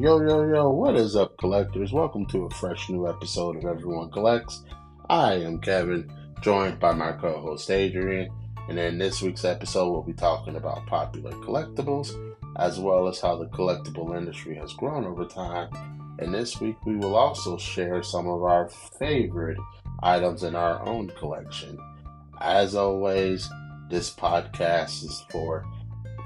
Yo, 0.00 0.20
yo, 0.20 0.42
yo, 0.42 0.70
what 0.70 0.96
is 0.96 1.14
up, 1.14 1.38
collectors? 1.38 1.92
Welcome 1.92 2.26
to 2.26 2.46
a 2.46 2.50
fresh 2.50 2.90
new 2.90 3.08
episode 3.08 3.56
of 3.56 3.64
Everyone 3.64 4.10
Collects. 4.10 4.64
I 5.08 5.34
am 5.34 5.60
Kevin, 5.60 6.10
joined 6.42 6.80
by 6.80 6.92
my 6.92 7.12
co 7.12 7.40
host 7.40 7.70
Adrian, 7.70 8.28
and 8.68 8.78
in 8.78 8.98
this 8.98 9.22
week's 9.22 9.44
episode, 9.44 9.90
we'll 9.90 10.02
be 10.02 10.12
talking 10.12 10.56
about 10.56 10.84
popular 10.86 11.30
collectibles 11.30 12.12
as 12.58 12.80
well 12.80 13.06
as 13.06 13.20
how 13.20 13.36
the 13.36 13.46
collectible 13.46 14.18
industry 14.18 14.56
has 14.56 14.72
grown 14.72 15.04
over 15.04 15.24
time. 15.26 15.70
And 16.18 16.34
this 16.34 16.60
week, 16.60 16.76
we 16.84 16.96
will 16.96 17.14
also 17.14 17.56
share 17.56 18.02
some 18.02 18.26
of 18.26 18.42
our 18.42 18.68
favorite 18.98 19.58
items 20.02 20.42
in 20.42 20.56
our 20.56 20.86
own 20.86 21.08
collection. 21.10 21.78
As 22.40 22.74
always, 22.74 23.48
this 23.90 24.12
podcast 24.12 25.04
is 25.04 25.24
for 25.30 25.64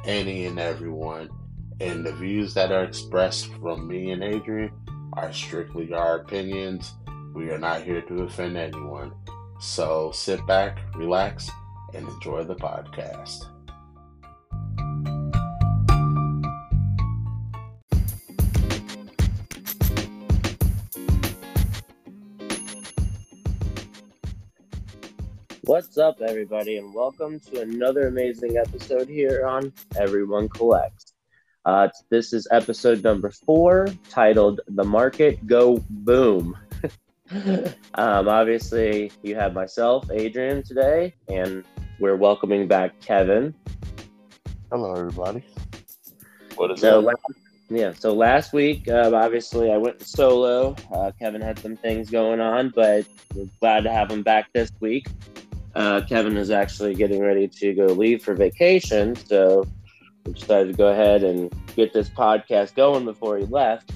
any 0.05 0.47
and 0.47 0.59
everyone 0.59 1.29
and 1.81 2.05
the 2.05 2.13
views 2.13 2.55
that 2.55 2.73
are 2.73 2.83
expressed 2.83 3.53
from 3.61 3.87
me 3.87 4.11
and 4.11 4.23
Adrian 4.23 4.73
are 5.13 5.33
strictly 5.33 5.93
our 5.93 6.17
opinions. 6.17 6.95
We 7.35 7.51
are 7.51 7.59
not 7.59 7.83
here 7.83 8.03
to 8.03 8.23
offend 8.23 8.57
anyone. 8.57 9.13
So 9.61 10.11
sit 10.13 10.45
back, 10.47 10.79
relax, 10.97 11.51
and 11.95 12.09
enjoy 12.09 12.45
the 12.45 12.57
podcast. 12.57 13.45
What's 25.63 25.99
up, 25.99 26.23
everybody, 26.23 26.79
and 26.79 26.93
welcome 26.95 27.39
to 27.41 27.61
another 27.61 28.09
amazing 28.09 28.57
episode 28.57 29.07
here 29.07 29.47
on 29.47 29.73
Everyone 29.97 30.49
Collects. 30.49 31.13
Uh, 31.69 31.87
this 32.09 32.33
is 32.33 32.49
episode 32.51 33.05
number 33.05 33.29
four, 33.29 33.89
titled 34.09 34.63
"The 34.69 34.85
Market 34.85 35.47
Go 35.47 35.85
Boom." 35.91 36.57
um, 37.95 38.27
obviously, 38.27 39.13
you 39.23 39.35
have 39.35 39.53
myself, 39.53 40.11
Adrian, 40.11 40.63
today, 40.63 41.15
and 41.29 41.67
we're 42.01 42.17
welcoming 42.17 42.67
back 42.69 42.99
Kevin. 43.03 43.55
Hello, 44.73 44.95
everybody. 44.95 45.45
What 46.57 46.71
is 46.71 46.81
so, 46.81 47.01
last, 47.01 47.21
yeah, 47.69 47.93
so 47.93 48.15
last 48.15 48.55
week, 48.55 48.89
uh, 48.89 49.11
obviously, 49.15 49.71
I 49.71 49.77
went 49.77 50.01
solo. 50.01 50.75
Uh, 50.91 51.13
Kevin 51.19 51.43
had 51.43 51.59
some 51.59 51.77
things 51.77 52.09
going 52.09 52.41
on, 52.41 52.73
but 52.75 53.05
we're 53.35 53.51
glad 53.61 53.85
to 53.85 53.93
have 53.93 54.11
him 54.11 54.23
back 54.23 54.51
this 54.55 54.73
week. 54.81 55.07
Uh, 55.75 56.01
Kevin 56.09 56.39
is 56.39 56.51
actually 56.51 56.95
getting 56.95 57.21
ready 57.21 57.47
to 57.47 57.75
go 57.75 57.85
leave 57.89 58.23
for 58.23 58.33
vacation, 58.33 59.15
so 59.15 59.67
we 60.25 60.33
decided 60.33 60.69
to 60.69 60.75
go 60.77 60.89
ahead 60.89 61.23
and 61.23 61.53
get 61.77 61.93
this 61.93 62.09
podcast 62.09 62.75
going 62.75 63.05
before 63.05 63.39
he 63.39 63.45
left. 63.47 63.93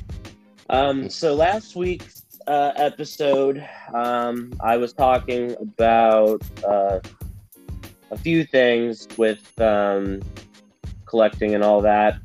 Um, 0.71 1.11
so 1.11 1.35
last 1.35 1.77
week's 1.77 2.23
uh, 2.47 2.73
episode, 2.77 3.67
um, 3.95 4.53
I 4.61 4.77
was 4.77 4.93
talking 4.93 5.55
about 5.61 6.43
uh, 6.67 7.01
a 8.11 8.17
few 8.17 8.45
things 8.45 9.09
with 9.17 9.61
um, 9.61 10.21
collecting 11.05 11.55
and 11.55 11.63
all 11.63 11.81
that, 11.83 12.19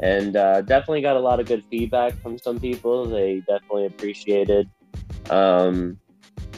and 0.00 0.36
uh, 0.36 0.60
definitely 0.62 1.02
got 1.02 1.16
a 1.16 1.20
lot 1.20 1.40
of 1.40 1.46
good 1.46 1.64
feedback 1.70 2.20
from 2.20 2.38
some 2.38 2.60
people. 2.60 3.06
They 3.06 3.40
definitely 3.40 3.86
appreciated 3.86 4.68
um, 5.30 5.98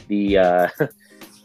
the 0.07 0.37
uh, 0.37 0.67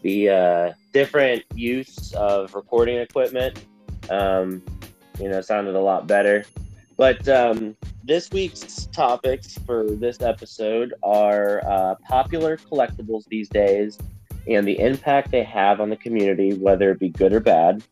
the 0.03 0.29
uh, 0.29 0.73
different 0.93 1.45
use 1.55 2.13
of 2.15 2.55
recording 2.55 2.99
equipment. 2.99 3.65
Um, 4.11 4.63
you 5.19 5.29
know, 5.29 5.41
sounded 5.41 5.75
a 5.75 5.81
lot 5.81 6.07
better. 6.07 6.45
But 6.97 7.27
um, 7.29 7.77
this 8.05 8.31
week's 8.31 8.87
topics 8.87 9.59
for 9.67 9.91
this 9.91 10.21
episode 10.21 10.95
are 11.03 11.63
uh, 11.67 11.95
popular 12.07 12.57
collectibles 12.57 13.25
these 13.29 13.49
days 13.49 13.99
and 14.49 14.67
the 14.67 14.79
impact 14.79 15.31
they 15.31 15.45
have 15.45 15.81
on 15.81 15.89
the 15.91 15.97
community, 15.97 16.55
whether 16.55 16.91
it 16.91 16.99
be 16.99 17.09
good 17.09 17.33
or 17.33 17.41
bad, 17.41 17.83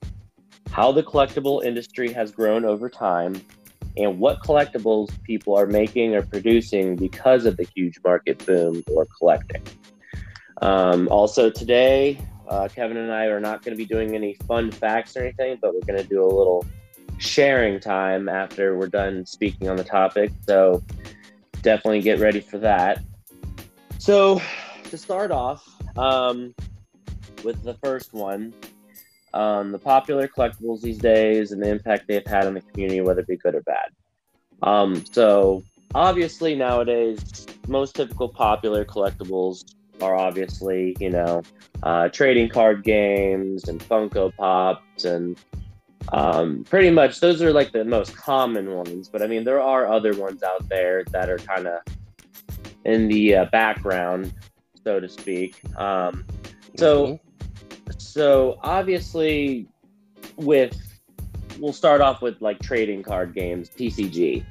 how 0.71 0.93
the 0.93 1.03
collectible 1.03 1.65
industry 1.65 2.13
has 2.13 2.31
grown 2.31 2.65
over 2.65 2.89
time, 2.89 3.41
and 3.97 4.19
what 4.19 4.41
collectibles 4.41 5.11
people 5.23 5.57
are 5.57 5.67
making 5.67 6.15
or 6.15 6.23
producing 6.23 6.97
because 6.97 7.45
of 7.47 7.57
the 7.57 7.67
huge 7.75 7.99
market 8.05 8.45
boom 8.47 8.83
or 8.93 9.07
collecting. 9.19 9.63
Um, 10.63 11.09
also, 11.09 11.51
today, 11.51 12.19
uh, 12.49 12.69
Kevin 12.69 12.97
and 12.97 13.13
I 13.13 13.27
are 13.27 13.41
not 13.41 13.65
going 13.65 13.77
to 13.77 13.77
be 13.77 13.87
doing 13.87 14.15
any 14.15 14.35
fun 14.47 14.71
facts 14.71 15.17
or 15.17 15.23
anything, 15.23 15.59
but 15.61 15.73
we're 15.75 15.87
going 15.87 16.01
to 16.01 16.09
do 16.09 16.23
a 16.23 16.27
little 16.27 16.65
sharing 17.21 17.79
time 17.79 18.29
after 18.29 18.77
we're 18.77 18.89
done 18.89 19.25
speaking 19.27 19.69
on 19.69 19.77
the 19.77 19.85
topic. 19.85 20.33
So 20.47 20.83
definitely 21.63 22.01
get 22.01 22.19
ready 22.19 22.41
for 22.41 22.59
that. 22.59 23.03
So 23.99 24.41
to 24.85 24.99
start 24.99 25.31
off 25.31 25.69
um, 25.99 26.55
with 27.45 27.63
the 27.63 27.75
first 27.75 28.15
one, 28.15 28.55
um, 29.35 29.71
the 29.71 29.79
popular 29.79 30.27
collectibles 30.27 30.81
these 30.81 30.99
days 30.99 31.53
and 31.53 31.63
the 31.63 31.69
impact 31.69 32.09
they've 32.09 32.27
had 32.27 32.47
on 32.47 32.55
the 32.55 32.63
community, 32.63 33.03
whether 33.03 33.21
it 33.21 33.27
be 33.27 33.37
good 33.37 33.55
or 33.55 33.63
bad. 33.63 33.91
Um, 34.63 35.05
so 35.13 35.63
obviously 35.95 36.55
nowadays, 36.55 37.47
most 37.69 37.97
typical 37.97 38.29
popular 38.29 38.85
collectibles 38.85 39.75
are 40.01 40.17
obviously, 40.17 40.97
you 40.99 41.11
know, 41.11 41.43
uh, 41.83 42.09
trading 42.09 42.49
card 42.49 42.83
games 42.83 43.69
and 43.69 43.79
Funko 43.79 44.35
Pops 44.35 45.05
and 45.05 45.39
um, 46.09 46.65
pretty 46.65 46.91
much 46.91 47.21
those 47.21 47.43
are 47.43 47.53
like 47.53 47.73
the 47.73 47.85
most 47.85 48.17
common 48.17 48.75
ones, 48.75 49.09
but 49.09 49.23
I 49.23 49.27
mean, 49.27 49.45
there 49.45 49.61
are 49.61 49.87
other 49.87 50.15
ones 50.15 50.43
out 50.43 50.69
there 50.69 51.05
that 51.13 51.29
are 51.29 51.39
kind 51.39 51.67
of 51.67 51.81
in 52.85 53.09
the 53.09 53.37
uh, 53.37 53.45
background, 53.47 54.33
so 54.83 55.01
to 55.01 55.09
speak. 55.09 55.57
Um, 55.79 56.25
so, 56.77 57.07
mm-hmm. 57.07 57.91
so 57.99 58.59
obviously, 58.63 59.69
with 60.37 60.77
we'll 61.59 61.73
start 61.73 62.01
off 62.01 62.23
with 62.23 62.41
like 62.41 62.59
trading 62.61 63.03
card 63.03 63.35
games, 63.35 63.69
TCG. 63.69 64.45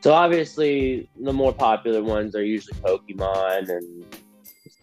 So 0.00 0.12
obviously, 0.12 1.08
the 1.20 1.32
more 1.32 1.52
popular 1.52 2.02
ones 2.02 2.34
are 2.34 2.44
usually 2.44 2.78
Pokemon, 2.80 3.68
and 3.68 4.16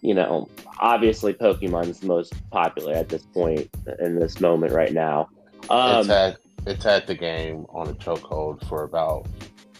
you 0.00 0.14
know, 0.14 0.48
obviously, 0.78 1.34
Pokemon 1.34 1.88
is 1.88 2.00
the 2.00 2.06
most 2.06 2.32
popular 2.50 2.94
at 2.94 3.08
this 3.08 3.24
point 3.24 3.68
in 4.00 4.18
this 4.18 4.40
moment 4.40 4.72
right 4.72 4.92
now. 4.92 5.28
Um, 5.70 6.00
it's 6.00 6.08
had 6.08 6.36
it's 6.66 6.84
had 6.84 7.06
the 7.06 7.14
game 7.14 7.66
on 7.70 7.88
a 7.88 7.94
chokehold 7.94 8.66
for 8.68 8.84
about 8.84 9.26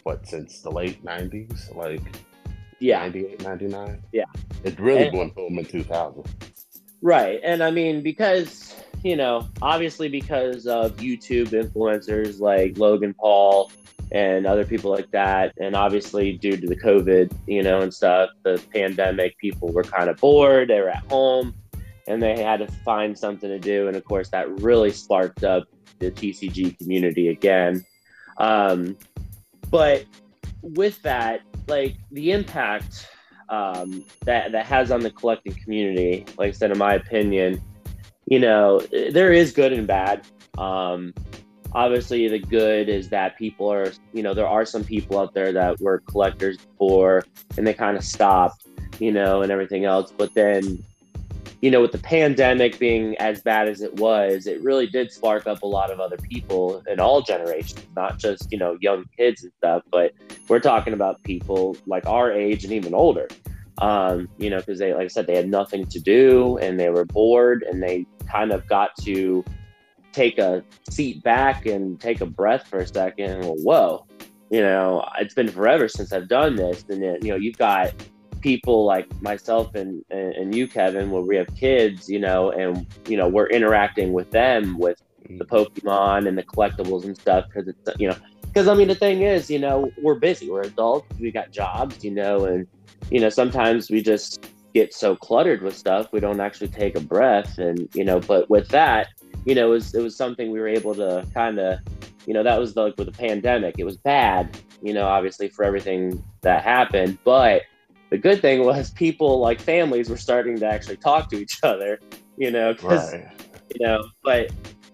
what 0.03 0.27
since 0.27 0.61
the 0.61 0.71
late 0.71 1.03
nineties, 1.05 1.71
like 1.75 2.03
yeah, 2.81 2.99
98, 3.01 3.43
99? 3.45 4.03
Yeah, 4.13 4.25
it 4.65 4.79
really 4.81 5.07
and, 5.07 5.17
went 5.17 5.35
boom 5.35 5.59
in 5.59 5.65
two 5.65 5.85
thousand. 5.85 6.25
Right, 7.01 7.41
and 7.43 7.63
I 7.63 7.71
mean 7.71 8.03
because 8.03 8.75
you 9.03 9.17
know 9.17 9.49
obviously 9.61 10.09
because 10.09 10.67
of 10.67 10.97
YouTube 10.97 11.49
influencers 11.49 12.41
like 12.41 12.79
Logan 12.79 13.15
Paul 13.15 13.71
and 14.11 14.47
other 14.47 14.65
people 14.65 14.91
like 14.91 15.11
that, 15.13 15.55
and 15.59 15.75
obviously 15.75 16.35
due 16.35 16.57
to 16.57 16.67
the 16.67 16.77
COVID, 16.77 17.33
you 17.47 17.63
know, 17.63 17.81
and 17.81 17.95
stuff, 17.95 18.29
the 18.43 18.63
pandemic, 18.73 19.39
people 19.39 19.73
were 19.73 19.85
kind 19.85 20.11
of 20.11 20.19
bored. 20.19 20.69
They 20.69 20.81
were 20.81 20.91
at 20.91 21.05
home 21.07 21.55
and 22.07 22.23
they 22.23 22.43
had 22.43 22.59
to 22.59 22.67
find 22.85 23.19
something 23.19 23.49
to 23.49 23.59
do. 23.59 23.89
And 23.89 23.97
of 23.97 24.05
course, 24.05 24.29
that 24.31 24.49
really 24.61 24.91
sparked 24.91 25.45
up 25.45 25.65
the 25.99 26.11
TCG 26.11 26.79
community 26.79 27.29
again. 27.29 27.85
Um, 28.39 28.97
but 29.71 30.05
with 30.63 31.01
that, 31.03 31.41
like 31.69 31.97
the 32.11 32.33
impact 32.33 33.09
um, 33.49 34.05
that 34.25 34.53
that 34.53 34.67
has 34.67 34.91
on 34.91 35.01
the 35.01 35.11
collecting 35.11 35.55
community, 35.55 36.25
like 36.39 36.49
I 36.49 36.53
said, 36.53 36.71
in 36.71 36.79
my 36.79 36.95
opinion, 36.95 37.63
you 38.27 38.39
know, 38.39 38.81
there 38.81 39.33
is 39.33 39.53
good 39.53 39.73
and 39.73 39.87
bad. 39.87 40.27
Um, 40.59 41.15
obviously, 41.73 42.29
the 42.29 42.39
good 42.39 42.89
is 42.89 43.09
that 43.11 43.37
people 43.37 43.71
are, 43.71 43.93
you 44.13 44.23
know, 44.23 44.35
there 44.35 44.47
are 44.47 44.65
some 44.65 44.85
people 44.85 45.19
out 45.19 45.35
there 45.35 45.53
that 45.53 45.81
were 45.81 46.01
collectors 46.01 46.59
before 46.59 47.25
and 47.57 47.67
they 47.67 47.75
kind 47.75 47.97
of 47.97 48.05
stopped, 48.05 48.67
you 48.99 49.13
know, 49.13 49.43
and 49.43 49.53
everything 49.53 49.85
else. 49.85 50.13
But 50.17 50.35
then 50.35 50.83
you 51.63 51.71
know, 51.71 51.81
with 51.81 51.93
the 51.93 51.99
pandemic 51.99 52.77
being 52.81 53.17
as 53.19 53.41
bad 53.41 53.69
as 53.69 53.83
it 53.83 53.95
was, 53.95 54.49
it 54.49 54.61
really 54.63 54.89
did 54.89 55.13
spark 55.13 55.47
up 55.47 55.63
a 55.63 55.67
lot 55.67 55.93
of 55.93 56.01
other 56.01 56.17
people 56.17 56.83
in 56.89 56.99
all 56.99 57.23
generations, 57.23 57.87
not 57.95 58.19
just, 58.19 58.51
you 58.51 58.59
know, 58.59 58.77
young 58.81 59.05
kids 59.17 59.45
and 59.45 59.53
stuff, 59.59 59.83
but 59.93 60.13
we're 60.49 60.59
talking 60.59 60.93
about 60.93 61.23
people 61.23 61.77
like 61.87 62.05
our 62.05 62.33
age 62.33 62.65
and 62.65 62.73
even 62.73 62.95
older. 62.95 63.29
Um, 63.79 64.29
you 64.39 64.51
know, 64.51 64.59
because 64.59 64.81
they, 64.81 64.93
like 64.93 65.05
I 65.05 65.07
said, 65.07 65.29
they 65.29 65.37
had 65.37 65.49
nothing 65.49 65.87
to 65.87 66.01
do 66.01 66.59
and 66.59 66.79
they 66.79 66.91
were 66.91 67.05
bored 67.05 67.63
and 67.63 67.81
they 67.81 68.07
kind 68.29 68.51
of 68.51 68.67
got 68.67 68.97
to 69.03 69.45
take 70.11 70.39
a 70.39 70.65
seat 70.91 71.23
back 71.23 71.67
and 71.67 71.99
take 72.01 72.21
a 72.21 72.27
breath 72.27 72.67
for 72.67 72.79
a 72.79 72.87
second. 72.87 73.41
Well, 73.41 73.57
whoa, 73.59 74.07
you 74.51 74.61
know, 74.61 75.09
it's 75.19 75.35
been 75.35 75.49
forever 75.49 75.87
since 75.89 76.13
I've 76.13 76.29
done 76.29 76.57
this. 76.57 76.85
And 76.89 77.03
then, 77.03 77.19
you 77.23 77.31
know, 77.31 77.37
you've 77.37 77.57
got 77.57 77.95
people 78.43 78.85
like 78.85 79.09
myself 79.23 79.75
and, 79.75 80.05
and 80.11 80.55
you, 80.55 80.69
Kevin, 80.69 81.11
where 81.11 81.23
we 81.23 81.37
have 81.37 81.55
kids, 81.55 82.09
you 82.09 82.19
know, 82.19 82.51
and, 82.51 82.87
you 83.09 83.17
know, 83.17 83.29
we're 83.29 83.49
interacting 83.49 84.13
with 84.13 84.31
them 84.31 84.79
with 84.79 85.01
the 85.39 85.45
Pokemon 85.45 86.29
and 86.29 86.37
the 86.37 86.43
collectibles 86.43 87.05
and 87.05 87.17
stuff 87.17 87.47
because 87.49 87.69
it's, 87.69 88.01
you 88.01 88.09
know, 88.09 88.17
because 88.53 88.69
I 88.69 88.75
mean 88.75 88.89
the 88.89 88.95
thing 88.95 89.23
is, 89.23 89.51
you 89.51 89.59
know, 89.59 89.91
we're 90.03 90.17
busy, 90.17 90.51
we're 90.51 90.63
adults, 90.63 91.07
we 91.19 91.31
got 91.31 91.51
jobs, 91.51 92.05
you 92.05 92.11
know, 92.11 92.45
and 92.45 92.67
you 93.11 93.21
know 93.21 93.29
sometimes 93.29 93.91
we 93.91 94.03
just 94.03 94.47
get 94.75 94.95
so 94.95 95.15
cluttered 95.15 95.61
with 95.61 95.77
stuff 95.77 96.07
we 96.13 96.21
don't 96.21 96.41
actually 96.41 96.69
take 96.69 96.97
a 96.97 97.01
breath, 97.01 97.59
and 97.59 97.89
you 97.95 98.05
know, 98.05 98.21
but 98.21 98.51
with 98.51 98.69
that, 98.69 99.09
you 99.47 99.55
know, 99.55 99.69
it 99.69 99.71
was 99.71 99.95
it 99.95 100.03
was 100.03 100.17
something 100.17 100.51
we 100.51 100.61
were 100.61 100.69
able 100.69 100.95
to 100.95 101.27
kind 101.33 101.59
of, 101.59 101.79
you 102.27 102.35
know, 102.35 102.43
that 102.43 102.59
was 102.59 102.77
like 102.77 102.97
with 102.99 103.07
the 103.07 103.13
pandemic, 103.19 103.77
it 103.79 103.85
was 103.85 103.97
bad, 103.97 104.57
you 104.83 104.93
know, 104.93 105.07
obviously 105.07 105.49
for 105.49 105.65
everything 105.65 106.23
that 106.43 106.63
happened, 106.63 107.19
but 107.25 107.63
the 108.13 108.19
good 108.19 108.43
thing 108.43 108.63
was 108.63 108.91
people 108.91 109.39
like 109.39 109.59
families 109.59 110.11
were 110.11 110.19
starting 110.19 110.59
to 110.59 110.67
actually 110.67 110.99
talk 110.99 111.31
to 111.31 111.37
each 111.41 111.59
other, 111.63 111.99
you 112.37 112.51
know, 112.51 112.75
right. 112.83 113.27
you 113.75 113.87
know, 113.87 114.05
but 114.23 114.51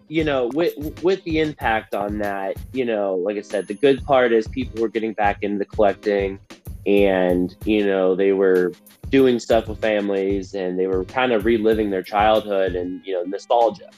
you 0.06 0.22
know, 0.22 0.48
with 0.54 1.02
with 1.02 1.24
the 1.24 1.40
impact 1.40 1.96
on 1.96 2.18
that, 2.18 2.56
you 2.72 2.84
know, 2.84 3.16
like 3.16 3.36
I 3.36 3.40
said, 3.40 3.66
the 3.66 3.74
good 3.74 4.04
part 4.04 4.32
is 4.32 4.46
people 4.46 4.80
were 4.80 4.88
getting 4.88 5.14
back 5.14 5.42
into 5.42 5.64
collecting, 5.64 6.38
and 6.86 7.56
you 7.64 7.84
know, 7.84 8.14
they 8.14 8.32
were 8.32 8.72
doing 9.08 9.40
stuff 9.40 9.66
with 9.66 9.80
families, 9.80 10.54
and 10.54 10.78
they 10.78 10.86
were 10.86 11.04
kind 11.04 11.32
of 11.32 11.44
reliving 11.44 11.90
their 11.90 12.04
childhood 12.04 12.76
and 12.76 13.04
you 13.04 13.14
know, 13.14 13.24
nostalgia. 13.24 13.90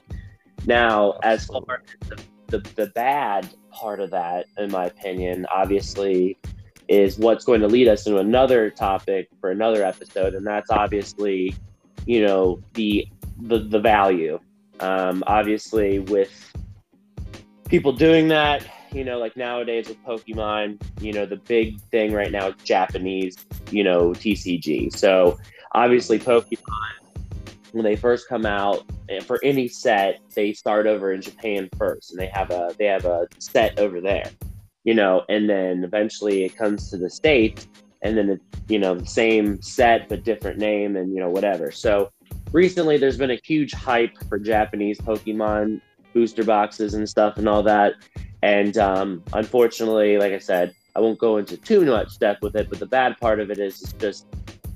Now, 0.64 1.18
as 1.22 1.44
far 1.44 1.62
as 1.68 2.08
the, 2.08 2.22
the, 2.46 2.70
the 2.74 2.86
bad 2.94 3.50
part 3.70 4.00
of 4.00 4.10
that, 4.12 4.46
in 4.56 4.70
my 4.70 4.86
opinion, 4.86 5.44
obviously, 5.54 6.38
is 6.90 7.18
what's 7.18 7.44
going 7.46 7.62
to 7.62 7.68
lead 7.68 7.88
us 7.88 8.06
into 8.06 8.18
another 8.18 8.68
topic 8.68 9.28
for 9.40 9.50
another 9.50 9.82
episode, 9.82 10.34
and 10.34 10.46
that's 10.46 10.70
obviously, 10.70 11.54
you 12.04 12.26
know, 12.26 12.60
the 12.74 13.08
the, 13.42 13.60
the 13.60 13.80
value 13.80 14.38
um, 14.80 15.22
obviously, 15.26 15.98
with 15.98 16.52
people 17.68 17.92
doing 17.92 18.28
that, 18.28 18.66
you 18.92 19.04
know, 19.04 19.18
like 19.18 19.36
nowadays 19.36 19.88
with 19.88 20.02
Pokemon, 20.04 20.80
you 21.00 21.12
know, 21.12 21.26
the 21.26 21.36
big 21.36 21.80
thing 21.90 22.12
right 22.12 22.32
now 22.32 22.48
is 22.48 22.54
Japanese, 22.64 23.36
you 23.70 23.84
know, 23.84 24.10
TCG. 24.10 24.92
So 24.96 25.38
obviously, 25.72 26.18
Pokemon, 26.18 26.56
when 27.72 27.84
they 27.84 27.94
first 27.94 28.26
come 28.28 28.46
out, 28.46 28.84
eh, 29.10 29.20
for 29.20 29.38
any 29.44 29.68
set, 29.68 30.20
they 30.34 30.54
start 30.54 30.86
over 30.86 31.12
in 31.12 31.20
Japan 31.20 31.68
first, 31.76 32.10
and 32.10 32.18
they 32.18 32.28
have 32.28 32.50
a 32.50 32.74
they 32.78 32.86
have 32.86 33.04
a 33.04 33.28
set 33.38 33.78
over 33.78 34.00
there, 34.00 34.30
you 34.84 34.94
know, 34.94 35.22
and 35.28 35.48
then 35.48 35.84
eventually 35.84 36.44
it 36.44 36.56
comes 36.56 36.90
to 36.90 36.96
the 36.96 37.10
state, 37.10 37.66
and 38.02 38.16
then 38.16 38.30
it's 38.30 38.44
you 38.68 38.78
know 38.78 38.94
the 38.94 39.06
same 39.06 39.60
set 39.60 40.08
but 40.08 40.24
different 40.24 40.58
name, 40.58 40.96
and 40.96 41.12
you 41.14 41.20
know 41.20 41.28
whatever. 41.28 41.70
So 41.70 42.10
recently 42.52 42.96
there's 42.96 43.18
been 43.18 43.30
a 43.30 43.40
huge 43.42 43.72
hype 43.72 44.16
for 44.28 44.38
Japanese 44.38 44.98
Pokemon 44.98 45.80
booster 46.12 46.44
boxes 46.44 46.94
and 46.94 47.08
stuff 47.08 47.36
and 47.36 47.48
all 47.48 47.62
that. 47.62 47.94
And 48.42 48.76
um, 48.78 49.22
unfortunately, 49.32 50.18
like 50.18 50.32
I 50.32 50.38
said, 50.38 50.74
I 50.96 51.00
won't 51.00 51.18
go 51.18 51.36
into 51.36 51.56
too 51.56 51.84
much 51.84 52.18
depth 52.18 52.42
with 52.42 52.56
it, 52.56 52.68
but 52.68 52.78
the 52.78 52.86
bad 52.86 53.18
part 53.20 53.38
of 53.38 53.50
it 53.50 53.58
is 53.58 53.80
it 53.80 53.86
is 53.86 53.92
just 53.94 54.26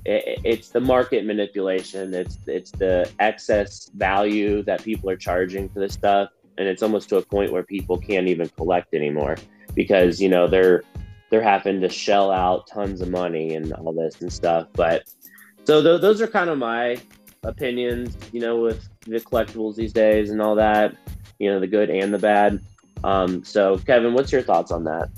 it, 0.05 0.39
it's 0.43 0.69
the 0.69 0.79
market 0.79 1.25
manipulation. 1.25 2.13
It's 2.13 2.37
it's 2.47 2.71
the 2.71 3.09
excess 3.19 3.89
value 3.95 4.61
that 4.63 4.83
people 4.83 5.09
are 5.09 5.17
charging 5.17 5.67
for 5.67 5.79
this 5.79 5.93
stuff, 5.93 6.29
and 6.57 6.67
it's 6.67 6.83
almost 6.83 7.09
to 7.09 7.17
a 7.17 7.21
point 7.21 7.51
where 7.51 7.63
people 7.63 7.97
can't 7.97 8.27
even 8.27 8.49
collect 8.49 8.93
anymore 8.93 9.35
because 9.75 10.21
you 10.21 10.29
know 10.29 10.47
they're 10.47 10.83
they're 11.29 11.43
having 11.43 11.81
to 11.81 11.89
shell 11.89 12.31
out 12.31 12.67
tons 12.67 13.01
of 13.01 13.09
money 13.09 13.55
and 13.55 13.73
all 13.73 13.93
this 13.93 14.21
and 14.21 14.31
stuff. 14.31 14.67
But 14.73 15.03
so 15.65 15.81
th- 15.81 16.01
those 16.01 16.21
are 16.21 16.27
kind 16.27 16.49
of 16.49 16.57
my 16.57 16.97
opinions, 17.43 18.17
you 18.31 18.39
know, 18.39 18.59
with 18.59 18.87
the 19.01 19.19
collectibles 19.19 19.75
these 19.75 19.93
days 19.93 20.29
and 20.29 20.41
all 20.41 20.55
that, 20.55 20.95
you 21.39 21.49
know, 21.49 21.59
the 21.59 21.67
good 21.67 21.89
and 21.89 22.13
the 22.13 22.19
bad. 22.19 22.61
Um, 23.03 23.43
so, 23.43 23.77
Kevin, 23.79 24.13
what's 24.13 24.31
your 24.31 24.41
thoughts 24.41 24.71
on 24.71 24.83
that? 24.85 25.09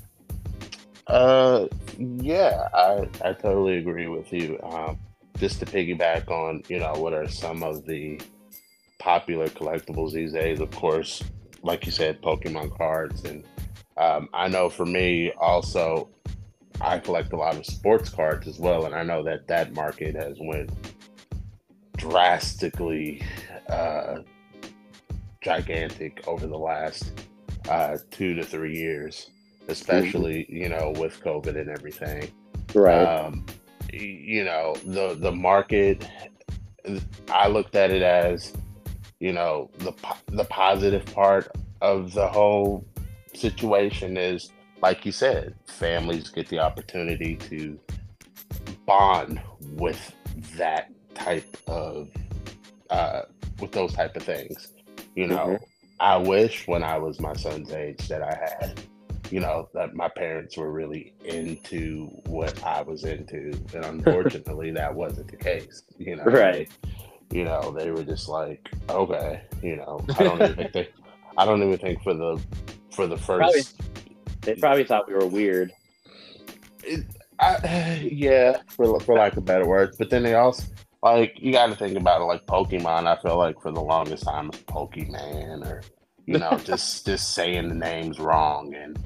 Uh, 1.07 1.68
yeah, 1.98 2.68
I 2.74 3.07
I 3.24 3.33
totally 3.33 3.77
agree 3.77 4.07
with 4.07 4.31
you. 4.33 4.59
Um, 4.63 4.98
just 5.38 5.59
to 5.59 5.65
piggyback 5.65 6.30
on, 6.30 6.63
you 6.68 6.80
know, 6.80 6.94
what 6.94 7.13
are 7.13 7.27
some 7.27 7.63
of 7.63 7.86
the 7.86 8.19
popular 9.00 9.48
collectibles 9.48 10.12
these 10.12 10.33
days? 10.33 10.59
Of 10.59 10.71
course, 10.71 11.24
like 11.63 11.86
you 11.86 11.92
said, 11.92 12.21
Pokemon 12.21 12.75
cards, 12.75 13.24
and 13.24 13.44
um, 13.97 14.29
I 14.33 14.47
know 14.47 14.69
for 14.69 14.85
me 14.85 15.31
also, 15.39 16.09
I 16.79 16.99
collect 16.99 17.33
a 17.33 17.38
lot 17.38 17.55
of 17.55 17.65
sports 17.65 18.09
cards 18.09 18.47
as 18.47 18.59
well, 18.59 18.85
and 18.85 18.94
I 18.94 19.03
know 19.03 19.23
that 19.23 19.47
that 19.47 19.73
market 19.73 20.15
has 20.15 20.38
went 20.39 20.69
drastically 21.97 23.23
uh, 23.69 24.19
gigantic 25.41 26.27
over 26.27 26.45
the 26.45 26.57
last 26.57 27.11
uh, 27.69 27.97
two 28.11 28.35
to 28.35 28.44
three 28.44 28.77
years, 28.77 29.31
especially 29.67 30.44
mm-hmm. 30.44 30.55
you 30.55 30.69
know 30.69 30.94
with 30.97 31.19
COVID 31.21 31.59
and 31.59 31.69
everything. 31.69 32.31
Right. 32.75 33.03
Um, 33.03 33.45
you 33.91 34.44
know 34.44 34.75
the 34.85 35.15
the 35.15 35.31
market. 35.31 36.07
I 37.29 37.47
looked 37.47 37.75
at 37.75 37.91
it 37.91 38.01
as 38.01 38.53
you 39.19 39.33
know 39.33 39.71
the 39.79 39.94
the 40.27 40.45
positive 40.45 41.05
part 41.07 41.51
of 41.81 42.13
the 42.13 42.27
whole 42.27 42.85
situation 43.37 44.17
is 44.17 44.51
like 44.81 45.05
you 45.05 45.11
said, 45.11 45.55
families 45.65 46.29
get 46.29 46.47
the 46.49 46.59
opportunity 46.59 47.35
to 47.35 47.79
bond 48.85 49.41
with 49.73 50.13
that 50.55 50.91
type 51.15 51.57
of 51.67 52.09
uh, 52.89 53.21
with 53.59 53.71
those 53.71 53.93
type 53.93 54.15
of 54.15 54.23
things. 54.23 54.73
You 55.15 55.27
know, 55.27 55.47
mm-hmm. 55.47 55.63
I 55.99 56.17
wish 56.17 56.67
when 56.67 56.83
I 56.83 56.97
was 56.97 57.19
my 57.19 57.33
son's 57.33 57.71
age 57.71 58.07
that 58.07 58.21
I 58.21 58.35
had, 58.35 58.79
you 59.31 59.39
know, 59.39 59.67
that 59.73 59.95
my 59.95 60.09
parents 60.09 60.55
were 60.55 60.71
really 60.71 61.13
into 61.25 62.05
what 62.27 62.63
I 62.63 62.81
was 62.81 63.03
into, 63.03 63.51
and 63.73 63.85
unfortunately, 64.05 64.71
that 64.71 64.93
wasn't 64.93 65.29
the 65.29 65.37
case. 65.37 65.83
You 65.97 66.17
know, 66.17 66.23
right? 66.23 66.69
You 67.31 67.43
know, 67.43 67.71
they 67.71 67.91
were 67.91 68.03
just 68.03 68.29
like, 68.29 68.69
okay, 68.89 69.41
you 69.61 69.75
know, 69.75 70.05
I 70.17 70.23
don't 70.23 70.41
even 70.41 70.71
think 70.71 70.89
I 71.37 71.45
don't 71.45 71.63
even 71.63 71.77
think 71.77 72.03
for 72.03 72.13
the 72.13 72.41
for 72.97 73.07
the 73.07 73.15
first. 73.15 73.77
Probably, 73.77 74.11
they 74.41 74.55
probably 74.55 74.83
thought 74.83 75.07
we 75.07 75.13
were 75.13 75.27
weird. 75.27 75.71
It, 76.83 77.05
I, 77.39 78.09
yeah, 78.11 78.57
for 78.67 78.99
for 78.99 79.15
lack 79.15 79.38
of 79.38 79.45
better 79.45 79.65
words, 79.65 79.95
but 79.97 80.09
then 80.09 80.23
they 80.23 80.33
also 80.33 80.65
like 81.03 81.38
you 81.39 81.53
got 81.53 81.67
to 81.67 81.75
think 81.75 81.95
about 81.97 82.21
it 82.21 82.25
like 82.25 82.45
Pokemon. 82.47 83.07
I 83.07 83.21
feel 83.21 83.38
like 83.38 83.61
for 83.61 83.71
the 83.71 83.81
longest 83.81 84.23
time 84.23 84.47
it's 84.47 84.57
Pokemon 84.63 85.65
or 85.65 85.83
you 86.25 86.39
know 86.39 86.57
just 86.65 87.05
just 87.05 87.33
saying 87.33 87.69
the 87.69 87.75
names 87.75 88.19
wrong 88.19 88.73
and 88.73 88.99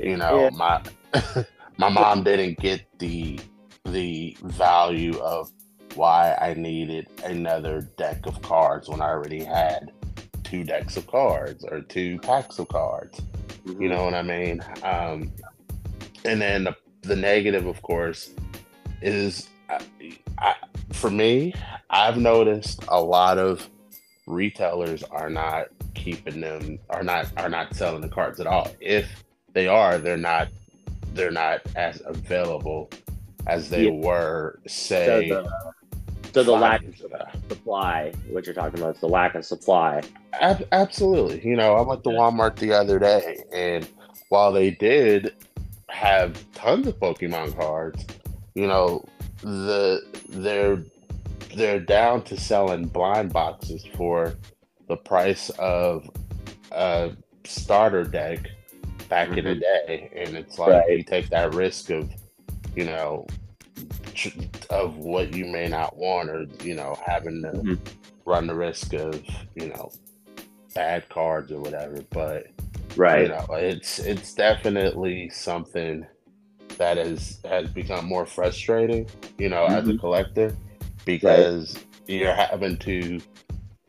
you 0.00 0.16
know 0.16 0.44
yeah. 0.44 0.50
my 0.50 0.82
my 1.76 1.90
mom 1.90 2.24
didn't 2.24 2.58
get 2.58 2.82
the 2.98 3.38
the 3.84 4.36
value 4.42 5.18
of 5.18 5.50
why 5.94 6.34
I 6.40 6.54
needed 6.54 7.08
another 7.24 7.82
deck 7.98 8.26
of 8.26 8.40
cards 8.40 8.88
when 8.88 9.02
I 9.02 9.10
already 9.10 9.44
had 9.44 9.92
two 10.54 10.64
decks 10.64 10.96
of 10.96 11.06
cards 11.06 11.64
or 11.64 11.80
two 11.80 12.18
packs 12.20 12.58
of 12.58 12.68
cards. 12.68 13.20
Mm-hmm. 13.66 13.82
You 13.82 13.88
know 13.88 14.04
what 14.04 14.14
I 14.14 14.22
mean? 14.22 14.62
Um, 14.82 15.32
and 16.24 16.40
then 16.40 16.64
the, 16.64 16.76
the 17.02 17.16
negative, 17.16 17.66
of 17.66 17.82
course, 17.82 18.30
is 19.02 19.48
I, 19.68 19.80
I, 20.38 20.54
for 20.92 21.10
me, 21.10 21.54
I've 21.90 22.18
noticed 22.18 22.84
a 22.88 23.00
lot 23.00 23.38
of 23.38 23.68
retailers 24.26 25.02
are 25.02 25.28
not 25.28 25.66
keeping 25.94 26.40
them 26.40 26.78
are 26.90 27.02
not 27.02 27.26
are 27.36 27.48
not 27.48 27.74
selling 27.74 28.00
the 28.00 28.08
cards 28.08 28.40
at 28.40 28.46
all. 28.46 28.70
If 28.80 29.24
they 29.52 29.66
are, 29.66 29.98
they're 29.98 30.16
not 30.16 30.48
they're 31.12 31.30
not 31.30 31.60
as 31.76 32.02
available 32.06 32.90
as 33.46 33.70
they 33.70 33.84
yeah. 33.84 33.90
were 33.90 34.60
say 34.66 35.28
so 35.28 35.42
the, 35.42 35.74
so 36.34 36.42
the 36.42 36.52
lack 36.52 36.84
of 36.84 36.96
supply 36.96 38.12
what 38.28 38.44
you're 38.44 38.54
talking 38.54 38.80
about 38.80 38.94
is 38.94 39.00
the 39.00 39.08
lack 39.08 39.34
of 39.34 39.44
supply 39.44 40.02
Ab- 40.40 40.66
absolutely 40.72 41.46
you 41.46 41.56
know 41.56 41.74
i 41.74 41.80
went 41.80 42.04
to 42.04 42.10
walmart 42.10 42.56
the 42.56 42.72
other 42.72 42.98
day 42.98 43.42
and 43.52 43.88
while 44.28 44.52
they 44.52 44.72
did 44.72 45.34
have 45.88 46.44
tons 46.52 46.86
of 46.86 46.98
pokemon 46.98 47.56
cards 47.56 48.04
you 48.54 48.66
know 48.66 49.04
the 49.42 50.02
they're 50.28 50.82
they're 51.56 51.80
down 51.80 52.22
to 52.22 52.36
selling 52.36 52.86
blind 52.86 53.32
boxes 53.32 53.86
for 53.96 54.34
the 54.88 54.96
price 54.96 55.50
of 55.50 56.08
a 56.72 57.12
starter 57.44 58.04
deck 58.04 58.48
back 59.08 59.28
mm-hmm. 59.28 59.38
in 59.38 59.44
the 59.44 59.50
mm-hmm. 59.50 59.86
day, 59.86 60.10
and 60.14 60.36
it's 60.36 60.58
like 60.58 60.70
right. 60.70 60.98
you 60.98 61.02
take 61.02 61.28
that 61.30 61.54
risk 61.54 61.90
of 61.90 62.10
you 62.74 62.84
know 62.84 63.26
of 64.70 64.96
what 64.98 65.34
you 65.34 65.46
may 65.46 65.68
not 65.68 65.96
want, 65.96 66.30
or 66.30 66.46
you 66.62 66.74
know 66.74 66.98
having 67.04 67.42
to 67.42 67.48
mm-hmm. 67.48 67.74
run 68.24 68.46
the 68.46 68.54
risk 68.54 68.92
of 68.94 69.22
you 69.54 69.68
know 69.68 69.90
bad 70.74 71.08
cards 71.08 71.52
or 71.52 71.60
whatever. 71.60 72.02
But 72.10 72.46
right, 72.96 73.22
you 73.22 73.28
know, 73.28 73.46
it's 73.52 73.98
it's 73.98 74.34
definitely 74.34 75.30
something 75.30 76.06
that 76.78 76.98
is 76.98 77.40
has 77.44 77.68
become 77.68 78.06
more 78.06 78.26
frustrating, 78.26 79.08
you 79.38 79.48
know, 79.48 79.64
mm-hmm. 79.64 79.74
as 79.74 79.88
a 79.88 79.90
mm-hmm. 79.92 80.00
collector 80.00 80.56
because 81.04 81.74
right. 81.74 81.86
you're 82.08 82.34
having 82.34 82.76
to, 82.78 83.20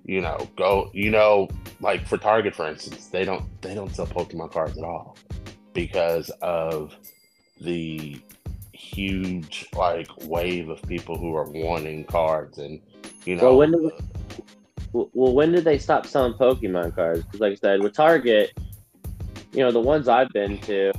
you 0.05 0.21
know, 0.21 0.47
go, 0.55 0.89
you 0.93 1.09
know, 1.09 1.47
like 1.79 2.07
for 2.07 2.17
Target, 2.17 2.55
for 2.55 2.67
instance, 2.67 3.07
they 3.07 3.25
don't 3.25 3.45
they 3.61 3.73
don't 3.73 3.95
sell 3.95 4.07
Pokemon 4.07 4.51
cards 4.51 4.77
at 4.77 4.83
all. 4.83 5.17
because 5.73 6.31
of 6.41 6.95
the 7.61 8.19
huge 8.75 9.67
like 9.73 10.07
wave 10.23 10.69
of 10.69 10.81
people 10.83 11.17
who 11.17 11.35
are 11.35 11.49
wanting 11.49 12.03
cards 12.05 12.57
and 12.57 12.79
you 13.25 13.35
know 13.35 13.43
Well, 13.43 13.57
when 13.57 13.71
did 13.71 13.91
well, 14.95 15.33
when 15.33 15.51
did 15.51 15.63
they 15.63 15.77
stop 15.77 16.05
selling 16.05 16.33
Pokemon 16.33 16.95
cards? 16.95 17.23
Because, 17.23 17.39
like 17.41 17.51
I 17.51 17.55
said, 17.55 17.83
with 17.83 17.93
Target, 17.93 18.57
you 19.51 19.59
know, 19.59 19.71
the 19.71 19.79
ones 19.81 20.07
I've 20.07 20.29
been 20.29 20.57
to, 20.59 20.93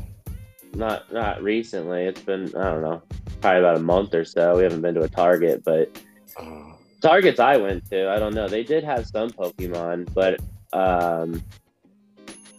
not 0.74 1.10
not 1.12 1.42
recently. 1.42 2.04
It's 2.04 2.20
been 2.20 2.54
I 2.56 2.64
don't 2.64 2.82
know, 2.82 3.02
probably 3.40 3.60
about 3.60 3.76
a 3.76 3.80
month 3.80 4.14
or 4.14 4.24
so. 4.24 4.56
We 4.56 4.64
haven't 4.64 4.82
been 4.82 4.94
to 4.94 5.02
a 5.02 5.08
Target, 5.08 5.62
but 5.64 5.98
uh, 6.38 6.72
Targets 7.00 7.40
I 7.40 7.56
went 7.56 7.88
to, 7.90 8.10
I 8.10 8.18
don't 8.18 8.34
know. 8.34 8.48
They 8.48 8.64
did 8.64 8.84
have 8.84 9.06
some 9.06 9.30
Pokemon, 9.30 10.12
but 10.12 10.40
um, 10.78 11.42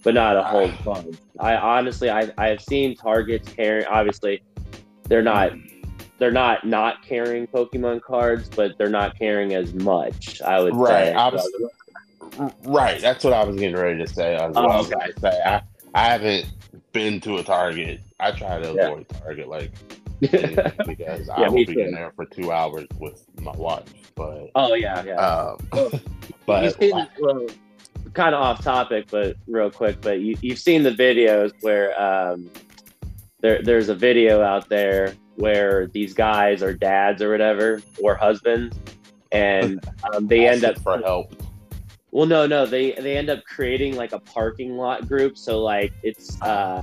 but 0.03 0.13
not 0.13 0.37
a 0.37 0.43
whole 0.43 0.71
bunch. 0.85 1.17
I 1.39 1.55
honestly, 1.55 2.09
I 2.09 2.31
I 2.37 2.47
have 2.47 2.61
seen 2.61 2.95
Targets 2.95 3.47
carrying. 3.49 3.85
Obviously, 3.87 4.41
they're 5.07 5.21
not 5.23 5.51
they're 6.19 6.31
not 6.31 6.65
not 6.65 7.03
carrying 7.03 7.45
Pokemon 7.47 8.01
cards, 8.01 8.49
but 8.49 8.77
they're 8.77 8.89
not 8.89 9.17
carrying 9.17 9.53
as 9.53 9.73
much. 9.73 10.41
I 10.41 10.59
would 10.59 10.75
Right, 10.75 10.89
say. 11.07 11.13
I 11.13 11.29
was- 11.29 11.51
right. 12.63 12.99
That's 13.01 13.23
what 13.23 13.33
I 13.33 13.43
was 13.43 13.55
getting 13.55 13.75
ready 13.75 13.99
to 14.03 14.07
say. 14.11 14.35
As 14.35 14.53
Oh, 14.55 14.63
well. 14.67 14.71
I 14.71 14.77
was 14.77 14.91
okay. 14.91 15.11
say 15.19 15.41
I, 15.45 15.61
I 15.93 16.03
haven't 16.09 16.45
been 16.91 17.21
to 17.21 17.37
a 17.37 17.43
Target. 17.43 18.01
I 18.19 18.31
try 18.31 18.59
to 18.59 18.73
Yeah. 18.73 18.87
avoid 18.89 19.09
Target 19.09 19.47
like 19.47 19.71
because 20.21 21.29
I 21.29 21.47
will 21.47 21.57
be 21.57 21.65
too. 21.67 21.79
in 21.79 21.91
there 21.91 22.11
for 22.15 22.25
two 22.25 22.51
hours 22.51 22.87
with 22.99 23.23
my 23.41 23.51
wife. 23.51 23.83
But 24.15 24.49
oh 24.55 24.73
yeah, 24.73 25.03
yeah. 25.03 25.15
um, 25.17 25.57
but 26.47 26.79
seen, 26.79 27.07
well, 27.19 27.45
kind 28.15 28.33
of 28.33 28.41
off 28.41 28.63
topic, 28.63 29.05
but 29.11 29.35
real 29.47 29.69
quick. 29.69 30.01
But 30.01 30.21
you, 30.21 30.35
you've 30.41 30.57
seen 30.57 30.81
the 30.81 30.89
videos 30.91 31.51
where 31.61 31.99
um, 32.01 32.49
there 33.39 33.61
there's 33.61 33.89
a 33.89 33.95
video 33.95 34.41
out 34.41 34.69
there 34.69 35.13
where 35.35 35.87
these 35.87 36.13
guys 36.13 36.63
are 36.63 36.73
dads 36.73 37.21
or 37.21 37.31
whatever 37.31 37.81
or 38.01 38.15
husbands, 38.15 38.77
and 39.31 39.83
um, 40.13 40.27
they 40.27 40.47
end 40.47 40.63
up 40.63 40.79
for 40.79 40.97
help. 40.99 41.33
Well, 42.11 42.25
no, 42.25 42.47
no, 42.47 42.65
they 42.65 42.93
they 42.93 43.17
end 43.17 43.29
up 43.29 43.43
creating 43.43 43.95
like 43.95 44.11
a 44.11 44.19
parking 44.19 44.77
lot 44.77 45.07
group. 45.07 45.37
So 45.37 45.59
like 45.61 45.93
it's 46.03 46.41
uh 46.41 46.81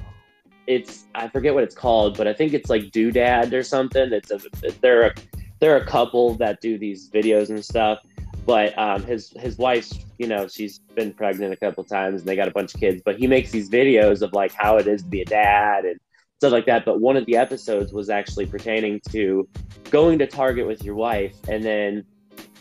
it's 0.67 1.07
I 1.15 1.29
forget 1.29 1.55
what 1.55 1.65
it's 1.65 1.75
called, 1.75 2.17
but 2.17 2.27
I 2.29 2.33
think 2.33 2.53
it's 2.53 2.71
like 2.71 2.85
Doodad 2.85 3.53
or 3.53 3.63
something. 3.63 4.13
It's 4.13 4.31
a 4.31 4.41
they're 4.81 5.09
a 5.09 5.15
they're 5.61 5.77
a 5.77 5.85
couple 5.85 6.35
that 6.35 6.61
do 6.61 6.79
these 6.79 7.11
videos 7.11 7.51
and 7.51 7.65
stuff. 7.65 8.01
But 8.47 8.79
um, 8.79 9.03
his 9.05 9.31
his 9.39 9.57
wife's 9.57 10.05
you 10.19 10.27
know 10.27 10.47
she's 10.47 10.79
been 10.95 11.13
pregnant 11.13 11.53
a 11.53 11.57
couple 11.57 11.83
times 11.85 12.21
and 12.21 12.29
they 12.29 12.37
got 12.37 12.49
a 12.49 12.53
bunch 12.53 12.75
of 12.75 12.81
kids. 12.81 13.03
But 13.05 13.19
he 13.19 13.27
makes 13.27 13.51
these 13.51 13.71
videos 13.71 14.23
of 14.23 14.33
like 14.35 14.53
how 14.53 14.77
it 14.77 14.87
is 14.87 15.03
to 15.03 15.09
be 15.09 15.23
a 15.23 15.25
dad 15.25 15.85
and 15.85 15.99
stuff 16.39 16.53
like 16.53 16.67
that. 16.67 16.85
But 16.85 17.01
one 17.01 17.17
of 17.17 17.27
the 17.27 17.37
episodes 17.37 17.93
was 17.93 18.11
actually 18.11 18.47
pertaining 18.47 19.01
to 19.11 19.49
going 19.91 20.19
to 20.19 20.27
Target 20.27 20.67
with 20.67 20.83
your 20.83 20.95
wife. 20.95 21.35
And 21.49 21.65
then 21.65 22.05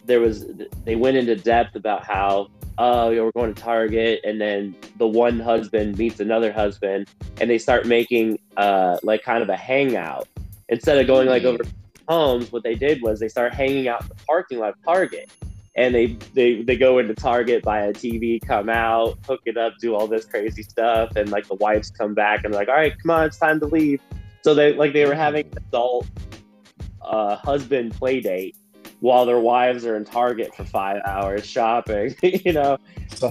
there 0.06 0.20
was 0.20 0.46
they 0.84 0.96
went 0.96 1.18
into 1.18 1.36
depth 1.36 1.75
about 1.75 2.03
how 2.03 2.50
oh 2.77 3.12
yeah, 3.12 3.22
we're 3.22 3.32
going 3.32 3.53
to 3.53 3.62
target. 3.62 4.22
And 4.24 4.42
then 4.42 4.75
the 4.98 5.08
one 5.08 5.39
husband 5.39 5.98
meets 5.98 6.20
another 6.20 6.51
husband 6.51 7.08
and 7.39 7.50
they 7.50 7.58
start 7.58 7.86
making 7.86 8.39
uh 8.58 8.98
like 9.03 9.24
kind 9.24 9.44
of 9.44 9.50
a 9.50 9.56
hangout. 9.56 10.27
Instead 10.70 10.98
of 10.98 11.08
going 11.08 11.27
like 11.27 11.44
over 11.44 11.63
homes 12.08 12.51
what 12.51 12.63
they 12.63 12.75
did 12.75 13.01
was 13.01 13.20
they 13.20 13.30
start 13.30 13.53
hanging 13.53 13.88
out 13.88 14.01
in 14.01 14.08
the 14.10 14.15
parking 14.25 14.60
lot 14.60 14.70
of 14.70 14.84
target 14.84 15.32
and 15.75 15.94
they 15.96 16.08
they 16.34 16.62
they 16.62 16.75
go 16.77 17.00
into 17.00 17.13
target 17.15 17.63
buy 17.63 17.80
a 17.82 17.94
tv 17.94 18.39
come 18.46 18.70
out 18.70 19.18
hook 19.25 19.42
it 19.46 19.58
up 19.58 19.74
do 19.80 19.96
all 19.96 20.08
this 20.08 20.25
crazy 20.25 20.62
stuff 20.63 21.15
and 21.15 21.30
like 21.32 21.48
the 21.48 21.56
wives 21.56 21.89
come 21.89 22.13
back 22.13 22.44
and 22.44 22.53
like 22.53 22.68
all 22.68 22.75
right 22.75 22.94
come 23.01 23.10
on 23.12 23.25
it's 23.25 23.38
time 23.39 23.60
to 23.60 23.65
leave 23.65 24.00
so 24.44 24.53
they 24.53 24.74
like 24.74 24.94
they 24.94 25.06
were 25.06 25.15
having 25.15 25.46
an 25.48 25.58
adult 25.70 26.08
uh 27.01 27.36
husband 27.38 27.92
play 27.94 28.20
date 28.20 28.56
while 29.00 29.25
their 29.25 29.39
wives 29.39 29.86
are 29.86 29.98
in 29.98 30.06
Target 30.06 30.56
for 30.56 30.63
five 30.63 31.01
hours 31.03 31.46
shopping, 31.46 32.15
you 32.24 32.53
know, 32.53 32.77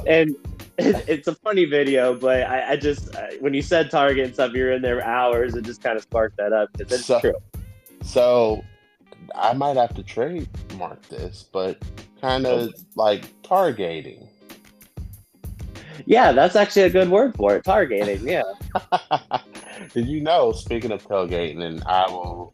and 0.07 0.37
it, 0.77 1.05
it's 1.09 1.29
a 1.29 1.35
funny 1.37 1.65
video, 1.65 2.15
but 2.15 2.43
I, 2.43 2.73
I 2.73 2.77
just 2.77 3.17
when 3.41 3.55
you 3.55 3.63
said 3.63 3.91
Target 3.91 4.27
and 4.27 4.35
stuff, 4.35 4.53
you're 4.53 4.73
in 4.73 4.83
there 4.83 5.03
hours. 5.03 5.55
It 5.55 5.65
just 5.65 5.83
kind 5.83 5.97
of 5.97 6.03
sparked 6.03 6.37
that 6.37 6.53
up 6.53 6.69
because 6.77 6.93
it's 6.93 7.07
So- 7.07 7.21
true. 7.21 7.35
so 8.03 8.63
I 9.35 9.53
might 9.53 9.77
have 9.77 9.95
to 9.95 10.03
trademark 10.03 11.03
this, 11.09 11.45
but 11.53 11.83
kind 12.21 12.47
of 12.47 12.73
like 12.95 13.25
targeting. 13.43 14.29
Yeah, 16.07 16.33
that's 16.33 16.57
actually 16.57 16.83
a 16.83 16.91
good 16.91 17.11
word 17.11 17.35
for 17.37 17.57
it. 17.57 17.65
Targeting, 17.65 18.27
yeah. 18.27 18.43
Did 19.95 20.09
you 20.09 20.21
know? 20.23 20.53
Speaking 20.53 20.91
of 20.91 21.07
tailgating, 21.07 21.63
and 21.63 21.83
I 21.85 22.09
will 22.11 22.53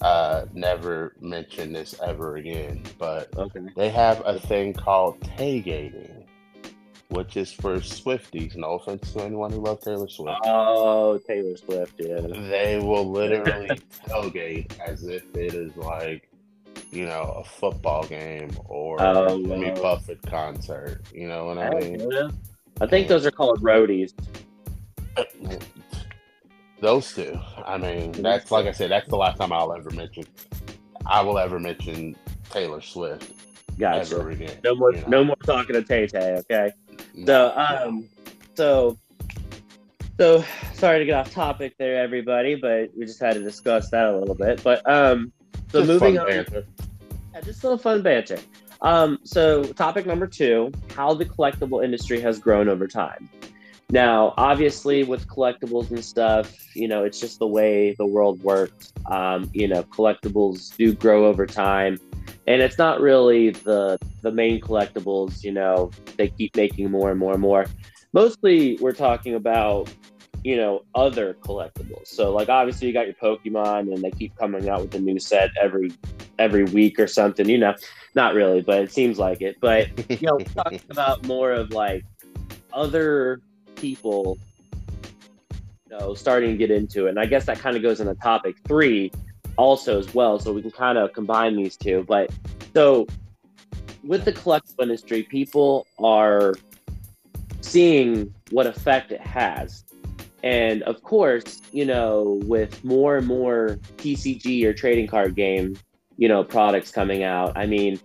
uh, 0.00 0.46
never 0.52 1.14
mention 1.20 1.72
this 1.72 1.94
ever 2.02 2.36
again, 2.36 2.82
but 2.98 3.28
Okay. 3.36 3.60
they 3.76 3.88
have 3.90 4.22
a 4.26 4.38
thing 4.40 4.72
called 4.72 5.20
tailgating, 5.20 6.19
which 7.10 7.36
is 7.36 7.52
for 7.52 7.76
Swifties. 7.76 8.56
No 8.56 8.74
offense 8.74 9.12
to 9.12 9.22
anyone 9.22 9.52
who 9.52 9.60
loves 9.60 9.84
Taylor 9.84 10.08
Swift. 10.08 10.38
Oh, 10.44 11.18
Taylor 11.18 11.56
Swift, 11.56 11.94
yeah. 11.98 12.20
They 12.20 12.78
will 12.82 13.10
literally 13.10 13.68
tailgate 14.08 14.78
as 14.80 15.04
if 15.04 15.24
it 15.36 15.54
is 15.54 15.76
like, 15.76 16.28
you 16.90 17.06
know, 17.06 17.34
a 17.36 17.44
football 17.44 18.04
game 18.06 18.50
or 18.66 19.00
Oh, 19.02 19.24
a 19.36 19.42
Jimmy 19.42 19.70
wow. 19.72 19.82
Buffett 19.82 20.22
concert. 20.22 21.02
You 21.12 21.28
know 21.28 21.46
what 21.46 21.58
I 21.58 21.70
mean? 21.80 22.10
Yeah. 22.10 22.28
I 22.80 22.86
think 22.86 23.08
those 23.08 23.26
are 23.26 23.30
called 23.30 23.60
roadies. 23.62 24.12
Those 26.80 27.12
two. 27.12 27.38
I 27.66 27.76
mean, 27.76 28.12
that's 28.12 28.50
like 28.50 28.64
I 28.66 28.72
said, 28.72 28.90
that's 28.90 29.06
the 29.08 29.16
last 29.16 29.36
time 29.38 29.52
I'll 29.52 29.74
ever 29.74 29.90
mention. 29.90 30.24
I 31.04 31.20
will 31.20 31.38
ever 31.38 31.58
mention 31.60 32.16
Taylor 32.48 32.80
Swift 32.80 33.32
Gotcha. 33.78 34.16
ever 34.16 34.30
again. 34.30 34.58
No 34.64 34.74
more, 34.74 34.92
you 34.94 35.00
know? 35.02 35.06
no 35.08 35.24
more 35.24 35.36
talking 35.44 35.74
to 35.74 35.82
Tay 35.82 36.06
Tay. 36.06 36.36
Okay. 36.50 36.72
So, 37.26 37.52
um, 37.56 38.08
so, 38.54 38.98
so 40.18 40.44
sorry 40.74 40.98
to 41.00 41.04
get 41.04 41.14
off 41.14 41.32
topic 41.32 41.74
there, 41.78 42.02
everybody, 42.02 42.54
but 42.54 42.90
we 42.96 43.06
just 43.06 43.20
had 43.20 43.34
to 43.34 43.42
discuss 43.42 43.90
that 43.90 44.06
a 44.06 44.18
little 44.18 44.34
bit. 44.34 44.62
But, 44.62 44.88
um, 44.90 45.32
so 45.70 45.80
Just 45.80 45.88
moving 45.88 46.18
on, 46.18 46.26
banter. 46.26 46.64
yeah, 47.34 47.40
just 47.42 47.62
a 47.62 47.66
little 47.66 47.78
fun 47.78 48.02
banter. 48.02 48.38
Um, 48.82 49.18
so 49.24 49.62
topic 49.62 50.06
number 50.06 50.26
two: 50.26 50.72
how 50.96 51.14
the 51.14 51.26
collectible 51.26 51.84
industry 51.84 52.20
has 52.20 52.38
grown 52.38 52.68
over 52.68 52.88
time. 52.88 53.28
Now, 53.90 54.34
obviously, 54.36 55.02
with 55.04 55.26
collectibles 55.26 55.90
and 55.90 56.04
stuff, 56.04 56.52
you 56.74 56.88
know, 56.88 57.04
it's 57.04 57.20
just 57.20 57.38
the 57.38 57.46
way 57.46 57.94
the 57.98 58.06
world 58.06 58.42
works. 58.42 58.92
Um, 59.06 59.50
you 59.52 59.68
know, 59.68 59.82
collectibles 59.84 60.76
do 60.76 60.94
grow 60.94 61.26
over 61.26 61.46
time, 61.46 61.98
and 62.50 62.60
it's 62.60 62.78
not 62.78 63.00
really 63.00 63.50
the 63.50 63.96
the 64.22 64.32
main 64.32 64.60
collectibles. 64.60 65.44
You 65.44 65.52
know, 65.52 65.92
they 66.16 66.28
keep 66.28 66.56
making 66.56 66.90
more 66.90 67.10
and 67.10 67.18
more 67.18 67.32
and 67.32 67.40
more. 67.40 67.66
Mostly, 68.12 68.76
we're 68.80 68.92
talking 68.92 69.36
about 69.36 69.88
you 70.42 70.56
know 70.56 70.82
other 70.96 71.34
collectibles. 71.34 72.08
So, 72.08 72.32
like, 72.32 72.48
obviously, 72.48 72.88
you 72.88 72.92
got 72.92 73.06
your 73.06 73.14
Pokemon, 73.14 73.94
and 73.94 74.02
they 74.02 74.10
keep 74.10 74.36
coming 74.36 74.68
out 74.68 74.80
with 74.80 74.94
a 74.96 74.98
new 74.98 75.20
set 75.20 75.50
every 75.60 75.92
every 76.40 76.64
week 76.64 76.98
or 76.98 77.06
something. 77.06 77.48
You 77.48 77.58
know, 77.58 77.74
not 78.16 78.34
really, 78.34 78.62
but 78.62 78.82
it 78.82 78.90
seems 78.90 79.16
like 79.16 79.42
it. 79.42 79.56
But 79.60 79.86
you 80.10 80.26
know, 80.26 80.38
talking 80.38 80.80
about 80.90 81.24
more 81.26 81.52
of 81.52 81.70
like 81.70 82.04
other 82.72 83.40
people 83.76 84.38
you 85.88 85.98
know 85.98 86.14
starting 86.14 86.50
to 86.50 86.56
get 86.56 86.70
into 86.70 87.06
it 87.06 87.10
and 87.10 87.18
i 87.18 87.24
guess 87.24 87.46
that 87.46 87.58
kind 87.58 87.76
of 87.76 87.82
goes 87.82 87.98
into 87.98 88.14
topic 88.16 88.54
three 88.68 89.10
also 89.60 89.98
as 89.98 90.14
well 90.14 90.38
so 90.38 90.52
we 90.52 90.62
can 90.62 90.70
kind 90.70 90.96
of 90.96 91.12
combine 91.12 91.54
these 91.54 91.76
two 91.76 92.04
but 92.08 92.30
so 92.74 93.06
with 94.02 94.24
the 94.24 94.32
collectible 94.32 94.82
industry 94.82 95.22
people 95.22 95.86
are 96.02 96.54
seeing 97.60 98.34
what 98.50 98.66
effect 98.66 99.12
it 99.12 99.20
has. 99.20 99.84
And 100.42 100.82
of 100.84 101.02
course 101.02 101.60
you 101.70 101.84
know 101.84 102.40
with 102.44 102.82
more 102.82 103.18
and 103.18 103.26
more 103.26 103.78
tcg 103.98 104.64
or 104.64 104.72
trading 104.72 105.06
card 105.06 105.36
game 105.36 105.76
you 106.16 106.28
know 106.28 106.42
products 106.42 106.90
coming 106.90 107.22
out 107.22 107.56
i 107.56 107.66
mean 107.66 108.00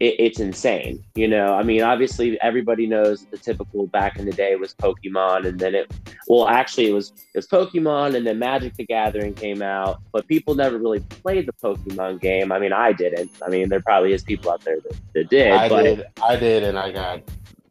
it, 0.00 0.16
it's 0.18 0.40
insane. 0.40 1.04
You 1.14 1.28
know, 1.28 1.54
I 1.54 1.62
mean, 1.62 1.82
obviously 1.82 2.40
everybody 2.40 2.86
knows 2.86 3.26
the 3.26 3.38
typical 3.38 3.86
back 3.86 4.18
in 4.18 4.24
the 4.24 4.32
day 4.32 4.56
was 4.56 4.74
Pokemon, 4.74 5.46
and 5.46 5.58
then 5.58 5.74
it, 5.74 5.92
well, 6.28 6.48
actually 6.48 6.88
it 6.88 6.92
was 6.92 7.12
it 7.34 7.38
was 7.38 7.46
Pokemon, 7.46 8.14
and 8.14 8.26
then 8.26 8.38
Magic 8.38 8.74
the 8.74 8.84
Gathering 8.84 9.34
came 9.34 9.62
out, 9.62 10.00
but 10.12 10.26
people 10.26 10.54
never 10.54 10.78
really 10.78 11.00
played 11.00 11.46
the 11.46 11.52
Pokemon 11.52 12.20
game. 12.20 12.52
I 12.52 12.58
mean, 12.58 12.72
I 12.72 12.92
didn't. 12.92 13.30
I 13.44 13.48
mean, 13.48 13.68
there 13.68 13.80
probably 13.80 14.12
is 14.12 14.22
people 14.22 14.50
out 14.50 14.62
there 14.62 14.80
that, 14.80 14.96
that 15.14 15.30
did, 15.30 15.52
I 15.52 15.68
but 15.68 15.82
did. 15.82 16.06
I 16.22 16.36
did, 16.36 16.62
and 16.62 16.78
I 16.78 16.92
got. 16.92 17.22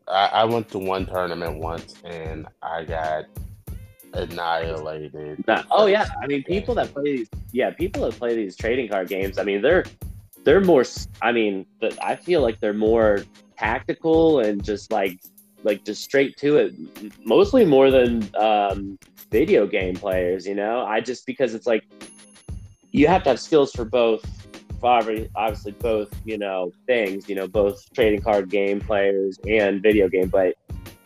I, 0.07 0.27
I 0.27 0.43
went 0.45 0.69
to 0.69 0.79
one 0.79 1.05
tournament 1.05 1.57
once, 1.57 1.95
and 2.05 2.47
I 2.61 2.85
got 2.85 3.25
annihilated. 4.13 5.43
Oh 5.69 5.85
yeah, 5.85 6.07
I 6.21 6.27
mean, 6.27 6.43
people 6.43 6.75
that 6.75 6.93
play 6.93 7.17
these, 7.17 7.29
yeah, 7.51 7.71
people 7.71 8.03
that 8.03 8.17
play 8.17 8.35
these 8.35 8.55
trading 8.55 8.89
card 8.89 9.09
games. 9.09 9.37
I 9.37 9.43
mean, 9.43 9.61
they're 9.61 9.83
they're 10.47 10.61
more. 10.61 10.85
i 11.21 11.33
mean, 11.33 11.65
but 11.81 12.01
I 12.01 12.15
feel 12.15 12.41
like 12.41 12.61
they're 12.61 12.71
more 12.71 13.25
tactical 13.57 14.39
and 14.39 14.63
just 14.63 14.93
like 14.93 15.19
like 15.63 15.83
just 15.83 16.01
straight 16.01 16.37
to 16.37 16.55
it, 16.55 16.73
mostly 17.25 17.65
more 17.65 17.91
than 17.91 18.29
um, 18.37 18.97
video 19.29 19.67
game 19.67 19.95
players. 19.95 20.47
You 20.47 20.55
know, 20.55 20.85
I 20.85 21.01
just 21.01 21.25
because 21.25 21.53
it's 21.53 21.67
like 21.67 21.83
you 22.91 23.07
have 23.07 23.23
to 23.23 23.31
have 23.31 23.41
skills 23.41 23.73
for 23.73 23.83
both. 23.83 24.25
Obviously, 24.81 25.73
both 25.73 26.09
you 26.23 26.37
know 26.37 26.71
things. 26.85 27.27
You 27.27 27.35
know, 27.35 27.47
both 27.47 27.91
trading 27.93 28.21
card 28.21 28.49
game 28.49 28.79
players 28.79 29.37
and 29.49 29.81
video 29.83 30.07
game, 30.07 30.29
but 30.29 30.55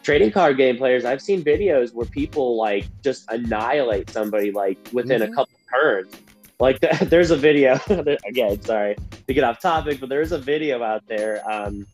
trading 0.04 0.30
card 0.30 0.58
game 0.58 0.78
players, 0.78 1.04
I've 1.04 1.22
seen 1.22 1.44
videos 1.44 1.96
where 1.96 2.06
people 2.06 2.58
like 2.58 2.86
just 3.02 3.26
annihilate 3.32 4.12
somebody 4.12 4.52
like 4.52 4.78
within 4.94 5.22
mm-hmm. 5.22 5.32
a 5.32 5.36
couple 5.36 5.58
turns. 5.74 6.14
Like 6.62 6.80
there's 7.02 7.32
a 7.32 7.36
video 7.36 7.80
again, 8.28 8.62
sorry 8.62 8.96
to 9.28 9.34
get 9.34 9.44
off 9.44 9.60
topic, 9.60 10.00
but 10.00 10.10
there's 10.10 10.32
a 10.32 10.38
video 10.38 10.84
out 10.84 11.06
there. 11.08 11.42
Um, 11.52 11.86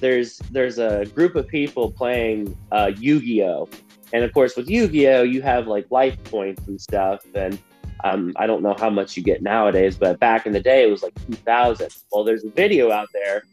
there's 0.00 0.38
there's 0.50 0.78
a 0.78 1.06
group 1.14 1.36
of 1.36 1.46
people 1.46 1.90
playing 1.90 2.56
uh, 2.72 2.90
Yu-Gi-Oh, 2.98 3.68
and 4.12 4.24
of 4.24 4.32
course 4.34 4.56
with 4.56 4.68
Yu-Gi-Oh 4.68 5.22
you 5.22 5.40
have 5.42 5.66
like 5.66 5.90
life 5.90 6.22
points 6.24 6.66
and 6.66 6.80
stuff, 6.80 7.24
and 7.34 7.58
um, 8.02 8.32
I 8.36 8.46
don't 8.46 8.62
know 8.62 8.74
how 8.78 8.90
much 8.90 9.16
you 9.16 9.22
get 9.22 9.42
nowadays, 9.42 9.96
but 9.96 10.18
back 10.18 10.44
in 10.44 10.52
the 10.52 10.60
day 10.60 10.82
it 10.82 10.90
was 10.90 11.02
like 11.02 11.14
2,000. 11.26 11.94
Well, 12.10 12.24
there's 12.24 12.44
a 12.44 12.50
video 12.50 12.90
out 12.90 13.08
there, 13.12 13.44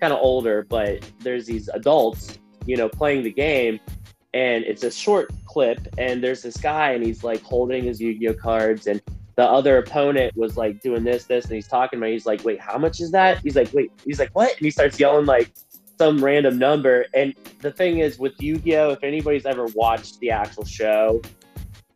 kind 0.00 0.12
of 0.12 0.18
older, 0.20 0.66
but 0.68 1.08
there's 1.20 1.46
these 1.46 1.68
adults 1.68 2.38
you 2.66 2.76
know, 2.76 2.88
playing 2.88 3.22
the 3.22 3.32
game. 3.32 3.80
And 4.34 4.64
it's 4.64 4.82
a 4.82 4.90
short 4.90 5.30
clip, 5.44 5.86
and 5.98 6.24
there's 6.24 6.42
this 6.42 6.56
guy, 6.56 6.92
and 6.92 7.04
he's 7.04 7.22
like 7.22 7.42
holding 7.42 7.84
his 7.84 8.00
Yu 8.00 8.18
Gi 8.18 8.28
Oh 8.28 8.34
cards, 8.34 8.86
and 8.86 9.02
the 9.36 9.44
other 9.44 9.78
opponent 9.78 10.36
was 10.36 10.56
like 10.56 10.80
doing 10.80 11.04
this, 11.04 11.24
this, 11.24 11.46
and 11.46 11.54
he's 11.54 11.68
talking 11.68 11.98
about. 11.98 12.10
He's 12.10 12.26
like, 12.26 12.44
"Wait, 12.44 12.60
how 12.60 12.78
much 12.78 13.00
is 13.00 13.10
that?" 13.12 13.38
He's 13.38 13.56
like, 13.56 13.72
"Wait," 13.72 13.90
he's 14.04 14.18
like, 14.18 14.30
"What?" 14.34 14.52
And 14.52 14.60
he 14.60 14.70
starts 14.70 15.00
yelling 15.00 15.26
like 15.26 15.52
some 15.98 16.22
random 16.22 16.58
number. 16.58 17.06
And 17.14 17.34
the 17.60 17.70
thing 17.70 17.98
is, 17.98 18.18
with 18.18 18.34
Yu 18.40 18.58
Gi 18.58 18.76
Oh, 18.76 18.90
if 18.90 19.02
anybody's 19.02 19.46
ever 19.46 19.66
watched 19.74 20.18
the 20.20 20.30
actual 20.30 20.64
show, 20.64 21.22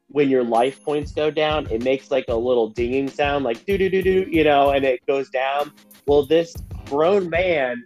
when 0.08 0.30
your 0.30 0.44
life 0.44 0.82
points 0.82 1.12
go 1.12 1.30
down, 1.30 1.66
it 1.70 1.82
makes 1.82 2.10
like 2.10 2.24
a 2.28 2.34
little 2.34 2.68
dinging 2.68 3.08
sound, 3.08 3.44
like 3.44 3.64
do 3.66 3.76
do 3.76 3.90
do 3.90 4.02
do, 4.02 4.26
you 4.30 4.44
know, 4.44 4.70
and 4.70 4.84
it 4.84 5.04
goes 5.06 5.28
down. 5.30 5.72
Well, 6.06 6.24
this 6.24 6.54
grown 6.86 7.28
man 7.28 7.84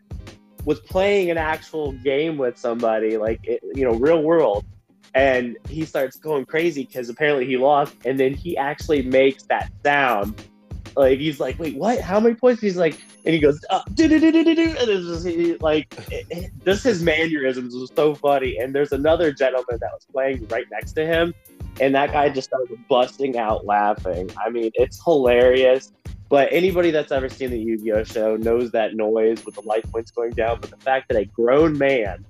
was 0.65 0.79
playing 0.81 1.31
an 1.31 1.39
actual 1.39 1.93
game 1.93 2.37
with 2.37 2.59
somebody, 2.59 3.17
like 3.17 3.41
it, 3.45 3.61
you 3.75 3.85
know, 3.85 3.95
real 3.95 4.23
world, 4.23 4.65
and 5.15 5.57
he 5.69 5.85
starts 5.85 6.17
going 6.17 6.45
crazy 6.45 6.85
because 6.85 7.09
apparently 7.09 7.47
he 7.47 7.57
lost, 7.57 7.95
and 8.05 8.19
then 8.19 8.35
he 8.35 8.57
actually 8.57 9.03
makes 9.03 9.45
that 9.45 9.71
sound. 9.85 10.43
Like 10.97 11.19
he's 11.19 11.41
like, 11.41 11.59
wait, 11.59 11.77
what? 11.77 12.01
How 12.01 12.21
many 12.21 12.35
points? 12.35 12.61
He's 12.61 12.77
like, 12.77 13.01
and 13.25 13.35
he 13.35 13.41
goes, 13.41 13.61
uh, 13.71 13.83
do 13.95 14.09
do 14.09 14.19
do 14.19 14.33
do 14.33 14.45
do 14.45 14.55
do, 14.55 14.77
and 14.79 14.89
it's 14.89 15.07
just 15.07 15.27
he, 15.27 15.57
like, 15.59 15.93
it, 16.11 16.27
it, 16.31 16.51
just 16.65 16.85
his 16.85 17.03
mannerisms 17.03 17.75
was 17.75 17.91
so 17.95 18.15
funny. 18.15 18.59
And 18.59 18.75
there's 18.75 18.93
another 18.93 19.33
gentleman 19.33 19.79
that 19.81 19.91
was 19.93 20.07
playing 20.13 20.47
right 20.49 20.67
next 20.71 20.93
to 20.95 21.07
him, 21.07 21.35
and 21.81 21.95
that 21.95 22.13
guy 22.13 22.29
just 22.29 22.49
started 22.49 22.79
busting 22.89 23.39
out 23.39 23.67
laughing. 23.67 24.31
I 24.45 24.51
mean, 24.51 24.71
it's 24.75 25.03
hilarious. 25.03 25.93
But 26.29 26.49
anybody 26.53 26.93
that's 26.93 27.11
ever 27.11 27.29
seen 27.29 27.51
the 27.51 27.59
Yu-Gi-Oh 27.59 28.05
show 28.05 28.37
knows 28.37 28.71
that 28.71 28.95
noise 28.95 29.45
with 29.45 29.57
the 29.57 29.63
life 29.63 29.83
points 29.91 30.13
going 30.13 30.31
down. 30.31 30.61
But 30.61 30.71
the 30.71 30.77
fact 30.77 31.09
that 31.09 31.19
a 31.19 31.25
grown 31.25 31.77
man 31.77 32.25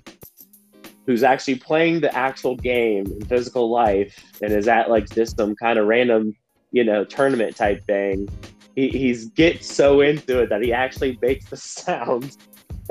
who's 1.11 1.25
actually 1.25 1.57
playing 1.57 1.99
the 1.99 2.17
actual 2.17 2.55
game 2.55 3.05
in 3.05 3.21
physical 3.26 3.69
life 3.69 4.17
and 4.43 4.52
is 4.52 4.69
at 4.69 4.88
like 4.88 5.11
just 5.11 5.37
some 5.37 5.57
kind 5.57 5.76
of 5.76 5.88
random, 5.88 6.33
you 6.71 6.85
know, 6.85 7.05
tournament 7.05 7.57
type 7.57 7.85
thing, 7.88 8.29
he, 8.76 8.90
he's 8.90 9.25
gets 9.31 9.67
so 9.67 10.02
into 10.02 10.40
it 10.40 10.50
that 10.50 10.62
he 10.62 10.73
actually 10.73 11.19
makes 11.21 11.47
the 11.47 11.57
sounds 11.57 12.38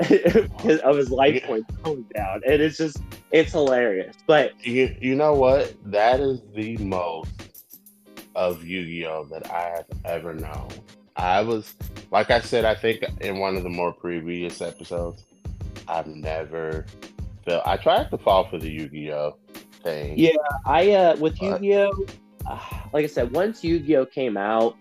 of 0.00 0.96
his 0.98 1.10
life 1.10 1.42
points 1.44 1.72
going 1.82 2.04
down, 2.14 2.42
and 2.44 2.60
it's 2.60 2.76
just 2.76 2.98
it's 3.30 3.52
hilarious. 3.52 4.14
But 4.26 4.52
you 4.66 4.94
you 5.00 5.14
know 5.14 5.32
what? 5.32 5.74
That 5.90 6.20
is 6.20 6.42
the 6.54 6.76
most 6.76 7.30
of 8.34 8.62
Yu-Gi-Oh 8.62 9.28
that 9.30 9.50
I 9.50 9.62
have 9.76 9.86
ever 10.04 10.34
known. 10.34 10.68
I 11.16 11.40
was, 11.40 11.74
like 12.10 12.30
I 12.30 12.40
said, 12.40 12.66
I 12.66 12.74
think 12.74 13.02
in 13.22 13.38
one 13.38 13.56
of 13.56 13.62
the 13.62 13.70
more 13.70 13.94
previous 13.94 14.60
episodes, 14.60 15.24
I've 15.88 16.06
never 16.06 16.84
felt. 17.50 17.66
I 17.66 17.76
tried 17.76 18.10
to 18.10 18.18
fall 18.18 18.48
for 18.48 18.58
the 18.58 18.70
Yu 18.70 18.88
Gi 18.88 19.12
Oh 19.12 19.36
thing. 19.82 20.18
Yeah, 20.18 20.32
I 20.64 20.92
uh 20.92 21.16
with 21.16 21.40
Yu 21.40 21.58
Gi 21.58 21.76
Oh, 21.76 22.06
uh, 22.46 22.58
like 22.92 23.04
I 23.04 23.08
said, 23.08 23.32
once 23.32 23.62
Yu 23.64 23.80
Gi 23.80 23.96
Oh 23.96 24.06
came 24.06 24.36
out, 24.36 24.76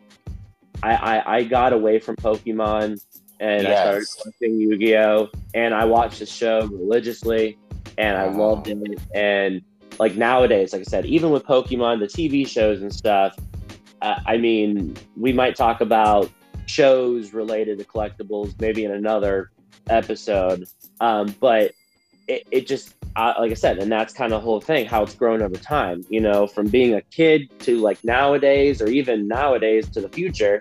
I, 0.83 0.95
I 0.95 1.35
I 1.37 1.43
got 1.43 1.73
away 1.73 1.99
from 1.99 2.15
Pokemon 2.15 3.01
and 3.39 3.63
yes. 3.63 3.79
I 3.79 3.99
started 4.01 4.07
watching 4.25 4.59
Yu 4.59 4.77
Gi 4.77 4.97
Oh, 4.97 5.29
and 5.53 5.73
I 5.73 5.85
watched 5.85 6.19
the 6.19 6.25
show 6.25 6.67
religiously, 6.67 7.57
and 7.97 8.17
I 8.17 8.29
loved 8.29 8.67
it. 8.67 8.99
And 9.13 9.61
like 9.99 10.15
nowadays, 10.15 10.73
like 10.73 10.81
I 10.81 10.85
said, 10.85 11.05
even 11.05 11.31
with 11.31 11.45
Pokemon, 11.45 11.99
the 11.99 12.07
TV 12.07 12.47
shows 12.47 12.81
and 12.81 12.93
stuff, 12.93 13.37
uh, 14.01 14.19
I 14.25 14.37
mean, 14.37 14.95
we 15.17 15.33
might 15.33 15.55
talk 15.55 15.81
about 15.81 16.29
shows 16.67 17.33
related 17.33 17.79
to 17.79 17.85
collectibles 17.85 18.59
maybe 18.61 18.85
in 18.85 18.91
another 18.91 19.51
episode. 19.89 20.65
Um, 21.01 21.35
but 21.39 21.73
it, 22.29 22.47
it 22.51 22.67
just, 22.67 22.95
uh, 23.15 23.33
like 23.39 23.51
I 23.51 23.55
said, 23.55 23.79
and 23.79 23.91
that's 23.91 24.13
kind 24.13 24.31
of 24.31 24.41
the 24.41 24.45
whole 24.45 24.61
thing, 24.61 24.85
how 24.85 25.03
it's 25.03 25.15
grown 25.15 25.41
over 25.41 25.55
time, 25.55 26.05
you 26.09 26.21
know, 26.21 26.47
from 26.47 26.67
being 26.67 26.93
a 26.93 27.01
kid 27.01 27.49
to 27.61 27.79
like 27.79 28.01
nowadays 28.03 28.81
or 28.81 28.87
even 28.87 29.27
nowadays 29.27 29.89
to 29.89 30.01
the 30.01 30.09
future, 30.09 30.59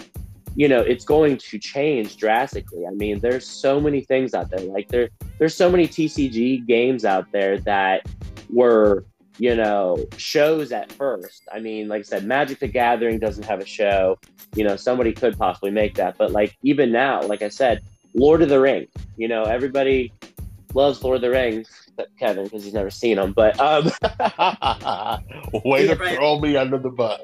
you 0.56 0.66
know, 0.66 0.80
it's 0.80 1.04
going 1.04 1.36
to 1.36 1.58
change 1.58 2.16
drastically. 2.16 2.86
I 2.86 2.90
mean, 2.90 3.20
there's 3.20 3.46
so 3.46 3.80
many 3.80 4.00
things 4.00 4.34
out 4.34 4.50
there. 4.50 4.60
Like 4.60 4.88
there, 4.88 5.10
there's 5.38 5.54
so 5.54 5.70
many 5.70 5.86
TCG 5.86 6.66
games 6.66 7.04
out 7.04 7.30
there 7.30 7.58
that 7.60 8.08
were 8.50 9.04
you 9.40 9.54
know, 9.54 10.04
shows 10.16 10.72
at 10.72 10.90
first. 10.92 11.48
I 11.52 11.60
mean, 11.60 11.86
like 11.86 12.00
I 12.00 12.02
said, 12.02 12.24
Magic 12.24 12.58
the 12.58 12.66
Gathering 12.66 13.20
doesn't 13.20 13.44
have 13.44 13.60
a 13.60 13.64
show. 13.64 14.18
You 14.56 14.64
know, 14.64 14.74
somebody 14.74 15.12
could 15.12 15.38
possibly 15.38 15.70
make 15.70 15.94
that. 15.94 16.18
But 16.18 16.32
like 16.32 16.56
even 16.62 16.90
now, 16.90 17.22
like 17.22 17.42
I 17.42 17.48
said, 17.48 17.82
Lord 18.14 18.42
of 18.42 18.48
the 18.48 18.58
Rings, 18.58 18.88
you 19.16 19.28
know, 19.28 19.44
everybody 19.44 20.12
loves 20.74 21.02
Lord 21.02 21.16
of 21.16 21.22
the 21.22 21.30
Rings, 21.30 21.68
Kevin, 22.18 22.44
because 22.44 22.64
he's 22.64 22.74
never 22.74 22.90
seen 22.90 23.16
them. 23.16 23.32
But 23.32 23.58
um 23.60 23.84
way 25.64 25.86
to 25.86 25.96
throw 25.96 26.38
me 26.38 26.56
under 26.56 26.78
the 26.78 26.90
bus. 26.90 27.20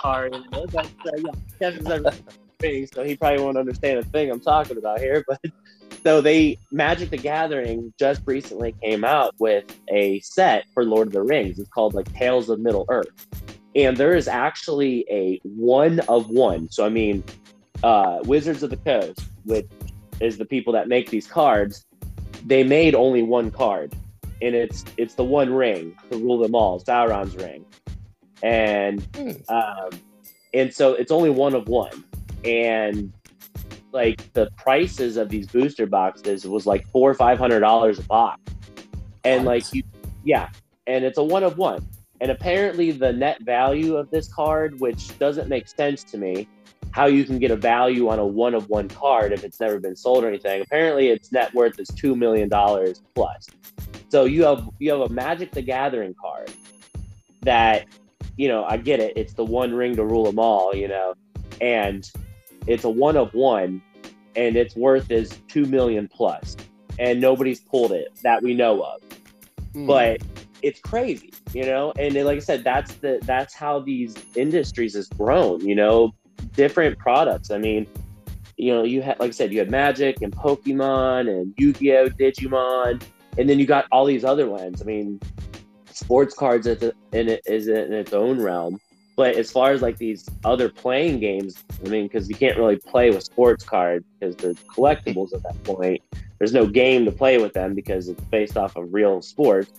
Sorry, 0.00 0.30
that's, 0.50 0.76
uh, 0.76 1.10
yeah, 1.16 1.32
Kevin's 1.58 1.86
never 1.86 2.12
seen 2.62 2.86
so 2.86 3.02
he 3.02 3.16
probably 3.16 3.42
won't 3.42 3.58
understand 3.58 3.98
a 3.98 4.02
thing 4.04 4.30
I'm 4.30 4.40
talking 4.40 4.78
about 4.78 5.00
here. 5.00 5.24
But 5.26 5.40
so 6.02 6.20
they 6.20 6.58
Magic 6.70 7.10
the 7.10 7.16
Gathering 7.16 7.92
just 7.98 8.22
recently 8.24 8.74
came 8.82 9.04
out 9.04 9.34
with 9.38 9.64
a 9.88 10.20
set 10.20 10.64
for 10.72 10.84
Lord 10.84 11.08
of 11.08 11.12
the 11.12 11.22
Rings. 11.22 11.58
It's 11.58 11.68
called 11.68 11.94
like 11.94 12.12
Tales 12.14 12.48
of 12.48 12.60
Middle 12.60 12.86
Earth. 12.88 13.26
And 13.74 13.96
there 13.96 14.14
is 14.14 14.28
actually 14.28 15.06
a 15.10 15.40
one 15.44 16.00
of 16.00 16.28
one. 16.28 16.70
So 16.70 16.84
I 16.84 16.90
mean, 16.90 17.24
uh, 17.82 18.20
Wizards 18.24 18.62
of 18.62 18.70
the 18.70 18.76
Coast, 18.76 19.20
which 19.44 19.66
is 20.20 20.38
the 20.38 20.44
people 20.44 20.72
that 20.74 20.88
make 20.88 21.10
these 21.10 21.26
cards, 21.26 21.84
they 22.44 22.64
made 22.64 22.94
only 22.94 23.22
one 23.22 23.50
card. 23.50 23.94
And 24.40 24.54
it's 24.54 24.84
it's 24.96 25.14
the 25.14 25.24
one 25.24 25.52
ring 25.52 25.96
to 26.10 26.18
rule 26.18 26.38
them 26.38 26.54
all, 26.54 26.80
Sauron's 26.80 27.36
ring. 27.36 27.64
And 28.42 29.06
um, 29.48 29.90
and 30.52 30.74
so 30.74 30.94
it's 30.94 31.12
only 31.12 31.30
one 31.30 31.54
of 31.54 31.68
one. 31.68 32.04
And 32.44 33.12
like 33.92 34.32
the 34.32 34.50
prices 34.56 35.16
of 35.16 35.28
these 35.28 35.46
booster 35.46 35.86
boxes 35.86 36.46
was 36.46 36.66
like 36.66 36.86
four 36.88 37.10
or 37.10 37.14
five 37.14 37.38
hundred 37.38 37.60
dollars 37.60 37.98
a 37.98 38.02
box, 38.02 38.40
and 39.24 39.44
what? 39.44 39.52
like 39.52 39.74
you, 39.74 39.82
yeah, 40.24 40.48
and 40.86 41.04
it's 41.04 41.18
a 41.18 41.22
one 41.22 41.44
of 41.44 41.58
one. 41.58 41.86
And 42.20 42.30
apparently, 42.30 42.92
the 42.92 43.12
net 43.12 43.42
value 43.42 43.96
of 43.96 44.10
this 44.10 44.32
card, 44.32 44.80
which 44.80 45.16
doesn't 45.18 45.48
make 45.48 45.68
sense 45.68 46.04
to 46.04 46.18
me, 46.18 46.48
how 46.92 47.06
you 47.06 47.24
can 47.24 47.38
get 47.38 47.50
a 47.50 47.56
value 47.56 48.08
on 48.08 48.18
a 48.18 48.26
one 48.26 48.54
of 48.54 48.68
one 48.68 48.88
card 48.88 49.32
if 49.32 49.44
it's 49.44 49.58
never 49.58 49.80
been 49.80 49.96
sold 49.96 50.24
or 50.24 50.28
anything. 50.28 50.62
Apparently, 50.62 51.08
its 51.08 51.32
net 51.32 51.52
worth 51.54 51.78
is 51.80 51.88
two 51.88 52.14
million 52.14 52.48
dollars 52.48 53.02
plus. 53.14 53.48
So 54.10 54.26
you 54.26 54.44
have 54.44 54.68
you 54.78 54.92
have 54.92 55.00
a 55.00 55.08
Magic 55.08 55.52
the 55.52 55.62
Gathering 55.62 56.14
card 56.20 56.52
that, 57.40 57.86
you 58.36 58.48
know, 58.48 58.64
I 58.64 58.76
get 58.76 59.00
it. 59.00 59.14
It's 59.16 59.32
the 59.32 59.44
one 59.44 59.74
ring 59.74 59.96
to 59.96 60.04
rule 60.04 60.24
them 60.24 60.38
all, 60.38 60.74
you 60.74 60.86
know, 60.86 61.14
and 61.60 62.08
it's 62.66 62.84
a 62.84 62.90
one 62.90 63.16
of 63.16 63.32
one, 63.32 63.82
and 64.36 64.56
its 64.56 64.76
worth 64.76 65.10
is 65.10 65.30
two 65.48 65.64
million 65.64 66.08
plus, 66.08 66.56
and 66.98 67.20
nobody's 67.20 67.60
pulled 67.60 67.92
it 67.92 68.08
that 68.22 68.42
we 68.42 68.54
know 68.54 68.82
of. 68.82 69.00
Mm. 69.72 69.86
But 69.86 70.20
it's 70.60 70.80
crazy, 70.80 71.32
you 71.54 71.64
know. 71.64 71.92
And 71.98 72.14
like 72.14 72.36
I 72.36 72.40
said, 72.40 72.64
that's 72.64 72.94
the 72.96 73.18
that's 73.22 73.54
how 73.54 73.80
these 73.80 74.14
industries 74.36 74.94
has 74.94 75.08
grown. 75.08 75.66
You 75.66 75.74
know, 75.74 76.12
different 76.54 76.98
products. 76.98 77.50
I 77.50 77.58
mean, 77.58 77.86
you 78.56 78.72
know, 78.72 78.84
you 78.84 79.02
had 79.02 79.18
like 79.18 79.28
I 79.28 79.32
said, 79.32 79.52
you 79.52 79.58
had 79.58 79.70
Magic 79.70 80.22
and 80.22 80.32
Pokemon 80.32 81.28
and 81.28 81.54
Yu-Gi-Oh, 81.58 82.10
Digimon, 82.10 83.02
and 83.38 83.48
then 83.48 83.58
you 83.58 83.66
got 83.66 83.86
all 83.90 84.04
these 84.04 84.24
other 84.24 84.48
ones. 84.48 84.82
I 84.82 84.84
mean, 84.84 85.20
sports 85.90 86.34
cards 86.34 86.66
in 86.66 86.92
it 87.12 87.40
is 87.46 87.68
in 87.68 87.92
its 87.92 88.12
own 88.12 88.40
realm. 88.40 88.78
But 89.14 89.36
as 89.36 89.52
far 89.52 89.72
as 89.72 89.82
like 89.82 89.98
these 89.98 90.28
other 90.44 90.68
playing 90.68 91.20
games, 91.20 91.62
I 91.84 91.88
mean, 91.88 92.04
because 92.04 92.28
you 92.28 92.34
can't 92.34 92.56
really 92.56 92.76
play 92.76 93.10
with 93.10 93.22
sports 93.22 93.62
cards 93.62 94.06
because 94.18 94.36
they're 94.36 94.54
collectibles 94.74 95.34
at 95.34 95.42
that 95.42 95.62
point. 95.64 96.00
There's 96.38 96.54
no 96.54 96.66
game 96.66 97.04
to 97.04 97.12
play 97.12 97.38
with 97.38 97.52
them 97.52 97.74
because 97.74 98.08
it's 98.08 98.22
based 98.24 98.56
off 98.56 98.74
of 98.76 98.92
real 98.92 99.20
sports. 99.20 99.70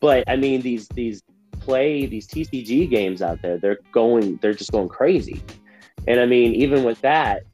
But 0.00 0.24
I 0.28 0.36
mean, 0.36 0.60
these 0.60 0.86
these 0.88 1.22
play 1.60 2.06
these 2.06 2.28
TCG 2.28 2.90
games 2.90 3.22
out 3.22 3.40
there, 3.40 3.56
they're 3.58 3.78
going, 3.90 4.38
they're 4.42 4.52
just 4.54 4.70
going 4.70 4.88
crazy. 4.88 5.42
And 6.06 6.20
I 6.20 6.26
mean, 6.26 6.54
even 6.54 6.84
with 6.84 7.00
that, 7.00 7.44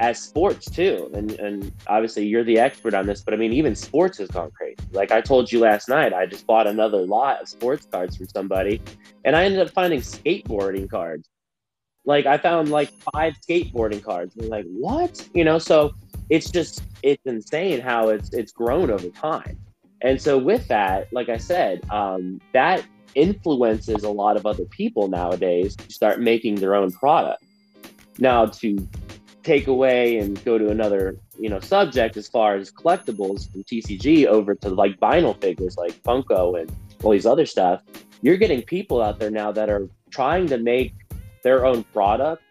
as 0.00 0.20
sports 0.20 0.68
too, 0.70 1.10
and 1.14 1.32
and 1.32 1.72
obviously 1.86 2.26
you're 2.26 2.44
the 2.44 2.58
expert 2.58 2.94
on 2.94 3.06
this, 3.06 3.22
but 3.22 3.34
I 3.34 3.36
mean, 3.36 3.52
even 3.52 3.74
sports 3.74 4.18
has 4.18 4.28
gone 4.28 4.50
crazy. 4.50 4.76
Like 4.92 5.12
I 5.12 5.20
told 5.20 5.52
you 5.52 5.60
last 5.60 5.88
night, 5.88 6.12
I 6.12 6.26
just 6.26 6.46
bought 6.46 6.66
another 6.66 6.98
lot 6.98 7.40
of 7.40 7.48
sports 7.48 7.86
cards 7.90 8.16
from 8.16 8.28
somebody, 8.28 8.80
and 9.24 9.36
I 9.36 9.44
ended 9.44 9.60
up 9.60 9.70
finding 9.70 10.00
skateboarding 10.00 10.90
cards. 10.90 11.28
Like 12.04 12.26
I 12.26 12.38
found 12.38 12.70
like 12.70 12.90
five 13.12 13.34
skateboarding 13.48 14.02
cards. 14.02 14.36
And 14.36 14.48
like, 14.48 14.66
what? 14.66 15.26
You 15.32 15.44
know, 15.44 15.58
so 15.58 15.94
it's 16.28 16.50
just 16.50 16.82
it's 17.02 17.24
insane 17.24 17.80
how 17.80 18.08
it's 18.08 18.32
it's 18.34 18.52
grown 18.52 18.90
over 18.90 19.08
time. 19.08 19.58
And 20.02 20.20
so 20.20 20.36
with 20.36 20.68
that, 20.68 21.10
like 21.12 21.28
I 21.28 21.38
said, 21.38 21.88
um, 21.90 22.40
that 22.52 22.84
influences 23.14 24.02
a 24.02 24.10
lot 24.10 24.36
of 24.36 24.44
other 24.44 24.64
people 24.66 25.08
nowadays 25.08 25.76
to 25.76 25.90
start 25.90 26.20
making 26.20 26.56
their 26.56 26.74
own 26.74 26.90
product. 26.90 27.42
Now 28.18 28.46
to 28.46 28.88
take 29.42 29.66
away 29.66 30.18
and 30.18 30.42
go 30.44 30.58
to 30.58 30.70
another, 30.70 31.16
you 31.38 31.48
know, 31.48 31.60
subject 31.60 32.16
as 32.16 32.28
far 32.28 32.56
as 32.56 32.72
collectibles 32.72 33.50
from 33.52 33.62
TCG 33.64 34.26
over 34.26 34.54
to 34.56 34.70
like 34.70 34.98
vinyl 34.98 35.38
figures 35.40 35.76
like 35.76 35.92
Funko 36.02 36.60
and 36.60 36.74
all 37.02 37.12
these 37.12 37.26
other 37.26 37.46
stuff, 37.46 37.82
you're 38.22 38.38
getting 38.38 38.62
people 38.62 39.02
out 39.02 39.18
there 39.18 39.30
now 39.30 39.52
that 39.52 39.68
are 39.68 39.88
trying 40.10 40.46
to 40.46 40.58
make 40.58 40.94
their 41.42 41.66
own 41.66 41.84
product 41.84 42.42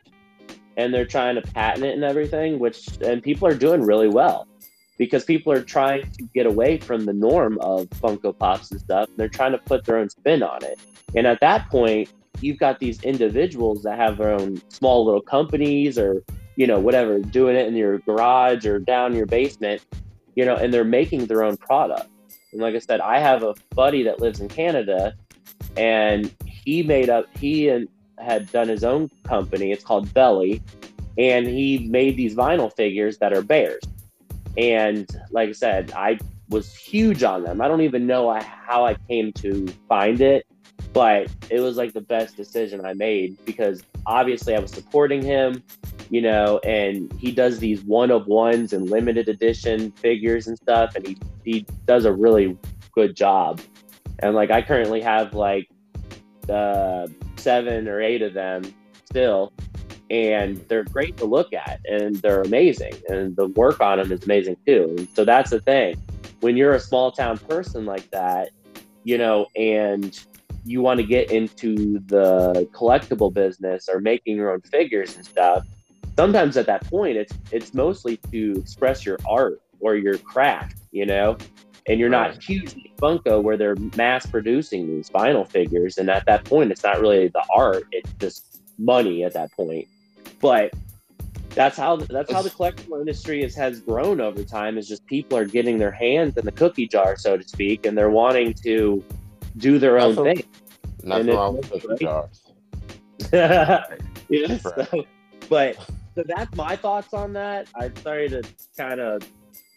and 0.78 0.94
they're 0.94 1.06
trying 1.06 1.36
to 1.36 1.42
patent 1.42 1.86
it 1.86 1.96
and 1.96 2.04
everything, 2.04 2.60
which 2.60 2.88
and 3.02 3.22
people 3.22 3.48
are 3.48 3.56
doing 3.56 3.82
really 3.82 4.08
well 4.08 4.48
because 4.98 5.24
people 5.24 5.52
are 5.52 5.62
trying 5.62 6.10
to 6.12 6.24
get 6.34 6.46
away 6.46 6.78
from 6.78 7.06
the 7.06 7.14
norm 7.14 7.58
of 7.62 7.90
Funko 7.90 8.38
Pops 8.38 8.72
and 8.72 8.80
stuff. 8.80 9.10
And 9.10 9.18
they're 9.18 9.30
trying 9.30 9.52
to 9.54 9.58
put 9.58 9.86
their 9.86 9.98
own 9.98 10.10
spin 10.10 10.44
on 10.44 10.64
it. 10.64 10.80
And 11.16 11.28
at 11.28 11.40
that 11.42 11.70
point, 11.70 12.10
you've 12.44 12.58
got 12.58 12.80
these 12.80 13.02
individuals 13.04 13.84
that 13.84 13.98
have 13.98 14.18
their 14.18 14.32
own 14.32 14.62
small 14.70 15.06
little 15.06 15.22
companies 15.22 15.98
or, 15.98 16.24
you 16.56 16.68
know, 16.68 16.80
whatever, 16.80 17.20
doing 17.20 17.56
it 17.56 17.68
in 17.68 17.76
your 17.76 18.00
garage 18.00 18.66
or 18.66 18.80
down 18.80 19.16
your 19.16 19.26
basement, 19.26 19.86
you 20.36 20.46
know, 20.46 20.56
and 20.56 20.74
they're 20.74 20.84
making 20.84 21.26
their 21.26 21.44
own 21.44 21.58
product. 21.58 22.10
And 22.52 22.62
like 22.62 22.76
I 22.76 22.80
said, 22.80 23.02
I 23.02 23.20
have 23.20 23.44
a 23.44 23.56
buddy 23.76 24.04
that 24.04 24.20
lives 24.20 24.40
in 24.40 24.50
Canada 24.50 25.16
and 25.78 26.34
he 26.46 26.84
made 26.84 27.10
up, 27.10 27.26
he 27.38 27.70
and 27.70 27.88
had 28.20 28.52
done 28.52 28.68
his 28.68 28.84
own 28.84 29.10
company. 29.24 29.72
It's 29.72 29.84
called 29.84 30.14
Belly. 30.14 30.62
And 31.18 31.48
he 31.48 31.88
made 31.90 32.18
these 32.18 32.36
vinyl 32.36 32.74
figures 32.76 33.18
that 33.20 33.34
are 33.34 33.42
bears 33.42 33.84
and 34.58 35.08
like 35.32 35.50
I 35.50 35.54
said, 35.54 35.92
I 35.94 36.20
was 36.50 36.76
huge 36.76 37.24
on 37.24 37.44
them. 37.44 37.62
I 37.62 37.68
don't 37.68 37.82
even 37.82 38.06
know 38.06 38.32
how 38.42 38.86
I 38.86 38.96
came 39.08 39.32
to 39.34 39.68
find 39.88 40.22
it, 40.22 40.46
but 40.94 41.28
it 41.50 41.60
was 41.60 41.78
like 41.78 41.94
the 41.94 42.02
best 42.02 42.36
decision 42.36 42.86
I 42.86 42.94
made 42.94 43.44
because 43.46 43.84
obviously 44.06 44.56
I 44.56 44.60
was 44.60 44.72
supporting 44.72 45.22
him, 45.22 45.64
you 46.10 46.22
know, 46.22 46.60
and 46.60 47.12
he 47.14 47.32
does 47.32 47.60
these 47.60 47.82
one 47.84 48.12
of 48.12 48.28
ones 48.28 48.74
and 48.74 48.90
limited 48.90 49.30
edition 49.30 49.92
figures 49.92 50.48
and 50.48 50.58
stuff, 50.58 50.96
and 50.96 51.08
he 51.08 51.18
he 51.44 51.66
does 51.86 52.06
a 52.06 52.12
really 52.12 52.58
good 52.94 53.16
job. 53.16 53.62
And 54.20 54.36
like 54.36 54.52
I 54.52 54.62
currently 54.62 55.02
have 55.02 55.34
like 55.34 55.70
uh, 56.50 57.08
seven 57.38 57.88
or 57.88 58.02
eight 58.02 58.22
of 58.22 58.34
them 58.34 58.64
still, 59.06 59.52
and 60.10 60.58
they're 60.68 60.84
great 60.84 61.18
to 61.18 61.26
look 61.26 61.54
at 61.54 61.80
and 61.86 62.16
they're 62.18 62.42
amazing 62.42 62.94
and 63.10 63.36
the 63.36 63.48
work 63.48 63.82
on 63.82 63.98
them 63.98 64.12
is 64.12 64.24
amazing 64.26 64.56
too 64.66 64.94
and 64.98 65.08
so 65.16 65.26
that's 65.26 65.50
the 65.50 65.60
thing 65.62 66.00
when 66.44 66.58
you're 66.58 66.74
a 66.74 66.80
small 66.80 67.12
town 67.12 67.38
person 67.38 67.86
like 67.86 68.10
that 68.12 68.50
you 69.04 69.18
know 69.18 69.48
and 69.56 70.26
you 70.66 70.82
want 70.82 71.00
to 71.00 71.06
get 71.06 71.32
into 71.32 72.00
the 72.06 72.68
collectible 72.74 73.34
business 73.34 73.90
or 73.90 74.00
making 74.00 74.36
your 74.36 74.52
own 74.52 74.62
figures 74.62 75.16
and 75.16 75.26
stuff 75.26 75.66
sometimes 76.16 76.58
at 76.58 76.66
that 76.66 76.84
point 76.86 77.18
it's 77.18 77.34
it's 77.52 77.74
mostly 77.74 78.18
to 78.32 78.54
express 78.58 79.06
your 79.06 79.18
art 79.28 79.62
or 79.80 79.96
your 79.96 80.18
craft 80.18 80.78
you 80.94 81.06
know? 81.06 81.38
And 81.88 82.00
you're 82.00 82.10
not 82.10 82.42
huge 82.42 82.76
Funko 82.98 83.44
where 83.44 83.58
they're 83.58 83.76
mass 83.98 84.26
producing 84.26 84.88
these 84.88 85.10
vinyl 85.10 85.46
figures 85.46 85.98
and 85.98 86.10
at 86.10 86.26
that 86.28 86.46
point 86.46 86.72
it's 86.72 86.84
not 86.84 87.02
really 87.02 87.28
the 87.28 87.44
art 87.54 87.84
it's 87.92 88.10
just 88.14 88.62
money 88.78 89.26
at 89.26 89.34
that 89.34 89.52
point. 89.52 89.88
But 90.40 90.74
that's 91.56 91.78
how 91.78 91.98
that's 91.98 92.32
how 92.32 92.42
the 92.42 92.50
collectible 92.50 93.00
industry 93.00 93.44
is, 93.44 93.56
has 93.56 93.80
grown 93.80 94.20
over 94.20 94.44
time. 94.44 94.78
Is 94.78 94.88
just 94.88 95.06
people 95.06 95.38
are 95.38 95.46
getting 95.46 95.78
their 95.78 95.92
hands 95.92 96.38
in 96.38 96.46
the 96.46 96.52
cookie 96.52 96.88
jar, 96.88 97.16
so 97.16 97.38
to 97.38 97.48
speak, 97.48 97.86
and 97.86 97.98
they're 97.98 98.10
wanting 98.10 98.54
to 98.64 99.04
do 99.58 99.80
their 99.80 100.00
own 100.00 100.16
thing. 100.16 100.44
Nothing 101.04 101.36
wrong 101.36 101.58
with 101.58 101.70
cookie 101.70 102.06
jars. 102.06 102.42
yeah, 103.34 104.58
so, 104.58 105.06
but 105.50 105.78
so 106.16 106.24
that's 106.26 106.56
my 106.56 106.76
thoughts 106.76 107.14
on 107.14 107.34
that. 107.34 107.68
I'm 107.76 107.96
sorry 107.98 108.30
to 108.30 108.44
kind 108.78 109.00
of 109.00 109.28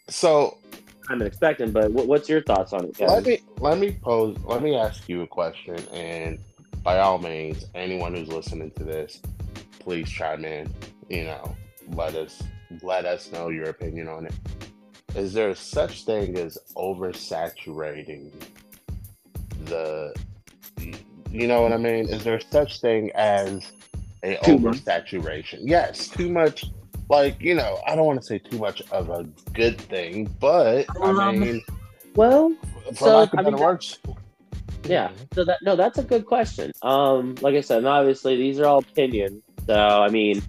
So 0.09 0.57
I'm 1.09 1.21
expecting, 1.21 1.71
but 1.71 1.91
what, 1.91 2.07
what's 2.07 2.27
your 2.27 2.41
thoughts 2.41 2.73
on 2.73 2.85
it? 2.85 2.99
let 2.99 3.25
me 3.25 3.39
let 3.59 3.77
me 3.77 3.97
pose 4.01 4.37
let 4.43 4.61
me 4.61 4.75
ask 4.75 5.07
you 5.07 5.21
a 5.21 5.27
question 5.27 5.77
and 5.93 6.39
by 6.83 6.99
all 6.99 7.17
means 7.17 7.65
anyone 7.75 8.13
who's 8.13 8.29
listening 8.29 8.71
to 8.71 8.83
this 8.83 9.21
please 9.79 10.09
chime 10.09 10.45
in 10.45 10.73
you 11.09 11.23
know 11.23 11.55
let 11.93 12.15
us 12.15 12.43
let 12.81 13.05
us 13.05 13.31
know 13.31 13.49
your 13.49 13.69
opinion 13.69 14.07
on 14.07 14.25
it 14.25 14.33
is 15.15 15.33
there 15.33 15.53
such 15.55 16.03
thing 16.05 16.37
as 16.37 16.57
oversaturating 16.75 18.29
the 19.65 20.13
you 21.31 21.47
know 21.47 21.61
what 21.61 21.71
i 21.73 21.77
mean 21.77 22.07
is 22.09 22.23
there 22.23 22.39
such 22.39 22.79
thing 22.81 23.11
as 23.15 23.71
a 24.23 24.35
Too 24.43 24.57
much. 24.57 24.77
oversaturation 24.77 25.59
yes 25.63 26.07
too 26.07 26.29
much 26.29 26.65
like 27.09 27.39
you 27.41 27.55
know 27.55 27.79
i 27.87 27.95
don't 27.95 28.05
want 28.05 28.19
to 28.19 28.25
say 28.25 28.37
too 28.39 28.57
much 28.57 28.81
of 28.91 29.09
a 29.09 29.23
good 29.53 29.79
thing 29.79 30.25
but 30.39 30.85
i 31.01 31.09
Um, 31.09 31.39
mean 31.39 31.61
Well, 32.15 32.51
for 32.89 32.95
So, 32.95 33.17
lack 33.19 33.33
of 33.33 33.39
I 33.39 33.41
mean, 33.43 33.51
better 33.51 33.57
that- 33.57 33.63
words. 33.63 33.99
yeah. 34.85 35.11
So 35.35 35.45
that 35.45 35.59
no, 35.61 35.75
that's 35.75 35.99
a 35.99 36.03
good 36.03 36.25
question. 36.25 36.71
Um, 36.81 37.35
like 37.41 37.53
I 37.53 37.61
said, 37.61 37.85
obviously 37.85 38.35
these 38.37 38.59
are 38.59 38.65
all 38.65 38.79
opinions. 38.79 39.43
So 39.67 39.75
I 39.75 40.09
mean, 40.09 40.41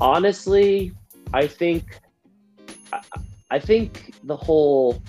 honestly, 0.00 0.92
I 1.32 1.46
think 1.46 2.00
I, 2.92 3.00
I 3.50 3.58
think 3.58 4.14
the 4.24 4.36
whole 4.36 5.02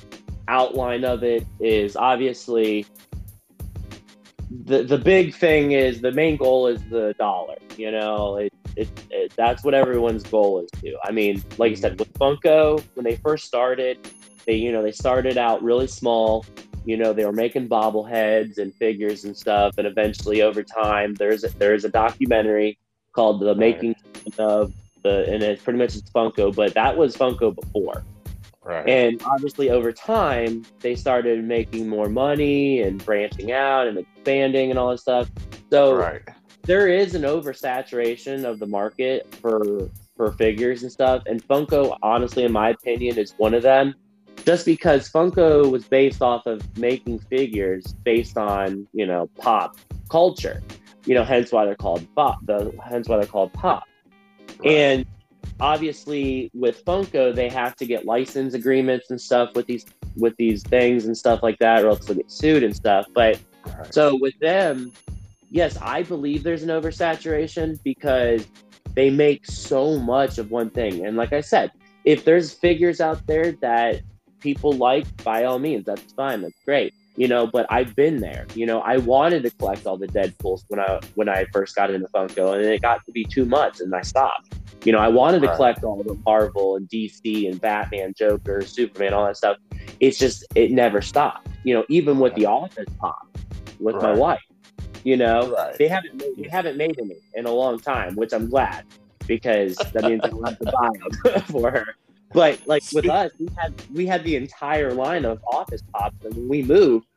outline 0.48 1.04
of 1.04 1.24
it 1.24 1.46
is 1.60 1.96
obviously 1.96 2.86
the 4.50 4.84
the 4.84 4.98
big 4.98 5.36
thing 5.36 5.72
is 5.72 6.02
the 6.02 6.12
main 6.12 6.38
goal 6.38 6.68
is 6.68 6.82
the 6.90 7.14
dollar. 7.18 7.58
You 7.78 7.92
know, 7.92 8.38
it, 8.38 8.54
it, 8.76 8.90
it 9.10 9.34
that's 9.36 9.64
what 9.64 9.74
everyone's 9.74 10.24
goal 10.24 10.60
is 10.60 10.70
to. 10.82 10.98
I 11.04 11.12
mean, 11.12 11.44
like 11.58 11.74
I 11.74 11.76
said, 11.76 11.98
mm-hmm. 11.98 12.00
with 12.00 12.14
Funko 12.14 12.84
when 12.96 13.04
they 13.04 13.16
first 13.18 13.46
started, 13.46 14.00
they 14.46 14.56
you 14.56 14.72
know 14.72 14.82
they 14.82 14.92
started 14.92 15.38
out 15.38 15.62
really 15.64 15.88
small. 15.88 16.46
You 16.86 16.96
know, 16.96 17.12
they 17.12 17.26
were 17.26 17.34
making 17.34 17.68
bobbleheads 17.68 18.60
and 18.60 18.74
figures 18.74 19.26
and 19.26 19.36
stuff, 19.36 19.78
and 19.78 19.86
eventually 19.86 20.42
over 20.42 20.64
time, 20.64 21.16
there's 21.16 21.44
a, 21.44 21.50
there's 21.58 21.84
a 21.84 21.90
documentary 21.90 22.80
called 23.12 23.42
"The 23.42 23.56
Making 23.56 23.96
of 24.40 24.74
the," 25.04 25.26
and 25.32 25.44
it's 25.44 25.64
pretty 25.64 25.80
much 25.80 25.96
it's 25.96 26.10
Funko, 26.10 26.56
but 26.56 26.74
that 26.74 26.98
was 26.98 27.16
Funko 27.16 27.56
before. 27.56 28.04
Right. 28.68 28.88
And 28.90 29.24
obviously, 29.24 29.70
over 29.70 29.94
time, 29.94 30.66
they 30.82 30.94
started 30.94 31.42
making 31.42 31.88
more 31.88 32.10
money 32.10 32.82
and 32.82 33.04
branching 33.04 33.54
out 33.54 33.88
and 33.88 33.98
expanding 33.98 34.72
and 34.72 34.78
all 34.78 34.92
this 34.92 35.02
stuff. 35.02 35.30
So 35.70 35.96
right. 35.96 36.22
there 36.64 36.90
is 36.90 37.16
an 37.16 37.22
oversaturation 37.22 38.44
of 38.44 38.60
the 38.60 38.68
market 38.68 39.34
for 39.36 39.90
for 40.18 40.34
figures 40.34 40.84
and 40.84 40.92
stuff. 40.92 41.24
And 41.28 41.42
Funko, 41.48 41.98
honestly, 42.02 42.44
in 42.44 42.52
my 42.52 42.72
opinion, 42.72 43.18
is 43.18 43.34
one 43.38 43.54
of 43.54 43.64
them. 43.64 43.96
Just 44.44 44.66
because 44.66 45.10
Funko 45.10 45.72
was 45.72 45.86
based 45.86 46.22
off 46.22 46.46
of 46.46 46.78
making 46.78 47.20
figures 47.20 47.94
based 48.04 48.38
on 48.38 48.86
you 48.92 49.06
know 49.06 49.30
pop 49.40 49.78
culture, 50.10 50.62
you 51.06 51.16
know, 51.16 51.24
hence 51.24 51.54
why 51.54 51.64
they're 51.64 51.76
called 51.76 52.06
pop. 52.16 52.46
The 52.46 52.78
hence 52.84 53.08
why 53.08 53.16
they're 53.16 53.28
called 53.28 53.54
pop. 53.54 53.86
Right. 54.60 54.72
And 54.72 55.06
obviously 55.60 56.52
with 56.54 56.84
Funko, 56.86 57.34
they 57.34 57.50
have 57.50 57.76
to 57.78 57.86
get 57.86 58.06
license 58.06 58.54
agreements 58.54 59.10
and 59.10 59.20
stuff 59.20 59.56
with 59.56 59.68
these 59.68 59.86
with 60.16 60.36
these 60.38 60.64
things 60.64 61.06
and 61.06 61.16
stuff 61.16 61.44
like 61.44 61.60
that, 61.60 61.84
or 61.84 61.90
else 61.90 62.06
they'll 62.06 62.18
get 62.18 62.32
sued 62.32 62.64
and 62.64 62.76
stuff. 62.76 63.06
But 63.14 63.40
Right. 63.66 63.94
so 63.94 64.16
with 64.16 64.38
them, 64.40 64.92
yes, 65.52 65.78
I 65.82 66.04
believe 66.04 66.44
there's 66.44 66.64
an 66.64 66.70
oversaturation 66.70 67.82
because 67.84 68.48
they 68.96 69.10
make 69.10 69.46
so 69.46 70.00
much 70.00 70.38
of 70.38 70.52
one 70.52 70.70
thing. 70.70 71.06
And 71.06 71.18
like 71.18 71.34
I 71.34 71.42
said, 71.42 71.72
if 72.06 72.24
there's 72.24 72.54
figures 72.54 73.02
out 73.02 73.26
there 73.28 73.52
that 73.62 74.02
people 74.40 74.72
like, 74.74 75.06
by 75.24 75.44
all 75.44 75.60
means, 75.60 75.86
that's 75.86 76.14
fine. 76.14 76.42
That's 76.42 76.58
great. 76.66 76.94
You 77.18 77.28
know, 77.28 77.48
but 77.48 77.66
I've 77.70 77.96
been 77.96 78.18
there. 78.18 78.46
You 78.54 78.68
know, 78.68 78.80
I 78.82 78.98
wanted 78.98 79.44
to 79.44 79.50
collect 79.50 79.86
all 79.88 79.98
the 79.98 80.08
Deadpools 80.08 80.64
when 80.70 80.80
I 80.80 81.00
when 81.16 81.28
I 81.28 81.46
first 81.52 81.76
got 81.76 81.90
into 81.90 82.08
Funko, 82.08 82.54
and 82.54 82.64
it 82.64 82.82
got 82.82 83.04
to 83.06 83.12
be 83.12 83.26
too 83.26 83.44
much, 83.44 83.82
and 83.82 83.94
I 83.94 84.02
stopped. 84.02 84.54
You 84.86 84.92
know, 84.92 85.00
I 85.00 85.08
wanted 85.08 85.42
to 85.42 85.54
collect 85.56 85.84
all 85.84 86.02
the 86.02 86.14
Marvel 86.26 86.76
and 86.78 86.88
DC 86.88 87.50
and 87.50 87.60
Batman, 87.60 88.14
Joker, 88.16 88.62
Superman, 88.62 89.14
all 89.14 89.26
that 89.26 89.36
stuff. 89.36 89.58
It's 90.00 90.18
just 90.18 90.46
it 90.56 90.72
never 90.72 91.02
stopped. 91.02 91.50
You 91.64 91.74
know, 91.74 91.86
even 91.90 92.20
with 92.20 92.36
the 92.36 92.46
Office 92.46 92.88
Pop 93.00 93.36
with 93.80 93.96
right. 93.96 94.04
my 94.04 94.14
wife, 94.14 94.40
you 95.04 95.18
know, 95.18 95.52
right. 95.52 95.76
they 95.78 95.88
haven't 95.88 96.16
made, 96.16 96.36
they 96.38 96.50
haven't 96.50 96.78
made 96.78 97.00
any 97.00 97.18
in 97.34 97.48
a 97.48 97.52
long 97.52 97.80
time, 97.80 98.16
which 98.16 98.32
I'm 98.32 98.48
glad 98.48 98.86
because 99.26 99.76
that 99.76 100.04
means 100.04 100.22
I'll 100.24 100.44
have 100.44 100.60
to 100.60 100.66
buy 100.66 100.90
them 101.24 101.42
for 101.48 101.72
her. 101.72 101.96
But 102.34 102.60
like 102.66 102.84
with 102.94 103.08
us, 103.10 103.32
we 103.40 103.48
had 103.58 103.74
we 103.94 104.06
had 104.06 104.24
the 104.24 104.36
entire 104.36 104.94
line 104.94 105.26
of 105.26 105.40
office 105.52 105.82
pops, 105.94 106.26
and 106.26 106.36
when 106.36 106.50
we 106.50 106.62
moved, 106.62 107.08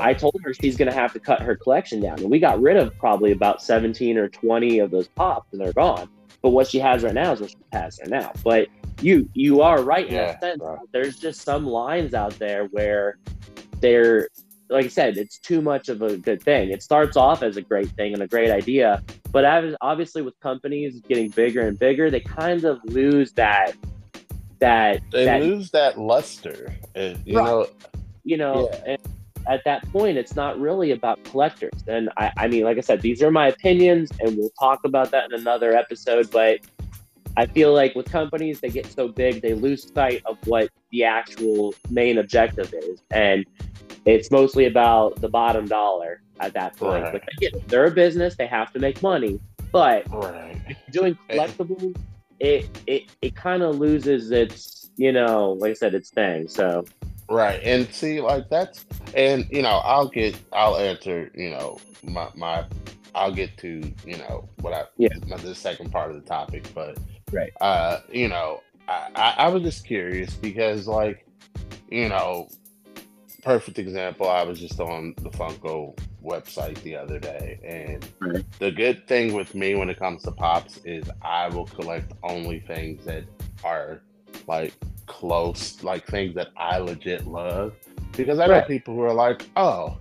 I 0.00 0.12
told 0.14 0.36
her 0.42 0.52
she's 0.52 0.76
going 0.76 0.90
to 0.90 0.94
have 0.94 1.12
to 1.12 1.20
cut 1.20 1.40
her 1.40 1.54
collection 1.54 2.00
down, 2.00 2.18
and 2.18 2.30
we 2.30 2.38
got 2.38 2.60
rid 2.60 2.76
of 2.76 2.96
probably 2.98 3.32
about 3.32 3.62
seventeen 3.62 4.18
or 4.18 4.28
twenty 4.28 4.80
of 4.80 4.90
those 4.90 5.08
pops, 5.08 5.52
and 5.52 5.60
they're 5.60 5.72
gone. 5.72 6.08
But 6.42 6.50
what 6.50 6.66
she 6.66 6.78
has 6.80 7.02
right 7.02 7.14
now 7.14 7.32
is 7.32 7.40
what 7.40 7.50
she 7.50 7.56
has 7.72 7.98
right 8.00 8.10
now. 8.10 8.32
But 8.42 8.68
you 9.00 9.28
you 9.34 9.60
are 9.60 9.82
right 9.82 10.06
in 10.06 10.14
yeah, 10.14 10.26
that 10.32 10.40
sense. 10.40 10.62
Right. 10.62 10.78
There's 10.92 11.16
just 11.16 11.42
some 11.42 11.66
lines 11.66 12.12
out 12.12 12.38
there 12.38 12.66
where 12.66 13.18
they're 13.80 14.28
like 14.70 14.86
I 14.86 14.88
said, 14.88 15.16
it's 15.18 15.38
too 15.38 15.60
much 15.60 15.88
of 15.88 16.02
a 16.02 16.16
good 16.16 16.42
thing. 16.42 16.70
It 16.70 16.82
starts 16.82 17.16
off 17.16 17.42
as 17.42 17.56
a 17.56 17.62
great 17.62 17.90
thing 17.90 18.14
and 18.14 18.22
a 18.22 18.26
great 18.26 18.50
idea, 18.50 19.02
but 19.30 19.44
obviously 19.80 20.22
with 20.22 20.38
companies 20.40 21.00
getting 21.06 21.28
bigger 21.28 21.60
and 21.68 21.78
bigger, 21.78 22.10
they 22.10 22.20
kind 22.20 22.64
of 22.64 22.80
lose 22.84 23.32
that 23.32 23.74
that 24.60 25.02
they 25.10 25.24
that, 25.24 25.42
lose 25.42 25.70
that 25.70 25.98
luster. 25.98 26.74
you 26.94 27.02
right. 27.02 27.26
know, 27.26 27.66
you 28.24 28.36
know, 28.36 28.70
yeah. 28.86 28.96
at 29.46 29.64
that 29.64 29.90
point, 29.92 30.16
it's 30.16 30.34
not 30.34 30.58
really 30.58 30.92
about 30.92 31.22
collectors. 31.24 31.84
And 31.86 32.10
I, 32.16 32.32
I 32.36 32.48
mean, 32.48 32.64
like 32.64 32.78
I 32.78 32.80
said, 32.80 33.00
these 33.00 33.22
are 33.22 33.30
my 33.30 33.48
opinions, 33.48 34.10
and 34.20 34.36
we'll 34.36 34.52
talk 34.58 34.80
about 34.84 35.10
that 35.10 35.30
in 35.30 35.40
another 35.40 35.76
episode. 35.76 36.30
But 36.30 36.60
I 37.36 37.46
feel 37.46 37.72
like 37.72 37.94
with 37.94 38.10
companies, 38.10 38.60
they 38.60 38.70
get 38.70 38.86
so 38.86 39.08
big, 39.08 39.42
they 39.42 39.54
lose 39.54 39.92
sight 39.92 40.22
of 40.26 40.38
what 40.46 40.70
the 40.90 41.04
actual 41.04 41.74
main 41.90 42.18
objective 42.18 42.72
is, 42.72 43.02
and 43.10 43.44
it's 44.04 44.30
mostly 44.30 44.66
about 44.66 45.20
the 45.20 45.28
bottom 45.28 45.66
dollar 45.66 46.22
at 46.40 46.52
that 46.54 46.76
point. 46.76 47.04
Right. 47.04 47.14
Like, 47.42 47.66
they're 47.66 47.86
a 47.86 47.90
business; 47.90 48.36
they 48.36 48.46
have 48.46 48.72
to 48.72 48.78
make 48.78 49.02
money. 49.02 49.40
But 49.72 50.08
right. 50.12 50.76
doing 50.92 51.18
collectibles 51.28 51.96
it 52.44 52.82
it 52.86 53.04
it 53.22 53.34
kind 53.34 53.62
of 53.62 53.78
loses 53.78 54.30
its 54.30 54.90
you 54.96 55.12
know 55.12 55.52
like 55.52 55.70
I 55.70 55.74
said 55.74 55.94
its 55.94 56.10
thing. 56.10 56.46
So 56.48 56.84
right 57.30 57.60
and 57.64 57.92
see 57.92 58.20
like 58.20 58.50
that's 58.50 58.84
and 59.14 59.46
you 59.50 59.62
know 59.62 59.80
I'll 59.82 60.08
get 60.08 60.38
I'll 60.52 60.76
answer 60.76 61.30
you 61.34 61.50
know 61.50 61.78
my 62.02 62.28
my 62.34 62.66
I'll 63.14 63.32
get 63.32 63.56
to 63.58 63.80
you 64.04 64.18
know 64.18 64.46
what 64.60 64.74
I 64.74 64.84
yeah 64.98 65.08
the 65.38 65.54
second 65.54 65.90
part 65.90 66.10
of 66.10 66.22
the 66.22 66.28
topic, 66.28 66.68
but 66.74 66.98
right 67.32 67.52
uh 67.60 68.00
you 68.12 68.28
know 68.28 68.60
I, 68.86 69.08
I, 69.14 69.34
I 69.38 69.48
was 69.48 69.62
just 69.62 69.86
curious 69.86 70.34
because 70.34 70.86
like 70.86 71.26
you 71.90 72.10
know 72.10 72.48
perfect 73.42 73.78
example 73.78 74.28
I 74.28 74.42
was 74.42 74.60
just 74.60 74.80
on 74.80 75.14
the 75.18 75.30
Funko 75.30 75.98
website 76.24 76.80
the 76.82 76.96
other 76.96 77.18
day, 77.18 77.58
and 77.64 78.06
right. 78.20 78.44
the 78.58 78.70
good 78.70 79.06
thing 79.06 79.34
with 79.34 79.54
me 79.54 79.74
when 79.74 79.90
it 79.90 79.98
comes 79.98 80.22
to 80.22 80.32
pops 80.32 80.78
is 80.84 81.08
I 81.22 81.48
will 81.48 81.66
collect 81.66 82.12
only 82.22 82.60
things 82.60 83.04
that 83.04 83.24
are 83.62 84.00
like 84.46 84.74
close, 85.06 85.82
like 85.82 86.06
things 86.06 86.34
that 86.34 86.48
I 86.56 86.78
legit 86.78 87.26
love. 87.26 87.74
Because 88.16 88.38
I 88.38 88.46
know 88.46 88.54
right. 88.54 88.66
people 88.68 88.94
who 88.94 89.02
are 89.02 89.14
like, 89.14 89.48
oh, 89.56 89.98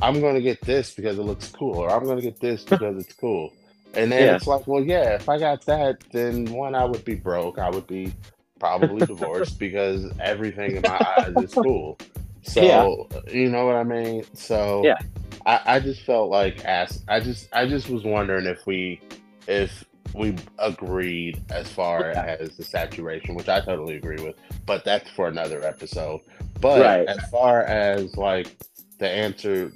I'm 0.00 0.20
going 0.20 0.34
to 0.34 0.42
get 0.42 0.60
this 0.62 0.94
because 0.94 1.18
it 1.18 1.22
looks 1.22 1.48
cool, 1.48 1.76
or 1.76 1.90
I'm 1.90 2.04
going 2.04 2.16
to 2.16 2.22
get 2.22 2.40
this 2.40 2.64
because 2.64 3.02
it's 3.02 3.14
cool. 3.14 3.52
And 3.94 4.10
then 4.10 4.24
yeah. 4.24 4.36
it's 4.36 4.46
like, 4.46 4.66
well, 4.66 4.82
yeah, 4.82 5.14
if 5.14 5.28
I 5.28 5.38
got 5.38 5.64
that, 5.66 6.02
then 6.12 6.46
one, 6.46 6.74
I 6.74 6.84
would 6.84 7.04
be 7.04 7.14
broke. 7.14 7.58
I 7.58 7.68
would 7.68 7.86
be 7.86 8.12
probably 8.58 9.04
divorced 9.06 9.58
because 9.58 10.10
everything 10.20 10.76
in 10.76 10.82
my 10.82 11.14
eyes 11.18 11.44
is 11.44 11.54
cool. 11.54 11.98
So, 12.42 13.08
yeah. 13.10 13.32
you 13.32 13.48
know 13.48 13.66
what 13.66 13.76
I 13.76 13.84
mean? 13.84 14.24
So, 14.34 14.82
yeah. 14.84 14.98
I, 15.46 15.60
I 15.66 15.80
just 15.80 16.02
felt 16.02 16.30
like 16.30 16.64
ask 16.64 17.02
I 17.08 17.20
just 17.20 17.48
I 17.52 17.66
just 17.66 17.88
was 17.88 18.04
wondering 18.04 18.46
if 18.46 18.66
we 18.66 19.00
if 19.48 19.84
we 20.14 20.36
agreed 20.58 21.42
as 21.50 21.68
far 21.68 22.10
as 22.10 22.56
the 22.56 22.64
saturation, 22.64 23.34
which 23.34 23.48
I 23.48 23.60
totally 23.60 23.96
agree 23.96 24.22
with, 24.22 24.36
but 24.66 24.84
that's 24.84 25.08
for 25.10 25.28
another 25.28 25.64
episode. 25.64 26.20
But 26.60 26.80
right. 26.80 27.08
as 27.08 27.18
far 27.30 27.62
as 27.62 28.16
like 28.16 28.56
the 28.98 29.08
answer 29.08 29.72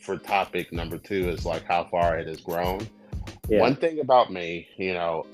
for 0.00 0.16
topic 0.16 0.72
number 0.72 0.96
two 0.96 1.28
is 1.28 1.44
like 1.44 1.64
how 1.64 1.84
far 1.84 2.18
it 2.18 2.28
has 2.28 2.40
grown. 2.40 2.86
Yeah. 3.48 3.60
One 3.60 3.76
thing 3.76 4.00
about 4.00 4.32
me, 4.32 4.68
you 4.76 4.94
know, 4.94 5.26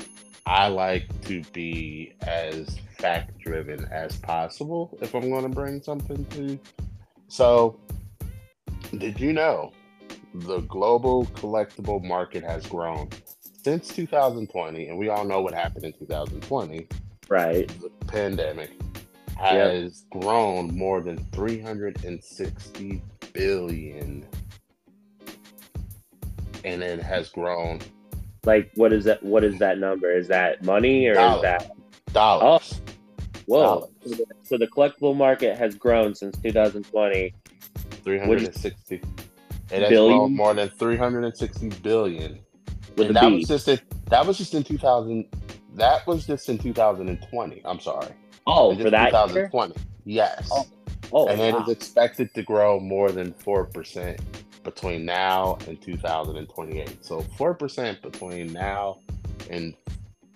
I 0.46 0.68
like 0.68 1.09
to 1.27 1.42
be 1.53 2.14
as 2.22 2.79
fact 2.98 3.38
driven 3.38 3.85
as 3.87 4.16
possible 4.16 4.96
if 5.00 5.14
I'm 5.14 5.30
going 5.30 5.42
to 5.42 5.48
bring 5.48 5.82
something 5.82 6.24
to. 6.26 6.42
You. 6.42 6.61
So, 7.28 7.78
did 8.98 9.20
you 9.20 9.32
know 9.32 9.72
the 10.35 10.61
global 10.61 11.26
collectible 11.26 12.02
market 12.02 12.44
has 12.44 12.66
grown 12.66 13.09
since 13.66 13.88
2020, 13.88 14.88
and 14.88 14.98
we 14.98 15.09
all 15.09 15.24
know 15.24 15.40
what 15.40 15.54
happened 15.54 15.85
in 15.85 15.92
2020. 15.94 16.87
Right. 17.28 17.66
The 17.80 17.90
pandemic 18.06 18.70
has 19.37 20.04
yep. 20.12 20.22
grown 20.22 20.76
more 20.76 21.00
than 21.00 21.18
360 21.32 23.02
billion. 23.32 24.24
And 26.64 26.82
it 26.82 27.02
has 27.02 27.28
grown. 27.28 27.80
Like, 28.44 28.70
what 28.76 28.92
is 28.92 29.04
that? 29.04 29.22
What 29.22 29.42
is 29.42 29.59
that 29.59 29.78
number? 29.78 30.12
Is 30.12 30.28
that 30.28 30.64
money 30.64 31.06
or 31.06 31.14
dollars. 31.14 31.37
is 31.37 31.42
that 31.42 31.70
dollars? 32.12 32.72
Oh. 32.72 32.75
Whoa! 33.46 33.62
Dollars. 33.62 34.20
So, 34.42 34.59
the, 34.59 34.66
collectible 34.66 35.16
market 35.16 35.56
has 35.56 35.74
grown 35.74 36.14
since 36.14 36.37
2020. 36.38 37.35
360. 38.04 38.94
It 38.94 39.80
has 39.80 39.88
billion? 39.88 40.18
grown 40.18 40.37
more 40.37 40.54
than 40.54 40.68
360 40.68 41.68
billion. 41.82 42.38
With 42.96 43.09
and 43.09 43.16
that 43.16 43.28
B. 43.28 43.37
was 43.37 43.48
just 43.48 43.68
in, 43.68 43.80
that 44.11 44.26
was 44.26 44.38
just 44.38 44.54
in 44.54 44.62
2000. 44.62 45.26
That 45.74 46.06
was 46.06 46.26
just 46.26 46.48
in 46.48 46.59
2020. 46.59 47.62
I'm 47.64 47.80
sorry. 47.80 48.12
Oh, 48.46 48.76
for 48.76 48.90
that 48.90 49.11
2020. 49.11 49.74
Year? 49.74 49.80
Yes. 50.04 50.48
Oh, 50.52 50.66
oh 51.12 51.28
and 51.28 51.40
wow. 51.40 51.46
it 51.46 51.62
is 51.62 51.68
expected 51.68 52.32
to 52.35 52.42
grow 52.42 52.80
more 52.80 53.11
than 53.11 53.32
four 53.35 53.66
percent 53.66 54.20
between 54.62 55.04
now 55.04 55.59
and 55.66 55.80
2028. 55.80 57.04
So 57.04 57.20
four 57.37 57.54
percent 57.54 58.02
between 58.02 58.52
now 58.52 58.98
and 59.50 59.74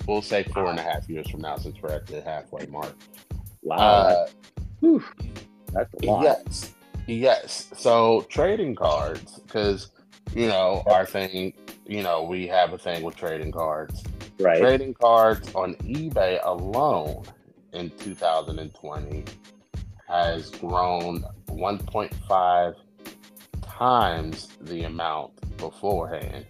we'll 0.06 0.22
say 0.22 0.42
four 0.44 0.64
wow. 0.64 0.70
and 0.70 0.78
a 0.78 0.82
half 0.82 1.08
years 1.08 1.28
from 1.30 1.40
now, 1.40 1.56
since 1.56 1.80
we're 1.80 1.92
at 1.92 2.06
the 2.06 2.20
halfway 2.22 2.66
mark. 2.66 2.94
Wow. 3.62 3.76
Uh, 3.76 4.26
that's, 4.82 5.04
that's 5.72 5.94
a 6.02 6.06
lot. 6.06 6.22
Yes. 6.22 6.74
Yes. 7.06 7.70
So 7.76 8.26
trading 8.28 8.74
cards, 8.74 9.40
because 9.40 9.90
you 10.34 10.46
know 10.46 10.82
our 10.86 11.06
thing. 11.06 11.54
You 11.86 12.02
know 12.02 12.22
we 12.22 12.46
have 12.46 12.72
a 12.72 12.78
thing 12.78 13.02
with 13.02 13.16
trading 13.16 13.52
cards. 13.52 14.04
Right. 14.38 14.60
Trading 14.60 14.94
cards 14.94 15.52
on 15.54 15.74
eBay 15.76 16.38
alone 16.44 17.24
in 17.72 17.90
2020 17.90 19.24
has 20.08 20.50
grown 20.50 21.24
1.5 21.48 22.74
times 23.62 24.48
the 24.60 24.84
amount 24.84 25.32
beforehand, 25.56 26.46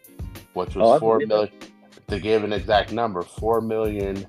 which 0.55 0.75
was 0.75 0.97
oh, 0.97 0.99
four 0.99 1.19
million. 1.21 1.53
To 2.11 2.21
give 2.21 2.45
an 2.45 2.53
exact 2.53 2.93
number, 2.93 3.23
four 3.23 3.61
million 3.61 4.27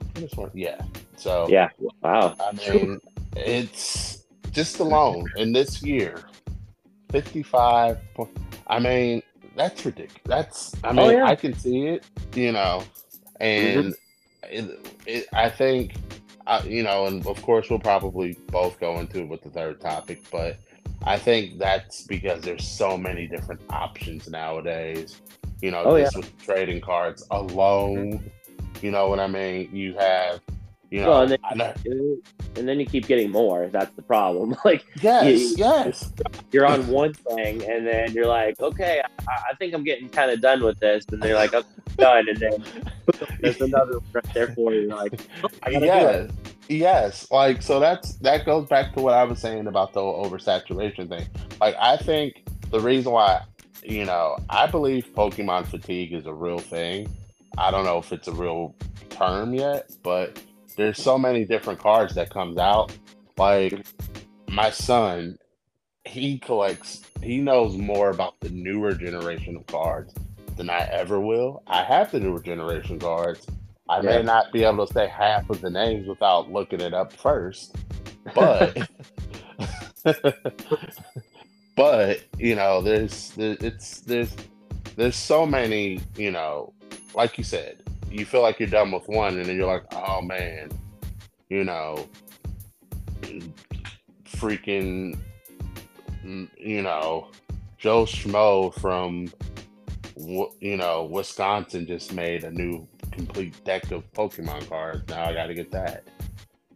Yeah. 0.54 0.80
So 1.16 1.46
yeah. 1.48 1.68
Wow. 2.02 2.34
I 2.40 2.52
mean, 2.52 3.00
it's 3.36 4.24
just 4.52 4.78
alone 4.80 5.26
in 5.36 5.52
this 5.52 5.82
year, 5.82 6.24
fifty-five. 7.10 7.98
I 8.66 8.78
mean, 8.78 9.22
that's 9.56 9.84
ridiculous. 9.84 10.22
That's. 10.24 10.74
I 10.84 10.88
oh, 10.88 10.92
mean, 10.92 11.06
oh, 11.06 11.10
yeah. 11.10 11.24
I 11.24 11.34
can 11.34 11.54
see 11.54 11.86
it. 11.86 12.04
You 12.34 12.52
know, 12.52 12.84
and 13.40 13.94
mm-hmm. 13.94 14.70
it, 14.70 14.86
it, 15.06 15.26
I 15.32 15.48
think, 15.48 15.94
uh, 16.46 16.62
you 16.64 16.82
know, 16.82 17.06
and 17.06 17.26
of 17.26 17.42
course 17.42 17.68
we'll 17.68 17.80
probably 17.80 18.38
both 18.46 18.78
go 18.78 18.98
into 19.00 19.20
it 19.20 19.28
with 19.28 19.42
the 19.42 19.50
third 19.50 19.80
topic, 19.80 20.22
but 20.30 20.58
I 21.04 21.18
think 21.18 21.58
that's 21.58 22.02
because 22.02 22.42
there's 22.42 22.66
so 22.66 22.96
many 22.96 23.26
different 23.26 23.60
options 23.70 24.28
nowadays. 24.28 25.20
You 25.60 25.72
know, 25.72 25.82
oh, 25.84 25.98
just 25.98 26.14
yeah. 26.14 26.20
with 26.20 26.38
trading 26.38 26.80
cards 26.80 27.26
alone. 27.30 28.30
You 28.82 28.90
know 28.90 29.08
what 29.08 29.20
I 29.20 29.26
mean? 29.26 29.74
You 29.74 29.94
have, 29.94 30.40
you 30.90 31.02
know, 31.02 31.10
well, 31.10 31.22
and, 31.22 31.30
then, 31.30 32.22
and 32.56 32.68
then 32.68 32.80
you 32.80 32.86
keep 32.86 33.06
getting 33.06 33.30
more. 33.30 33.68
That's 33.68 33.94
the 33.94 34.02
problem. 34.02 34.56
like, 34.64 34.84
yes, 35.02 35.40
you, 35.40 35.54
yes, 35.56 36.12
you're 36.50 36.66
on 36.66 36.86
one 36.88 37.14
thing, 37.14 37.62
and 37.64 37.86
then 37.86 38.12
you're 38.12 38.26
like, 38.26 38.60
okay, 38.60 39.02
I, 39.28 39.32
I 39.50 39.54
think 39.56 39.74
I'm 39.74 39.84
getting 39.84 40.08
kind 40.08 40.30
of 40.30 40.40
done 40.40 40.64
with 40.64 40.78
this, 40.80 41.04
and 41.12 41.22
they're 41.22 41.34
like, 41.34 41.54
I'm 41.54 41.64
done, 41.96 42.28
and 42.28 42.38
then 42.38 42.64
there's 43.40 43.60
another 43.60 43.98
one 43.98 44.08
right 44.12 44.34
there 44.34 44.48
for 44.54 44.72
you. 44.72 44.88
Like, 44.88 45.20
gotta 45.62 45.84
yes. 45.84 46.30
Yes, 46.68 47.30
like 47.32 47.62
so 47.62 47.80
that's 47.80 48.14
that 48.18 48.46
goes 48.46 48.68
back 48.68 48.94
to 48.94 49.00
what 49.00 49.12
I 49.12 49.24
was 49.24 49.40
saying 49.40 49.66
about 49.66 49.92
the 49.92 50.00
oversaturation 50.00 51.08
thing. 51.08 51.26
Like 51.60 51.74
I 51.80 51.96
think 51.96 52.44
the 52.70 52.78
reason 52.78 53.10
why 53.10 53.42
you 53.82 54.04
know, 54.04 54.36
I 54.48 54.66
believe 54.66 55.06
Pokemon 55.14 55.66
fatigue 55.66 56.12
is 56.12 56.26
a 56.26 56.32
real 56.32 56.58
thing. 56.58 57.08
I 57.60 57.70
don't 57.70 57.84
know 57.84 57.98
if 57.98 58.10
it's 58.10 58.26
a 58.26 58.32
real 58.32 58.74
term 59.10 59.52
yet, 59.52 59.90
but 60.02 60.42
there's 60.76 61.00
so 61.00 61.18
many 61.18 61.44
different 61.44 61.78
cards 61.78 62.14
that 62.14 62.30
comes 62.30 62.56
out. 62.56 62.96
Like 63.36 63.86
my 64.48 64.70
son, 64.70 65.38
he 66.04 66.38
collects 66.38 67.02
he 67.22 67.38
knows 67.38 67.76
more 67.76 68.08
about 68.08 68.40
the 68.40 68.48
newer 68.48 68.94
generation 68.94 69.56
of 69.56 69.66
cards 69.66 70.14
than 70.56 70.70
I 70.70 70.88
ever 70.90 71.20
will. 71.20 71.62
I 71.66 71.84
have 71.84 72.10
the 72.10 72.18
newer 72.18 72.40
generation 72.40 72.98
cards. 72.98 73.46
I 73.90 73.96
yeah. 73.96 74.16
may 74.16 74.22
not 74.22 74.52
be 74.52 74.64
able 74.64 74.86
to 74.86 74.92
say 74.92 75.08
half 75.08 75.50
of 75.50 75.60
the 75.60 75.68
names 75.68 76.08
without 76.08 76.50
looking 76.50 76.80
it 76.80 76.94
up 76.94 77.12
first, 77.12 77.76
but 78.34 78.88
but 81.76 82.20
you 82.38 82.54
know, 82.54 82.80
there's, 82.80 83.34
it's 83.36 84.00
there's 84.00 84.34
there's 84.96 85.16
so 85.16 85.44
many 85.44 86.00
you 86.16 86.30
know, 86.30 86.72
like 87.14 87.38
you 87.38 87.44
said, 87.44 87.82
you 88.10 88.24
feel 88.24 88.42
like 88.42 88.58
you're 88.58 88.68
done 88.68 88.90
with 88.90 89.08
one, 89.08 89.36
and 89.38 89.46
then 89.46 89.56
you're 89.56 89.66
like, 89.66 89.84
oh 89.92 90.20
man, 90.20 90.70
you 91.48 91.64
know, 91.64 92.08
freaking, 94.24 95.18
mm, 96.24 96.48
you 96.56 96.82
know, 96.82 97.28
Joe 97.78 98.04
Schmo 98.04 98.74
from 98.80 99.32
you 100.60 100.76
know 100.76 101.04
Wisconsin 101.04 101.86
just 101.86 102.12
made 102.12 102.44
a 102.44 102.50
new 102.50 102.86
complete 103.10 103.62
deck 103.64 103.90
of 103.90 104.10
Pokemon 104.12 104.68
cards. 104.68 105.08
Now 105.08 105.24
I 105.24 105.32
got 105.32 105.46
to 105.46 105.54
get 105.54 105.70
that. 105.72 106.04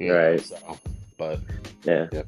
right. 0.01 0.11
Know, 0.11 0.37
so, 0.37 0.79
but 1.19 1.41
yeah. 1.85 2.07
yeah. 2.13 2.23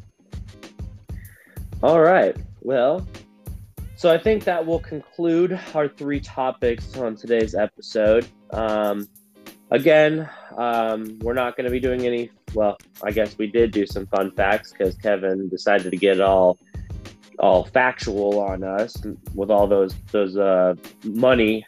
All 1.83 2.01
right. 2.01 2.37
Well, 2.61 3.07
so 3.97 4.13
I 4.13 4.19
think 4.19 4.45
that 4.45 4.65
will 4.65 4.79
conclude 4.81 5.59
our 5.75 5.89
three 5.89 6.21
topics 6.21 6.97
on 6.99 7.17
today's 7.17 7.55
episode. 7.55 8.27
Um, 8.53 9.09
again, 9.71 10.29
um, 10.59 11.19
we're 11.21 11.33
not 11.33 11.57
going 11.57 11.65
to 11.65 11.71
be 11.71 11.81
doing 11.81 12.03
any. 12.03 12.31
Well, 12.53 12.77
I 13.03 13.11
guess 13.11 13.39
we 13.39 13.47
did 13.47 13.73
do 13.73 13.87
some 13.87 14.07
fun 14.07 14.33
facts 14.33 14.73
because 14.73 14.97
Kevin 14.97 15.49
decided 15.49 15.91
to 15.91 15.97
get 15.97 16.21
all 16.21 16.59
all 17.39 17.65
factual 17.65 18.41
on 18.41 18.65
us 18.65 18.97
with 19.35 19.51
all 19.51 19.67
those 19.67 19.95
those 20.13 20.37
uh, 20.37 20.75
money, 21.05 21.67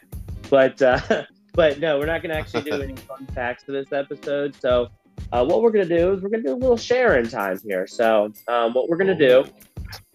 but 0.51 0.79
uh, 0.83 1.25
but 1.53 1.79
no, 1.79 1.97
we're 1.97 2.05
not 2.05 2.21
going 2.21 2.31
to 2.31 2.39
actually 2.39 2.61
do 2.61 2.79
any 2.79 2.95
fun 3.07 3.25
facts 3.33 3.63
for 3.63 3.71
this 3.71 3.91
episode. 3.91 4.55
So. 4.55 4.89
Uh, 5.33 5.45
what 5.45 5.61
we're 5.61 5.69
going 5.69 5.87
to 5.87 5.97
do 5.97 6.13
is 6.13 6.23
we're 6.23 6.29
going 6.29 6.41
to 6.41 6.47
do 6.47 6.55
a 6.55 6.57
little 6.57 6.77
sharing 6.77 7.27
time 7.27 7.59
here. 7.63 7.85
So, 7.85 8.31
um, 8.47 8.73
what 8.73 8.87
we're 8.87 8.95
going 8.95 9.15
to 9.15 9.27
do 9.27 9.43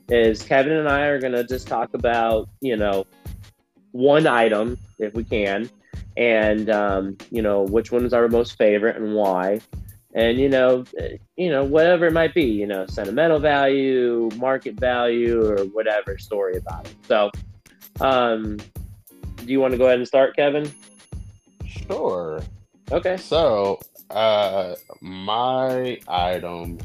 is 0.08 0.42
Kevin 0.42 0.72
and 0.72 0.88
I 0.88 1.06
are 1.06 1.18
going 1.18 1.32
to 1.32 1.44
just 1.44 1.66
talk 1.66 1.94
about, 1.94 2.48
you 2.60 2.76
know, 2.76 3.06
one 3.92 4.26
item 4.26 4.76
if 4.98 5.14
we 5.14 5.24
can, 5.24 5.70
and 6.16 6.68
um, 6.68 7.16
you 7.30 7.42
know 7.42 7.62
which 7.62 7.92
one 7.92 8.04
is 8.04 8.12
our 8.12 8.28
most 8.28 8.58
favorite 8.58 8.96
and 8.96 9.14
why, 9.14 9.60
and 10.14 10.38
you 10.38 10.48
know, 10.48 10.84
you 11.36 11.48
know 11.48 11.64
whatever 11.64 12.06
it 12.06 12.12
might 12.12 12.34
be, 12.34 12.44
you 12.44 12.66
know, 12.66 12.86
sentimental 12.86 13.38
value, 13.38 14.28
market 14.36 14.74
value, 14.74 15.44
or 15.44 15.64
whatever 15.66 16.18
story 16.18 16.56
about 16.56 16.86
it. 16.86 16.96
So, 17.06 17.30
um, 18.00 18.56
do 19.36 19.46
you 19.46 19.60
want 19.60 19.72
to 19.72 19.78
go 19.78 19.86
ahead 19.86 19.98
and 19.98 20.08
start, 20.08 20.34
Kevin? 20.34 20.70
Sure. 21.64 22.42
Okay. 22.90 23.16
So, 23.16 23.78
uh, 24.10 24.74
my 25.00 26.00
item 26.08 26.78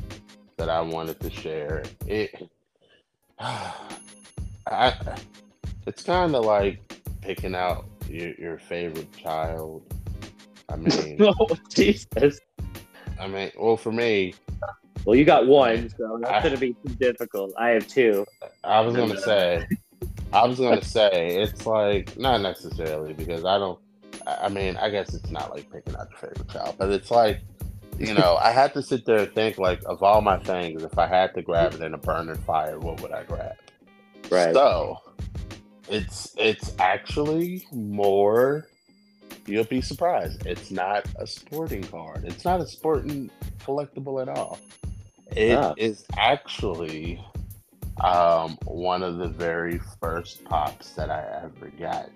that 0.58 0.70
I 0.70 0.82
wanted 0.82 1.20
to 1.22 1.32
share 1.32 1.84
it 2.06 2.50
I, 3.42 4.94
it's 5.88 6.04
kind 6.04 6.36
of 6.36 6.44
like 6.44 6.82
picking 7.22 7.56
out 7.56 7.86
your, 8.10 8.34
your 8.36 8.58
favorite 8.58 9.12
child. 9.14 9.82
I 10.68 10.76
mean, 10.76 11.18
oh 11.22 11.48
Jesus! 11.70 12.40
I 13.20 13.28
mean, 13.28 13.52
well, 13.58 13.78
for 13.78 13.92
me, 13.94 14.34
well, 15.06 15.16
you 15.16 15.24
got 15.24 15.48
one, 15.48 15.90
so 15.98 16.20
that's 16.22 16.44
gonna 16.44 16.58
be 16.58 16.76
too 16.86 16.94
difficult. 16.96 17.54
I 17.58 17.70
have 17.70 17.88
two. 17.88 18.26
I 18.64 18.82
was 18.82 18.96
gonna 18.96 19.20
say, 19.20 19.66
I 20.34 20.46
was 20.46 20.60
gonna 20.60 20.84
say, 20.84 21.38
it's 21.42 21.66
like 21.66 22.18
not 22.18 22.42
necessarily 22.42 23.14
because 23.14 23.46
I 23.46 23.58
don't. 23.58 23.80
I 24.28 24.50
mean, 24.50 24.76
I 24.76 24.90
guess 24.90 25.14
it's 25.14 25.32
not 25.32 25.52
like 25.52 25.72
picking 25.72 25.96
out 25.96 26.10
your 26.10 26.20
favorite 26.20 26.50
child, 26.50 26.76
but 26.78 26.90
it's 26.90 27.10
like 27.10 27.40
you 28.00 28.14
know, 28.14 28.38
I 28.38 28.52
had 28.52 28.74
to 28.74 28.82
sit 28.82 29.06
there 29.06 29.20
and 29.20 29.34
think 29.34 29.58
like 29.58 29.82
of 29.86 30.02
all 30.02 30.22
my 30.22 30.40
things, 30.40 30.84
if 30.84 30.98
I 30.98 31.06
had 31.06 31.34
to 31.36 31.42
grab 31.42 31.74
it 31.74 31.82
in 31.82 31.94
a 31.94 31.98
burning 31.98 32.36
fire, 32.36 32.80
what 32.80 33.02
would 33.02 33.12
I 33.12 33.24
grab? 33.24 33.56
Right. 34.32 34.54
So 34.54 34.98
it's 35.90 36.34
it's 36.38 36.74
actually 36.80 37.66
more 37.72 38.68
you'll 39.46 39.66
be 39.66 39.82
surprised. 39.82 40.46
It's 40.46 40.72
not 40.72 41.06
a 41.18 41.28
sporting 41.28 41.84
card. 41.84 42.24
It's 42.26 42.46
not 42.46 42.62
a 42.62 42.68
sporting 42.68 43.30
collectible 43.60 44.22
at 44.22 44.30
all. 44.30 44.60
It 45.32 45.74
is 45.78 46.06
actually 46.18 47.24
um, 48.02 48.58
one 48.66 49.04
of 49.04 49.18
the 49.18 49.28
very 49.28 49.80
first 50.00 50.44
pops 50.46 50.94
that 50.94 51.10
I 51.10 51.44
ever 51.44 51.72
got, 51.80 52.10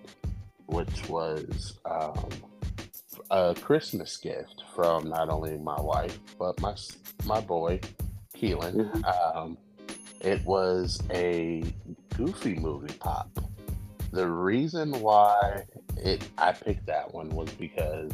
which 0.67 1.09
was 1.09 1.79
um, 1.85 2.29
a 3.33 3.55
Christmas 3.55 4.15
gift 4.17 4.63
from 4.75 5.09
not 5.09 5.27
only 5.27 5.57
my 5.57 5.81
wife 5.81 6.19
but 6.37 6.59
my 6.61 6.75
my 7.25 7.41
boy 7.41 7.79
Keelan. 8.37 9.03
Um, 9.35 9.57
it 10.21 10.45
was 10.45 11.01
a 11.11 11.63
Goofy 12.15 12.53
movie 12.53 12.93
pop. 12.99 13.27
The 14.11 14.29
reason 14.29 14.91
why 15.01 15.63
it 15.97 16.23
I 16.37 16.51
picked 16.51 16.85
that 16.85 17.11
one 17.11 17.29
was 17.29 17.49
because 17.51 18.11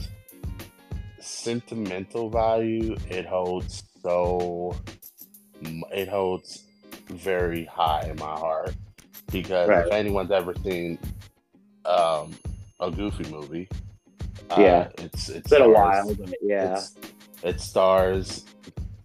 sentimental 1.20 2.30
value 2.30 2.96
it 3.10 3.26
holds 3.26 3.84
so 4.02 4.74
it 5.92 6.08
holds 6.08 6.64
very 7.10 7.66
high 7.66 8.08
in 8.10 8.16
my 8.16 8.40
heart 8.40 8.74
because 9.34 9.68
right. 9.68 9.86
if 9.86 9.92
anyone's 9.92 10.32
ever 10.32 10.54
seen 10.64 10.98
um, 11.84 12.34
a 12.80 12.90
Goofy 12.90 13.30
movie, 13.30 13.68
yeah, 14.58 14.58
uh, 14.58 14.90
it's 14.98 15.30
it's 15.30 15.50
been 15.50 15.60
stars, 15.60 15.66
a 15.66 15.70
while, 15.70 16.16
yeah, 16.42 16.82
it 17.44 17.60
stars 17.60 18.46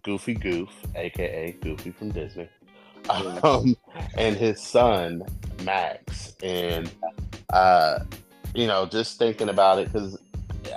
Goofy 0.03 0.33
Goof, 0.33 0.69
aka 0.95 1.51
Goofy 1.61 1.91
from 1.91 2.11
Disney, 2.11 2.49
um, 3.09 3.75
and 4.17 4.35
his 4.35 4.61
son 4.61 5.23
Max, 5.63 6.33
and 6.43 6.91
uh, 7.51 7.99
you 8.53 8.67
know, 8.67 8.85
just 8.85 9.19
thinking 9.19 9.49
about 9.49 9.79
it 9.79 9.91
because 9.91 10.17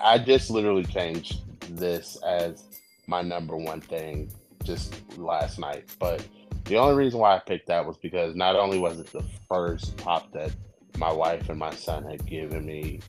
I 0.03 0.19
just 0.19 0.51
literally 0.51 0.85
changed 0.85 1.41
this 1.77 2.17
as 2.27 2.65
my 3.07 3.23
number 3.23 3.57
one 3.57 3.81
thing 3.81 4.31
just 4.65 4.95
last 5.19 5.59
night, 5.59 5.85
but. 5.99 6.25
The 6.65 6.77
only 6.77 6.97
reason 6.97 7.21
why 7.21 7.35
I 7.35 7.39
picked 7.39 7.69
that 7.69 7.87
was 7.87 7.97
because 7.97 8.37
not 8.37 8.55
only 8.55 8.79
was 8.79 9.01
it 9.01 9.11
the 9.11 9.25
first 9.49 9.97
pop 9.97 10.31
that 10.33 10.51
my 10.99 11.11
wife 11.11 11.49
and 11.49 11.59
my 11.59 11.71
son 11.75 12.05
had 12.05 12.27
given 12.27 12.67
me 12.67 13.01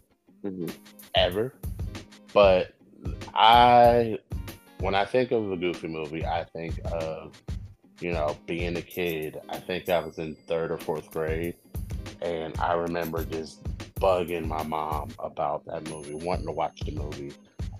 mm-hmm. 0.46 0.68
Ever. 1.16 1.54
But 2.34 2.74
I, 3.34 4.20
when 4.80 4.96
I 4.96 5.06
think 5.06 5.32
of 5.32 5.52
a 5.52 5.58
Goofy 5.58 5.88
movie, 5.88 6.26
I 6.26 6.44
think 6.44 6.80
of, 6.92 7.42
you 8.00 8.12
know, 8.12 8.38
being 8.46 8.78
a 8.78 8.82
kid. 8.82 9.40
I 9.50 9.58
think 9.58 9.90
I 9.90 10.00
was 10.00 10.20
in 10.20 10.36
third 10.48 10.72
or 10.72 10.78
fourth 10.78 11.12
grade. 11.12 11.56
And 12.22 12.58
I 12.60 12.74
remember 12.74 13.24
just 13.26 13.64
bugging 13.96 14.48
my 14.48 14.64
mom 14.64 15.10
about 15.20 15.66
that 15.66 15.90
movie, 15.90 16.14
wanting 16.14 16.46
to 16.46 16.52
watch 16.52 16.80
the 16.82 16.92
movie. 16.92 17.34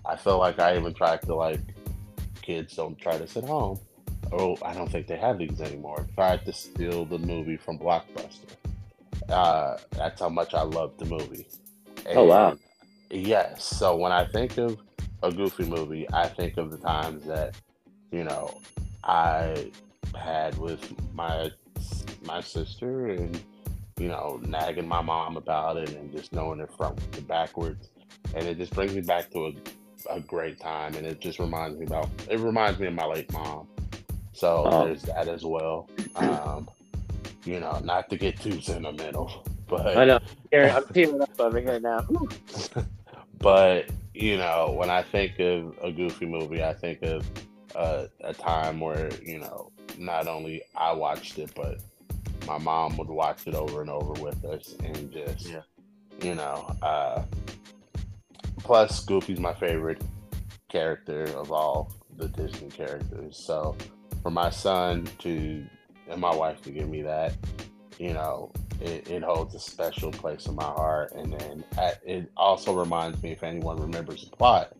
I 0.04 0.16
feel 0.16 0.38
like 0.38 0.58
I 0.58 0.76
even 0.76 0.94
tried 0.94 1.22
to 1.22 1.34
like 1.34 1.60
kids 2.42 2.74
don't 2.74 2.98
try 2.98 3.16
this 3.16 3.36
at 3.36 3.44
home. 3.44 3.78
Oh, 4.32 4.56
I 4.62 4.74
don't 4.74 4.90
think 4.90 5.06
they 5.06 5.16
have 5.16 5.38
these 5.38 5.60
anymore. 5.60 6.06
Tried 6.14 6.44
to 6.46 6.52
steal 6.52 7.04
the 7.04 7.18
movie 7.18 7.56
from 7.56 7.78
Blockbuster. 7.78 8.54
Uh, 9.28 9.76
that's 9.92 10.20
how 10.20 10.28
much 10.28 10.54
I 10.54 10.62
loved 10.62 10.98
the 10.98 11.06
movie. 11.06 11.46
And 12.06 12.18
oh 12.18 12.24
wow! 12.24 12.58
Yes. 13.10 13.64
So 13.64 13.96
when 13.96 14.12
I 14.12 14.24
think 14.24 14.58
of 14.58 14.78
a 15.22 15.32
Goofy 15.32 15.64
movie, 15.64 16.06
I 16.12 16.28
think 16.28 16.56
of 16.56 16.70
the 16.70 16.78
times 16.78 17.24
that 17.24 17.56
you 18.10 18.24
know 18.24 18.60
I 19.04 19.70
had 20.14 20.56
with 20.58 20.94
my 21.14 21.50
my 22.22 22.40
sister 22.40 23.08
and 23.08 23.40
you 23.98 24.08
know 24.08 24.40
nagging 24.44 24.88
my 24.88 25.00
mom 25.00 25.36
about 25.36 25.76
it 25.76 25.90
and 25.90 26.12
just 26.12 26.32
knowing 26.32 26.60
it 26.60 26.70
from 26.76 26.96
to 27.12 27.22
backwards, 27.22 27.90
and 28.34 28.46
it 28.46 28.58
just 28.58 28.72
brings 28.74 28.94
me 28.94 29.00
back 29.00 29.30
to 29.30 29.46
a 29.46 29.52
a 30.08 30.20
great 30.20 30.58
time, 30.58 30.94
and 30.94 31.06
it 31.06 31.20
just 31.20 31.38
reminds 31.38 31.78
me 31.78 31.86
about 31.86 32.08
it 32.28 32.38
reminds 32.38 32.78
me 32.78 32.86
of 32.86 32.94
my 32.94 33.06
late 33.06 33.32
mom. 33.32 33.66
So 34.32 34.64
oh. 34.66 34.84
there's 34.86 35.02
that 35.02 35.28
as 35.28 35.44
well. 35.44 35.88
Um, 36.14 36.68
you 37.44 37.60
know, 37.60 37.80
not 37.84 38.08
to 38.10 38.16
get 38.16 38.40
too 38.40 38.60
sentimental, 38.60 39.44
but 39.68 39.96
I 39.96 40.04
know 40.04 40.16
I'm 40.16 40.84
tearing 40.94 41.20
up 41.20 41.40
over 41.40 41.60
here 41.60 41.80
now. 41.80 42.06
but 43.40 43.90
you 44.14 44.36
know, 44.36 44.74
when 44.76 44.90
I 44.90 45.02
think 45.02 45.38
of 45.38 45.76
a 45.82 45.90
Goofy 45.90 46.26
movie, 46.26 46.62
I 46.62 46.74
think 46.74 47.02
of 47.02 47.26
uh, 47.74 48.06
a 48.22 48.34
time 48.34 48.80
where 48.80 49.10
you 49.22 49.38
know 49.38 49.72
not 49.98 50.26
only 50.26 50.62
I 50.76 50.92
watched 50.92 51.38
it, 51.38 51.50
but 51.54 51.80
my 52.46 52.58
mom 52.58 52.96
would 52.96 53.08
watch 53.08 53.46
it 53.46 53.54
over 53.54 53.80
and 53.80 53.90
over 53.90 54.12
with 54.22 54.44
us, 54.44 54.74
and 54.84 55.12
just 55.12 55.48
yeah. 55.48 55.62
you 56.22 56.34
know, 56.34 56.76
uh, 56.82 57.22
plus 58.58 59.04
Goofy's 59.04 59.40
my 59.40 59.54
favorite 59.54 60.02
character 60.68 61.24
of 61.36 61.50
all 61.50 61.92
the 62.16 62.28
Disney 62.28 62.68
characters. 62.68 63.36
So 63.36 63.76
for 64.22 64.30
my 64.30 64.50
son 64.50 65.08
to 65.18 65.66
and 66.08 66.20
my 66.20 66.34
wife 66.34 66.60
to 66.62 66.70
give 66.70 66.88
me 66.88 67.02
that, 67.02 67.34
you 67.98 68.12
know, 68.12 68.52
it, 68.80 69.10
it 69.10 69.22
holds 69.22 69.54
a 69.54 69.60
special 69.60 70.10
place 70.10 70.46
in 70.46 70.54
my 70.54 70.64
heart. 70.64 71.12
And 71.12 71.32
then 71.32 71.64
at, 71.78 72.00
it 72.04 72.30
also 72.36 72.72
reminds 72.74 73.22
me, 73.22 73.32
if 73.32 73.42
anyone 73.42 73.76
remembers 73.76 74.24
the 74.24 74.36
plot, 74.36 74.72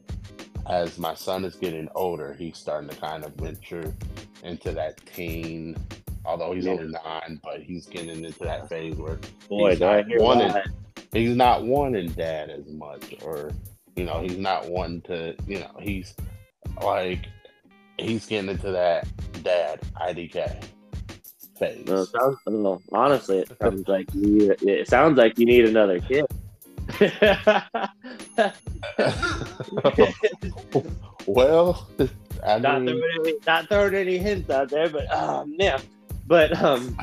as 0.69 0.99
my 0.99 1.15
son 1.15 1.45
is 1.45 1.55
getting 1.57 1.89
older, 1.95 2.35
he's 2.35 2.57
starting 2.57 2.89
to 2.89 2.97
kind 2.97 3.25
of 3.25 3.35
venture 3.35 3.95
into 4.43 4.73
that 4.73 5.05
teen. 5.07 5.77
Although 6.25 6.53
he's 6.53 6.67
only 6.67 6.89
nine, 6.89 7.41
but 7.43 7.63
he's 7.63 7.87
getting 7.87 8.25
into 8.25 8.45
that 8.45 8.69
phase 8.69 8.95
where 8.95 9.19
Boy, 9.49 9.71
he's 9.71 9.81
not 9.81 10.05
wanting, 10.09 10.63
he's 11.13 11.35
not 11.35 11.65
wanting 11.65 12.11
dad 12.13 12.51
as 12.51 12.67
much, 12.67 13.15
or 13.23 13.51
you 13.97 14.05
know, 14.05 14.21
he's 14.21 14.37
not 14.37 14.69
wanting 14.69 15.01
to, 15.03 15.35
you 15.47 15.61
know, 15.61 15.75
he's 15.81 16.15
like, 16.83 17.27
he's 17.99 18.27
getting 18.27 18.51
into 18.51 18.71
that 18.71 19.09
dad 19.43 19.81
IDK 19.97 20.63
phase. 21.61 21.87
No, 21.87 22.05
sounds, 22.05 22.39
I 22.47 22.51
don't 22.51 22.63
know. 22.65 22.83
Honestly, 22.93 23.39
it 23.39 23.53
sounds 23.61 23.87
like 23.87 24.13
you. 24.15 24.57
It 24.63 24.89
sounds 24.89 25.17
like 25.17 25.39
you 25.39 25.47
need 25.47 25.67
another 25.67 26.01
kid. 26.01 26.27
well, 31.27 31.89
I 32.45 32.59
not, 32.59 32.83
throwing 32.83 33.03
any, 33.21 33.35
not 33.47 33.69
throwing 33.69 33.95
any 33.95 34.19
hints 34.19 34.51
out 34.51 34.71
there, 34.71 34.89
but 34.89 35.09
um, 35.13 35.55
yeah, 35.59 35.79
but 36.27 36.61
um, 36.61 36.99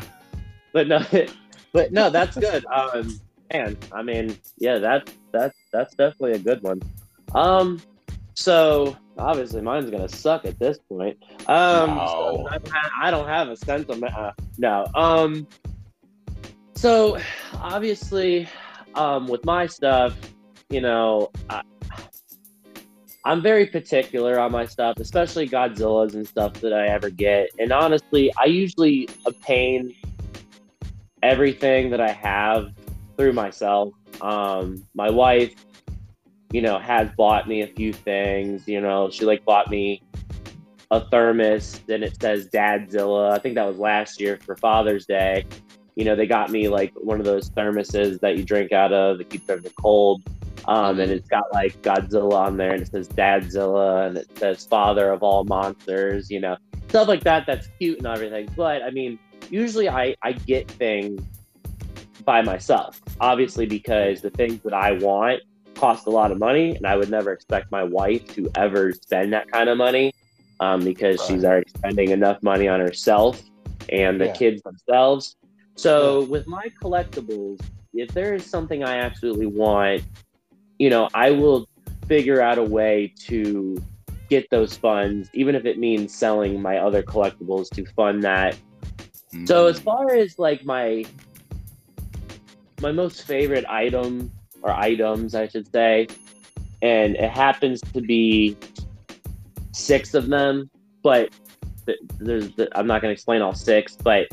but 0.73 0.87
no, 0.87 1.05
but 1.71 1.93
no, 1.93 2.09
that's 2.09 2.35
good. 2.35 2.65
Um, 2.65 3.17
man, 3.53 3.77
I 3.93 4.03
mean, 4.03 4.37
yeah, 4.57 4.79
that 4.79 5.09
that 5.31 5.53
that's 5.71 5.95
definitely 5.95 6.33
a 6.33 6.39
good 6.39 6.61
one. 6.63 6.81
Um, 7.33 7.81
so 8.33 8.97
obviously 9.17 9.61
mine's 9.61 9.89
gonna 9.89 10.09
suck 10.09 10.45
at 10.45 10.59
this 10.59 10.77
point. 10.77 11.17
Um, 11.47 11.95
no. 11.95 12.05
so 12.07 12.47
I, 12.49 12.57
don't 12.57 12.73
have, 12.73 12.91
I, 13.01 13.11
don't 13.11 13.27
have, 13.27 13.49
a 13.49 13.57
sentiment. 13.57 14.13
Uh, 14.13 14.31
no. 14.57 14.85
Um, 14.95 15.47
so 16.75 17.17
obviously, 17.55 18.47
um, 18.95 19.27
with 19.27 19.43
my 19.45 19.65
stuff, 19.65 20.15
you 20.69 20.81
know, 20.81 21.31
I, 21.49 21.61
I'm 23.25 23.41
very 23.41 23.65
particular 23.65 24.39
on 24.39 24.53
my 24.53 24.65
stuff, 24.65 24.95
especially 24.99 25.49
Godzilla's 25.49 26.15
and 26.15 26.25
stuff 26.25 26.53
that 26.61 26.73
I 26.73 26.87
ever 26.87 27.09
get. 27.09 27.49
And 27.59 27.73
honestly, 27.73 28.31
I 28.39 28.45
usually 28.45 29.09
obtain 29.25 29.93
everything 31.21 31.89
that 31.89 31.99
I 31.99 32.11
have 32.11 32.71
through 33.17 33.33
myself. 33.33 33.93
Um, 34.21 34.87
my 34.93 35.09
wife, 35.09 35.53
you 36.51 36.61
know, 36.61 36.79
has 36.79 37.09
bought 37.17 37.47
me 37.47 37.61
a 37.61 37.67
few 37.67 37.93
things. 37.93 38.67
You 38.67 38.81
know, 38.81 39.09
she 39.09 39.25
like 39.25 39.43
bought 39.45 39.69
me 39.69 40.01
a 40.91 41.01
thermos 41.09 41.81
and 41.89 42.03
it 42.03 42.19
says 42.21 42.47
Dadzilla. 42.49 43.31
I 43.31 43.39
think 43.39 43.55
that 43.55 43.67
was 43.67 43.77
last 43.77 44.19
year 44.19 44.39
for 44.45 44.55
Father's 44.55 45.05
Day. 45.05 45.45
You 45.95 46.05
know, 46.05 46.15
they 46.15 46.27
got 46.27 46.51
me 46.51 46.69
like 46.69 46.93
one 46.95 47.19
of 47.19 47.25
those 47.25 47.49
thermoses 47.49 48.19
that 48.21 48.37
you 48.37 48.43
drink 48.43 48.71
out 48.71 48.93
of 48.93 49.17
that 49.17 49.29
keeps 49.29 49.49
everything 49.49 49.73
cold. 49.79 50.21
Um, 50.67 50.99
and 50.99 51.11
it's 51.11 51.27
got 51.27 51.45
like 51.53 51.81
Godzilla 51.81 52.33
on 52.33 52.57
there 52.57 52.73
and 52.73 52.81
it 52.81 52.89
says 52.89 53.07
Dadzilla 53.07 54.07
and 54.07 54.17
it 54.17 54.37
says 54.37 54.65
father 54.65 55.11
of 55.11 55.23
all 55.23 55.43
monsters, 55.45 56.29
you 56.29 56.39
know, 56.39 56.57
stuff 56.89 57.07
like 57.07 57.23
that. 57.23 57.45
That's 57.47 57.67
cute 57.79 57.97
and 57.99 58.07
everything. 58.07 58.49
But 58.55 58.83
I 58.83 58.91
mean, 58.91 59.17
usually 59.49 59.89
I, 59.89 60.15
I 60.23 60.33
get 60.33 60.69
things 60.69 61.21
by 62.25 62.41
myself, 62.41 63.01
obviously, 63.21 63.65
because 63.65 64.21
the 64.21 64.29
things 64.29 64.61
that 64.63 64.73
I 64.73 64.91
want 64.93 65.41
cost 65.77 66.07
a 66.07 66.09
lot 66.09 66.31
of 66.31 66.39
money, 66.39 66.75
and 66.75 66.85
I 66.85 66.95
would 66.95 67.09
never 67.09 67.31
expect 67.31 67.71
my 67.71 67.83
wife 67.83 68.25
to 68.35 68.49
ever 68.55 68.91
spend 68.93 69.33
that 69.33 69.51
kind 69.51 69.69
of 69.69 69.77
money 69.77 70.13
um, 70.59 70.83
because 70.83 71.19
right. 71.19 71.27
she's 71.27 71.45
already 71.45 71.69
spending 71.69 72.11
enough 72.11 72.41
money 72.41 72.67
on 72.67 72.79
herself 72.79 73.41
and 73.89 74.19
the 74.19 74.27
yeah. 74.27 74.33
kids 74.33 74.61
themselves. 74.63 75.35
So, 75.75 76.21
yeah. 76.21 76.27
with 76.27 76.47
my 76.47 76.67
collectibles, 76.81 77.61
if 77.93 78.11
there 78.11 78.33
is 78.33 78.45
something 78.45 78.83
I 78.83 78.97
absolutely 78.97 79.45
want, 79.45 80.03
you 80.79 80.89
know, 80.89 81.09
I 81.13 81.31
will 81.31 81.67
figure 82.07 82.41
out 82.41 82.57
a 82.57 82.63
way 82.63 83.13
to 83.25 83.77
get 84.29 84.49
those 84.49 84.75
funds, 84.75 85.29
even 85.33 85.55
if 85.55 85.65
it 85.65 85.77
means 85.77 86.13
selling 86.13 86.61
my 86.61 86.77
other 86.77 87.03
collectibles 87.03 87.69
to 87.71 87.85
fund 87.93 88.23
that. 88.23 88.57
Mm. 89.33 89.47
So, 89.47 89.67
as 89.67 89.79
far 89.79 90.15
as 90.15 90.39
like 90.39 90.65
my 90.65 91.05
my 92.81 92.91
most 92.91 93.23
favorite 93.23 93.65
item 93.67 94.31
or 94.61 94.71
items, 94.71 95.35
I 95.35 95.47
should 95.47 95.71
say, 95.71 96.07
and 96.81 97.15
it 97.15 97.29
happens 97.29 97.81
to 97.93 98.01
be 98.01 98.57
six 99.71 100.13
of 100.13 100.27
them, 100.27 100.69
but 101.03 101.29
there's 102.19 102.51
I'm 102.75 102.87
not 102.87 103.01
going 103.01 103.09
to 103.09 103.13
explain 103.13 103.41
all 103.41 103.53
six, 103.53 103.95
but 103.95 104.27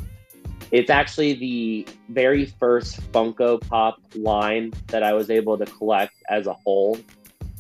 it's 0.70 0.90
actually 0.90 1.34
the 1.34 1.86
very 2.08 2.46
first 2.46 3.00
Funko 3.12 3.60
Pop 3.68 4.00
line 4.14 4.72
that 4.88 5.02
I 5.02 5.12
was 5.12 5.30
able 5.30 5.56
to 5.58 5.64
collect 5.64 6.14
as 6.28 6.46
a 6.46 6.52
whole. 6.52 6.98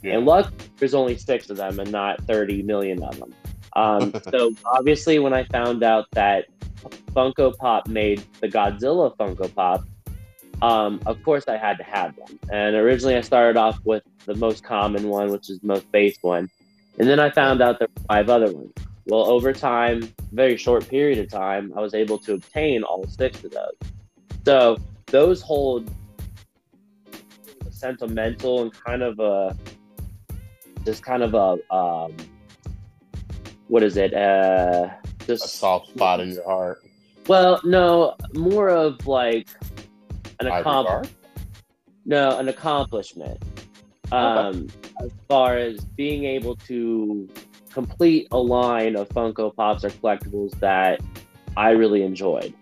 Yeah. 0.02 0.16
And 0.16 0.26
luck, 0.26 0.52
there's 0.78 0.94
only 0.94 1.16
six 1.16 1.48
of 1.48 1.56
them 1.56 1.78
and 1.78 1.92
not 1.92 2.22
30 2.24 2.62
million 2.62 3.02
of 3.02 3.18
them. 3.18 3.34
Um, 3.76 4.12
so 4.30 4.50
obviously, 4.64 5.18
when 5.18 5.32
I 5.32 5.44
found 5.44 5.82
out 5.82 6.06
that 6.12 6.46
Funko 7.12 7.56
Pop 7.56 7.88
made 7.88 8.24
the 8.40 8.48
Godzilla 8.48 9.16
Funko 9.16 9.54
Pop, 9.54 9.84
um, 10.62 11.00
of 11.06 11.22
course 11.22 11.44
I 11.48 11.56
had 11.56 11.78
to 11.78 11.84
have 11.84 12.16
them. 12.16 12.38
And 12.50 12.74
originally 12.76 13.16
I 13.16 13.20
started 13.20 13.56
off 13.56 13.78
with 13.84 14.02
the 14.26 14.34
most 14.34 14.64
common 14.64 15.08
one, 15.08 15.30
which 15.30 15.50
is 15.50 15.60
the 15.60 15.66
most 15.66 15.90
base 15.92 16.18
one. 16.22 16.48
And 16.98 17.08
then 17.08 17.18
I 17.18 17.30
found 17.30 17.60
out 17.60 17.78
there 17.78 17.88
were 17.96 18.04
five 18.08 18.30
other 18.30 18.52
ones. 18.52 18.72
Well, 19.06 19.28
over 19.28 19.52
time, 19.52 20.12
very 20.32 20.56
short 20.56 20.88
period 20.88 21.18
of 21.18 21.28
time, 21.28 21.72
I 21.76 21.80
was 21.80 21.92
able 21.92 22.18
to 22.18 22.34
obtain 22.34 22.82
all 22.82 23.06
six 23.06 23.44
of 23.44 23.50
those. 23.50 23.74
So 24.46 24.78
those 25.06 25.42
hold 25.42 25.90
a 27.66 27.72
sentimental 27.72 28.62
and 28.62 28.72
kind 28.72 29.02
of 29.02 29.18
a 29.18 29.56
just 30.84 31.02
kind 31.02 31.22
of 31.22 31.34
a 31.34 31.74
um, 31.74 32.14
what 33.68 33.82
is 33.82 33.96
it? 33.96 34.14
Uh, 34.14 34.90
just 35.26 35.44
a 35.44 35.48
soft 35.48 35.88
spot 35.88 36.20
in 36.20 36.30
your 36.30 36.44
heart. 36.44 36.82
Well, 37.26 37.60
no, 37.64 38.16
more 38.34 38.68
of 38.68 39.06
like 39.06 39.48
an 40.40 40.46
accomplishment. 40.46 41.16
No, 42.04 42.38
an 42.38 42.48
accomplishment. 42.48 43.42
Um, 44.12 44.68
okay. 44.96 45.06
As 45.06 45.10
far 45.28 45.56
as 45.56 45.84
being 45.84 46.24
able 46.24 46.56
to 46.56 47.28
complete 47.72 48.28
a 48.30 48.38
line 48.38 48.96
of 48.96 49.08
Funko 49.08 49.54
Pops 49.54 49.84
or 49.84 49.90
collectibles 49.90 50.58
that 50.60 51.00
I 51.56 51.70
really 51.70 52.02
enjoyed, 52.02 52.54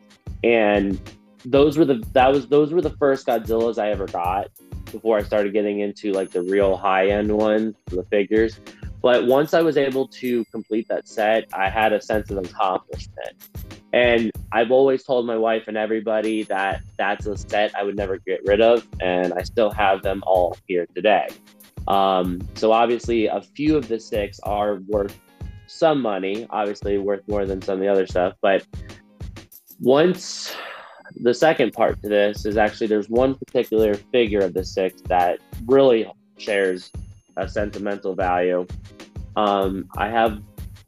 and 0.44 1.00
those 1.44 1.76
were 1.76 1.84
the 1.84 2.02
that 2.12 2.32
was 2.32 2.46
those 2.46 2.72
were 2.72 2.80
the 2.80 2.96
first 2.98 3.26
Godzillas 3.26 3.78
I 3.78 3.90
ever 3.90 4.06
got 4.06 4.48
before 4.92 5.18
I 5.18 5.22
started 5.22 5.52
getting 5.52 5.80
into 5.80 6.12
like 6.12 6.30
the 6.30 6.42
real 6.42 6.76
high 6.76 7.08
end 7.08 7.36
ones, 7.36 7.74
the 7.86 8.04
figures. 8.04 8.60
But 9.02 9.26
once 9.26 9.52
I 9.52 9.62
was 9.62 9.76
able 9.76 10.06
to 10.08 10.44
complete 10.46 10.86
that 10.88 11.08
set, 11.08 11.48
I 11.52 11.68
had 11.68 11.92
a 11.92 12.00
sense 12.00 12.30
of 12.30 12.38
accomplishment. 12.38 13.61
And 13.92 14.30
I've 14.52 14.70
always 14.70 15.04
told 15.04 15.26
my 15.26 15.36
wife 15.36 15.64
and 15.68 15.76
everybody 15.76 16.44
that 16.44 16.82
that's 16.96 17.26
a 17.26 17.36
set 17.36 17.74
I 17.76 17.82
would 17.82 17.96
never 17.96 18.18
get 18.18 18.40
rid 18.46 18.60
of. 18.60 18.86
And 19.00 19.34
I 19.34 19.42
still 19.42 19.70
have 19.70 20.02
them 20.02 20.22
all 20.26 20.56
here 20.66 20.86
today. 20.94 21.28
Um, 21.88 22.40
so 22.54 22.72
obviously, 22.72 23.26
a 23.26 23.42
few 23.42 23.76
of 23.76 23.88
the 23.88 23.98
six 23.98 24.38
are 24.40 24.76
worth 24.86 25.18
some 25.66 26.00
money, 26.00 26.46
obviously 26.50 26.98
worth 26.98 27.26
more 27.28 27.44
than 27.44 27.60
some 27.60 27.74
of 27.74 27.80
the 27.80 27.88
other 27.88 28.06
stuff. 28.06 28.34
But 28.40 28.64
once 29.80 30.54
the 31.16 31.34
second 31.34 31.72
part 31.72 32.00
to 32.02 32.08
this 32.08 32.46
is 32.46 32.56
actually 32.56 32.86
there's 32.86 33.08
one 33.08 33.34
particular 33.34 33.94
figure 33.94 34.40
of 34.40 34.54
the 34.54 34.64
six 34.64 35.02
that 35.02 35.40
really 35.66 36.10
shares 36.38 36.90
a 37.36 37.48
sentimental 37.48 38.14
value. 38.14 38.66
Um, 39.36 39.88
I 39.96 40.08
have 40.08 40.40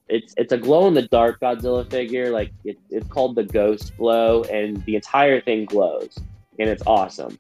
it's 0.08 0.34
it's 0.36 0.52
a 0.52 0.58
glow 0.58 0.86
in 0.86 0.94
the 0.94 1.02
dark 1.08 1.40
Godzilla 1.40 1.88
figure. 1.90 2.30
Like 2.30 2.52
it, 2.64 2.78
it's 2.90 3.08
called 3.08 3.36
the 3.36 3.44
Ghost 3.44 3.96
Glow, 3.96 4.42
and 4.44 4.84
the 4.84 4.96
entire 4.96 5.40
thing 5.40 5.64
glows, 5.64 6.18
and 6.58 6.68
it's 6.68 6.82
awesome. 6.86 7.38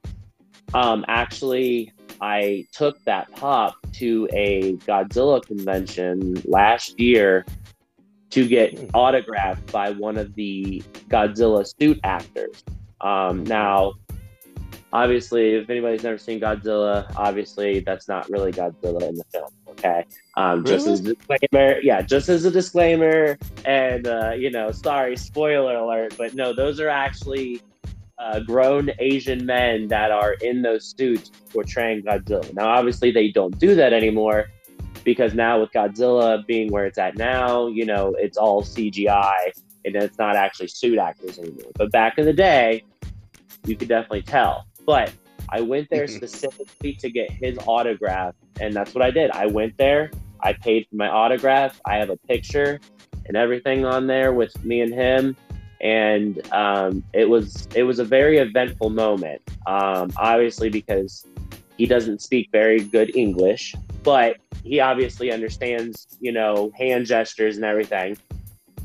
Um, 0.72 1.04
actually, 1.08 1.92
I 2.20 2.66
took 2.72 3.02
that 3.04 3.30
pop 3.32 3.76
to 3.94 4.28
a 4.32 4.74
Godzilla 4.76 5.44
convention 5.44 6.42
last 6.46 6.98
year 6.98 7.44
to 8.30 8.48
get 8.48 8.76
hmm. 8.78 8.86
autographed 8.94 9.70
by 9.70 9.90
one 9.90 10.16
of 10.16 10.34
the 10.34 10.82
Godzilla 11.08 11.66
suit 11.78 12.00
actors. 12.02 12.64
Um, 13.00 13.44
now, 13.44 13.94
obviously, 14.94 15.56
if 15.56 15.68
anybody's 15.68 16.04
never 16.04 16.16
seen 16.16 16.40
Godzilla, 16.40 17.12
obviously 17.16 17.80
that's 17.80 18.08
not 18.08 18.30
really 18.30 18.52
Godzilla 18.52 19.02
in 19.02 19.16
the 19.16 19.24
film. 19.24 19.50
Okay, 19.70 20.06
um, 20.36 20.62
really? 20.62 20.76
just 20.76 20.86
as 20.86 21.00
a 21.00 21.14
disclaimer, 21.14 21.80
yeah, 21.82 22.00
just 22.00 22.28
as 22.28 22.44
a 22.44 22.50
disclaimer, 22.50 23.36
and 23.66 24.06
uh, 24.06 24.30
you 24.30 24.50
know, 24.50 24.70
sorry, 24.70 25.16
spoiler 25.16 25.76
alert, 25.76 26.14
but 26.16 26.34
no, 26.34 26.54
those 26.54 26.78
are 26.80 26.88
actually 26.88 27.60
uh, 28.18 28.38
grown 28.40 28.90
Asian 29.00 29.44
men 29.44 29.88
that 29.88 30.12
are 30.12 30.34
in 30.34 30.62
those 30.62 30.94
suits 30.96 31.30
portraying 31.52 32.02
Godzilla. 32.02 32.54
Now, 32.54 32.68
obviously, 32.68 33.10
they 33.10 33.28
don't 33.28 33.58
do 33.58 33.74
that 33.74 33.92
anymore 33.92 34.46
because 35.02 35.34
now 35.34 35.60
with 35.60 35.72
Godzilla 35.72 36.46
being 36.46 36.70
where 36.72 36.86
it's 36.86 36.98
at 36.98 37.16
now, 37.16 37.66
you 37.66 37.84
know, 37.84 38.14
it's 38.18 38.38
all 38.38 38.62
CGI 38.62 39.52
and 39.84 39.96
it's 39.96 40.18
not 40.18 40.36
actually 40.36 40.68
suit 40.68 40.98
actors 40.98 41.38
anymore. 41.38 41.72
But 41.74 41.90
back 41.90 42.16
in 42.16 42.24
the 42.24 42.32
day, 42.32 42.84
you 43.66 43.76
could 43.76 43.88
definitely 43.88 44.22
tell. 44.22 44.66
But 44.86 45.12
I 45.48 45.60
went 45.60 45.88
there 45.90 46.06
specifically 46.20 46.94
to 46.94 47.10
get 47.10 47.30
his 47.30 47.58
autograph, 47.66 48.34
and 48.60 48.74
that's 48.74 48.94
what 48.94 49.02
I 49.02 49.10
did. 49.10 49.30
I 49.30 49.46
went 49.46 49.76
there, 49.78 50.10
I 50.40 50.52
paid 50.52 50.86
for 50.88 50.96
my 50.96 51.08
autograph, 51.08 51.80
I 51.86 51.96
have 51.96 52.10
a 52.10 52.16
picture 52.16 52.80
and 53.26 53.36
everything 53.36 53.86
on 53.86 54.06
there 54.06 54.34
with 54.34 54.62
me 54.64 54.82
and 54.82 54.92
him 54.92 55.34
and 55.84 56.40
um, 56.52 57.04
it 57.12 57.28
was 57.28 57.68
it 57.74 57.82
was 57.82 57.98
a 57.98 58.04
very 58.04 58.38
eventful 58.38 58.90
moment. 58.90 59.42
Um, 59.66 60.10
obviously, 60.16 60.70
because 60.70 61.26
he 61.76 61.86
doesn't 61.86 62.22
speak 62.22 62.48
very 62.50 62.80
good 62.80 63.14
English, 63.14 63.74
but 64.02 64.38
he 64.64 64.80
obviously 64.80 65.30
understands, 65.30 66.06
you 66.20 66.32
know, 66.32 66.72
hand 66.76 67.06
gestures 67.06 67.56
and 67.56 67.64
everything. 67.64 68.16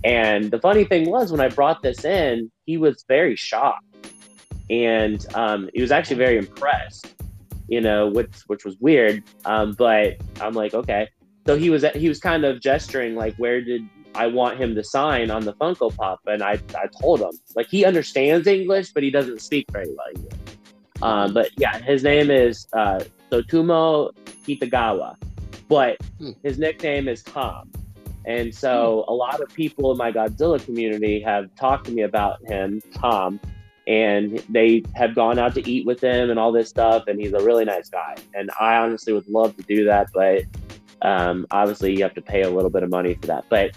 And 0.03 0.51
the 0.51 0.59
funny 0.59 0.83
thing 0.83 1.09
was, 1.09 1.31
when 1.31 1.41
I 1.41 1.49
brought 1.49 1.81
this 1.81 2.03
in, 2.03 2.51
he 2.65 2.77
was 2.77 3.05
very 3.07 3.35
shocked, 3.35 3.85
and 4.69 5.25
um, 5.35 5.69
he 5.73 5.81
was 5.81 5.91
actually 5.91 6.17
very 6.17 6.37
impressed. 6.37 7.15
You 7.67 7.81
know, 7.81 8.07
which 8.07 8.35
which 8.47 8.65
was 8.65 8.77
weird. 8.79 9.23
Um, 9.45 9.73
but 9.77 10.17
I'm 10.41 10.53
like, 10.53 10.73
okay. 10.73 11.07
So 11.45 11.55
he 11.55 11.69
was 11.69 11.85
he 11.93 12.09
was 12.09 12.19
kind 12.19 12.43
of 12.43 12.61
gesturing 12.61 13.15
like, 13.15 13.35
where 13.35 13.61
did 13.61 13.87
I 14.15 14.27
want 14.27 14.57
him 14.57 14.75
to 14.75 14.83
sign 14.83 15.29
on 15.29 15.45
the 15.45 15.53
Funko 15.53 15.95
Pop, 15.95 16.19
and 16.25 16.41
I, 16.41 16.59
I 16.75 16.87
told 17.01 17.21
him 17.21 17.31
like 17.55 17.67
he 17.67 17.85
understands 17.85 18.47
English, 18.47 18.91
but 18.91 19.03
he 19.03 19.11
doesn't 19.11 19.41
speak 19.41 19.69
very 19.71 19.87
well 19.87 20.07
English. 20.15 20.33
Um, 21.01 21.33
but 21.33 21.51
yeah, 21.57 21.79
his 21.79 22.03
name 22.03 22.29
is 22.29 22.67
uh, 22.73 23.01
Tsutomu 23.31 24.11
Kitagawa, 24.45 25.15
but 25.67 25.97
hmm. 26.17 26.31
his 26.43 26.57
nickname 26.57 27.07
is 27.07 27.23
Tom. 27.23 27.71
And 28.25 28.53
so 28.53 29.05
hmm. 29.05 29.11
a 29.11 29.15
lot 29.15 29.41
of 29.41 29.53
people 29.53 29.91
in 29.91 29.97
my 29.97 30.11
Godzilla 30.11 30.63
community 30.63 31.21
have 31.21 31.53
talked 31.55 31.85
to 31.85 31.91
me 31.91 32.01
about 32.01 32.45
him, 32.47 32.81
Tom, 32.93 33.39
and 33.89 34.37
they 34.49 34.83
have 34.93 35.15
gone 35.15 35.39
out 35.39 35.55
to 35.55 35.67
eat 35.67 35.83
with 35.83 35.99
him 35.99 36.29
and 36.29 36.37
all 36.39 36.51
this 36.51 36.69
stuff. 36.69 37.05
And 37.07 37.19
he's 37.19 37.33
a 37.33 37.43
really 37.43 37.65
nice 37.65 37.89
guy. 37.89 38.15
And 38.35 38.51
I 38.59 38.75
honestly 38.77 39.11
would 39.13 39.27
love 39.27 39.57
to 39.57 39.63
do 39.63 39.83
that, 39.85 40.09
but 40.13 40.43
um, 41.01 41.47
obviously 41.49 41.97
you 41.97 42.03
have 42.03 42.13
to 42.13 42.21
pay 42.21 42.43
a 42.43 42.49
little 42.51 42.69
bit 42.69 42.83
of 42.83 42.91
money 42.91 43.15
for 43.15 43.25
that. 43.25 43.45
But 43.49 43.71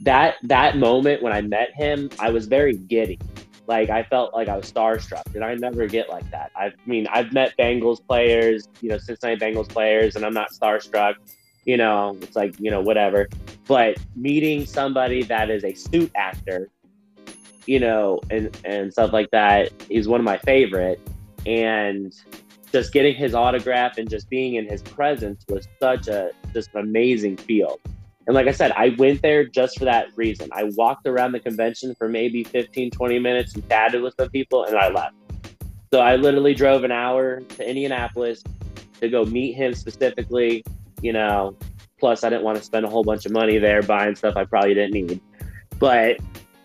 that 0.00 0.36
that 0.42 0.76
moment 0.78 1.22
when 1.22 1.32
I 1.32 1.42
met 1.42 1.72
him, 1.74 2.10
I 2.18 2.30
was 2.30 2.48
very 2.48 2.74
giddy. 2.74 3.20
Like 3.68 3.88
I 3.88 4.02
felt 4.02 4.34
like 4.34 4.48
I 4.48 4.56
was 4.56 4.70
starstruck, 4.70 5.32
and 5.34 5.44
I 5.44 5.54
never 5.54 5.86
get 5.86 6.08
like 6.08 6.28
that. 6.32 6.50
I 6.56 6.72
mean, 6.86 7.06
I've 7.12 7.32
met 7.32 7.54
Bengals 7.56 8.04
players, 8.04 8.66
you 8.80 8.88
know, 8.88 8.98
Cincinnati 8.98 9.38
Bengals 9.38 9.68
players, 9.68 10.16
and 10.16 10.24
I'm 10.24 10.34
not 10.34 10.50
starstruck. 10.50 11.14
You 11.66 11.76
know, 11.76 12.16
it's 12.20 12.34
like 12.34 12.58
you 12.58 12.70
know 12.70 12.80
whatever. 12.80 13.28
But 13.66 13.98
meeting 14.16 14.66
somebody 14.66 15.22
that 15.24 15.50
is 15.50 15.64
a 15.64 15.74
suit 15.74 16.10
actor, 16.16 16.70
you 17.68 17.78
know, 17.78 18.18
and 18.30 18.56
and 18.64 18.90
stuff 18.90 19.12
like 19.12 19.30
that 19.30 19.70
is 19.90 20.08
one 20.08 20.20
of 20.20 20.24
my 20.24 20.38
favorite. 20.38 20.98
And 21.46 22.14
just 22.72 22.92
getting 22.94 23.14
his 23.14 23.34
autograph 23.34 23.98
and 23.98 24.08
just 24.08 24.28
being 24.30 24.54
in 24.54 24.66
his 24.66 24.82
presence 24.82 25.44
was 25.48 25.68
such 25.78 26.08
a 26.08 26.30
just 26.54 26.70
an 26.72 26.80
amazing 26.80 27.36
feel. 27.36 27.78
And 28.26 28.34
like 28.34 28.46
I 28.46 28.52
said, 28.52 28.72
I 28.72 28.94
went 28.98 29.20
there 29.20 29.44
just 29.44 29.78
for 29.78 29.84
that 29.84 30.08
reason. 30.16 30.48
I 30.52 30.64
walked 30.76 31.06
around 31.06 31.32
the 31.32 31.40
convention 31.40 31.94
for 31.94 32.08
maybe 32.08 32.42
15, 32.42 32.90
20 32.90 33.18
minutes 33.18 33.54
and 33.54 33.66
chatted 33.68 34.02
with 34.02 34.14
some 34.18 34.30
people 34.30 34.64
and 34.64 34.76
I 34.76 34.88
left. 34.88 35.14
So 35.92 36.00
I 36.00 36.16
literally 36.16 36.54
drove 36.54 36.84
an 36.84 36.92
hour 36.92 37.40
to 37.40 37.68
Indianapolis 37.68 38.42
to 39.00 39.08
go 39.10 39.24
meet 39.26 39.52
him 39.52 39.74
specifically, 39.74 40.64
you 41.02 41.12
know. 41.12 41.56
Plus, 42.00 42.24
I 42.24 42.30
didn't 42.30 42.44
want 42.44 42.56
to 42.58 42.64
spend 42.64 42.86
a 42.86 42.88
whole 42.88 43.02
bunch 43.02 43.26
of 43.26 43.32
money 43.32 43.58
there 43.58 43.82
buying 43.82 44.14
stuff 44.14 44.36
I 44.36 44.44
probably 44.44 44.74
didn't 44.74 44.92
need. 44.92 45.20
But 45.78 46.18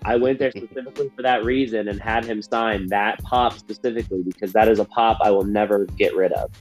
I 0.05 0.15
went 0.17 0.39
there 0.39 0.51
specifically 0.51 1.09
for 1.15 1.21
that 1.21 1.43
reason 1.43 1.87
and 1.87 1.99
had 1.99 2.25
him 2.25 2.41
sign 2.41 2.87
that 2.87 3.21
pop 3.23 3.57
specifically 3.57 4.23
because 4.23 4.53
that 4.53 4.67
is 4.67 4.79
a 4.79 4.85
pop 4.85 5.17
I 5.21 5.31
will 5.31 5.45
never 5.45 5.85
get 5.85 6.15
rid 6.15 6.31
of. 6.33 6.51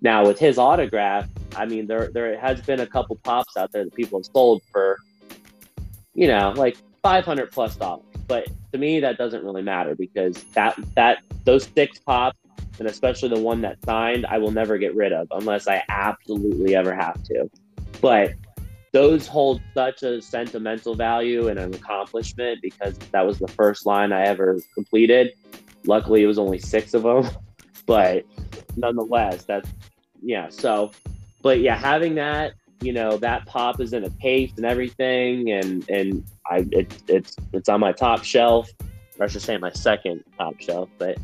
Now 0.00 0.26
with 0.26 0.38
his 0.38 0.58
autograph, 0.58 1.28
I 1.56 1.66
mean 1.66 1.86
there 1.86 2.08
there 2.08 2.38
has 2.38 2.60
been 2.60 2.80
a 2.80 2.86
couple 2.86 3.16
pops 3.16 3.56
out 3.56 3.72
there 3.72 3.84
that 3.84 3.94
people 3.94 4.20
have 4.20 4.26
sold 4.32 4.62
for, 4.70 4.98
you 6.14 6.26
know, 6.28 6.52
like 6.56 6.76
five 7.02 7.24
hundred 7.24 7.50
plus 7.50 7.76
dollars. 7.76 8.04
But 8.26 8.46
to 8.72 8.78
me, 8.78 9.00
that 9.00 9.16
doesn't 9.16 9.42
really 9.42 9.62
matter 9.62 9.94
because 9.94 10.44
that 10.54 10.78
that 10.94 11.18
those 11.44 11.68
six 11.74 11.98
pops, 11.98 12.38
and 12.78 12.86
especially 12.86 13.30
the 13.30 13.40
one 13.40 13.62
that 13.62 13.82
signed, 13.84 14.26
I 14.26 14.38
will 14.38 14.50
never 14.50 14.76
get 14.78 14.94
rid 14.94 15.12
of 15.12 15.28
unless 15.30 15.66
I 15.66 15.82
absolutely 15.88 16.76
ever 16.76 16.94
have 16.94 17.22
to. 17.24 17.50
But 18.00 18.32
those 18.92 19.26
hold 19.26 19.60
such 19.74 20.02
a 20.02 20.20
sentimental 20.22 20.94
value 20.94 21.48
and 21.48 21.58
an 21.58 21.74
accomplishment 21.74 22.60
because 22.62 22.96
that 23.12 23.26
was 23.26 23.38
the 23.38 23.48
first 23.48 23.86
line 23.86 24.12
I 24.12 24.22
ever 24.22 24.58
completed. 24.74 25.32
Luckily, 25.86 26.22
it 26.22 26.26
was 26.26 26.38
only 26.38 26.58
six 26.58 26.94
of 26.94 27.02
them, 27.02 27.28
but 27.86 28.24
nonetheless, 28.76 29.44
that's 29.44 29.70
yeah. 30.22 30.48
So, 30.48 30.92
but 31.42 31.60
yeah, 31.60 31.76
having 31.76 32.14
that, 32.16 32.54
you 32.80 32.92
know, 32.92 33.16
that 33.18 33.46
pop 33.46 33.80
is 33.80 33.92
in 33.92 34.04
a 34.04 34.10
case 34.10 34.52
and 34.56 34.64
everything, 34.64 35.50
and 35.50 35.88
and 35.90 36.24
I 36.50 36.66
it, 36.72 37.02
it's 37.08 37.36
it's 37.52 37.68
on 37.68 37.80
my 37.80 37.92
top 37.92 38.24
shelf, 38.24 38.70
or 39.18 39.24
I 39.24 39.28
should 39.28 39.42
say 39.42 39.56
my 39.58 39.72
second 39.72 40.24
top 40.38 40.60
shelf, 40.60 40.88
but. 40.98 41.18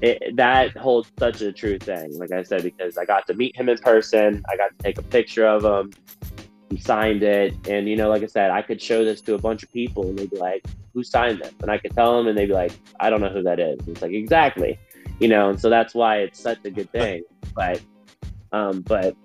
It, 0.00 0.36
that 0.36 0.76
holds 0.76 1.10
such 1.18 1.40
a 1.40 1.50
true 1.50 1.76
thing, 1.76 2.16
like 2.18 2.30
I 2.30 2.44
said, 2.44 2.62
because 2.62 2.96
I 2.96 3.04
got 3.04 3.26
to 3.26 3.34
meet 3.34 3.56
him 3.56 3.68
in 3.68 3.78
person. 3.78 4.44
I 4.48 4.56
got 4.56 4.68
to 4.68 4.84
take 4.84 4.96
a 4.96 5.02
picture 5.02 5.44
of 5.44 5.64
him. 5.64 5.92
He 6.70 6.78
signed 6.78 7.22
it, 7.22 7.54
and 7.66 7.88
you 7.88 7.96
know, 7.96 8.08
like 8.08 8.22
I 8.22 8.26
said, 8.26 8.50
I 8.50 8.62
could 8.62 8.80
show 8.80 9.04
this 9.04 9.20
to 9.22 9.34
a 9.34 9.38
bunch 9.38 9.62
of 9.62 9.72
people, 9.72 10.06
and 10.08 10.18
they'd 10.18 10.30
be 10.30 10.36
like, 10.36 10.66
"Who 10.92 11.02
signed 11.02 11.40
this?" 11.40 11.54
And 11.62 11.70
I 11.70 11.78
could 11.78 11.94
tell 11.94 12.16
them, 12.16 12.26
and 12.28 12.36
they'd 12.36 12.46
be 12.46 12.52
like, 12.52 12.72
"I 13.00 13.08
don't 13.08 13.20
know 13.20 13.30
who 13.30 13.42
that 13.42 13.58
is." 13.58 13.78
And 13.80 13.88
it's 13.88 14.02
like 14.02 14.12
exactly, 14.12 14.78
you 15.18 15.28
know, 15.28 15.48
and 15.48 15.58
so 15.58 15.70
that's 15.70 15.94
why 15.94 16.18
it's 16.18 16.38
such 16.38 16.58
a 16.64 16.70
good 16.70 16.90
thing. 16.92 17.22
But 17.54 17.80
um, 18.52 18.82
but 18.82 19.16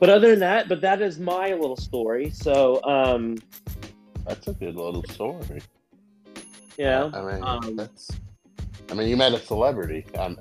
but 0.00 0.10
other 0.10 0.30
than 0.30 0.40
that, 0.40 0.68
but 0.68 0.80
that 0.82 1.00
is 1.00 1.18
my 1.18 1.54
little 1.54 1.76
story. 1.76 2.30
So 2.30 2.82
um, 2.84 3.38
that's 4.26 4.46
a 4.48 4.52
good 4.52 4.76
little 4.76 5.04
story. 5.04 5.62
Yeah, 6.76 7.10
I 7.14 7.22
mean 7.22 7.44
um, 7.44 7.76
that's. 7.76 8.10
I 8.90 8.94
mean, 8.94 9.08
you 9.08 9.16
met 9.16 9.32
a 9.32 9.38
celebrity. 9.38 10.04
Um, 10.18 10.38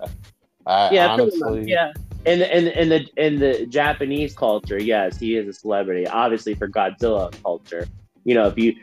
I, 0.66 0.92
yeah, 0.92 1.08
honestly, 1.08 1.64
yeah. 1.66 1.94
In 2.26 2.40
the, 2.40 2.58
in 2.58 2.68
in 2.68 2.90
the 2.90 3.06
in 3.18 3.40
the 3.40 3.66
Japanese 3.66 4.34
culture, 4.34 4.82
yes, 4.82 5.18
he 5.18 5.36
is 5.36 5.48
a 5.48 5.54
celebrity. 5.54 6.08
Obviously, 6.08 6.56
for 6.56 6.70
Godzilla 6.70 7.34
culture, 7.44 7.86
you 8.24 8.34
know, 8.34 8.48
if 8.48 8.58
you 8.58 8.76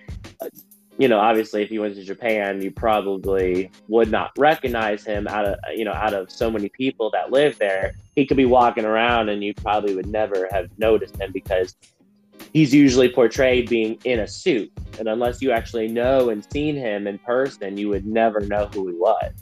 you 1.00 1.08
know, 1.08 1.18
obviously, 1.18 1.62
if 1.62 1.70
you 1.70 1.80
went 1.80 1.94
to 1.94 2.04
Japan, 2.04 2.60
you 2.60 2.70
probably 2.70 3.70
would 3.88 4.10
not 4.10 4.32
recognize 4.36 5.02
him 5.02 5.26
out 5.28 5.46
of 5.46 5.56
you 5.74 5.86
know 5.86 5.94
out 5.94 6.12
of 6.12 6.30
so 6.30 6.50
many 6.50 6.68
people 6.68 7.10
that 7.12 7.32
live 7.32 7.58
there. 7.58 7.94
He 8.14 8.26
could 8.26 8.36
be 8.36 8.44
walking 8.44 8.84
around, 8.84 9.30
and 9.30 9.42
you 9.42 9.54
probably 9.54 9.96
would 9.96 10.08
never 10.08 10.46
have 10.52 10.68
noticed 10.76 11.16
him 11.16 11.32
because 11.32 11.74
he's 12.52 12.74
usually 12.74 13.08
portrayed 13.08 13.70
being 13.70 13.98
in 14.04 14.20
a 14.20 14.28
suit, 14.28 14.70
and 14.98 15.08
unless 15.08 15.40
you 15.40 15.52
actually 15.52 15.88
know 15.88 16.28
and 16.28 16.44
seen 16.52 16.76
him 16.76 17.06
in 17.06 17.16
person, 17.20 17.78
you 17.78 17.88
would 17.88 18.04
never 18.04 18.40
know 18.40 18.66
who 18.66 18.86
he 18.88 18.94
was. 18.94 19.32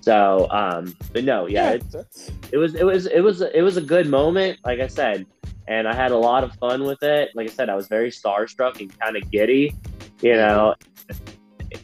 So, 0.00 0.48
um, 0.50 0.96
but 1.12 1.24
no, 1.24 1.46
yeah, 1.46 1.72
Yeah, 1.72 2.00
it, 2.00 2.30
it 2.52 2.56
was 2.56 2.74
it 2.74 2.84
was 2.84 3.06
it 3.06 3.22
was 3.22 3.42
it 3.42 3.62
was 3.62 3.76
a 3.76 3.82
good 3.82 4.08
moment, 4.08 4.58
like 4.64 4.80
I 4.80 4.86
said, 4.86 5.26
and 5.68 5.86
I 5.86 5.94
had 5.94 6.10
a 6.10 6.16
lot 6.16 6.42
of 6.42 6.52
fun 6.54 6.84
with 6.84 7.02
it. 7.02 7.30
Like 7.34 7.48
I 7.48 7.52
said, 7.52 7.68
I 7.68 7.74
was 7.74 7.86
very 7.86 8.10
starstruck 8.10 8.80
and 8.80 8.98
kind 8.98 9.16
of 9.16 9.30
giddy, 9.30 9.74
you 10.22 10.34
know. 10.34 10.74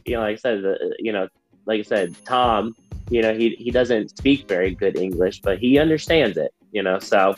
You 0.05 0.15
know, 0.15 0.21
like 0.21 0.35
I 0.35 0.37
said, 0.37 0.65
you 0.99 1.13
know, 1.13 1.29
like 1.67 1.81
I 1.81 1.83
said, 1.83 2.17
Tom, 2.25 2.75
you 3.11 3.23
know, 3.23 3.35
he 3.35 3.51
he 3.51 3.71
doesn't 3.71 4.17
speak 4.17 4.49
very 4.49 4.75
good 4.75 4.97
English, 4.97 5.41
but 5.41 5.59
he 5.59 5.79
understands 5.79 6.39
it, 6.39 6.55
you 6.73 6.83
know. 6.83 6.99
So, 6.99 7.37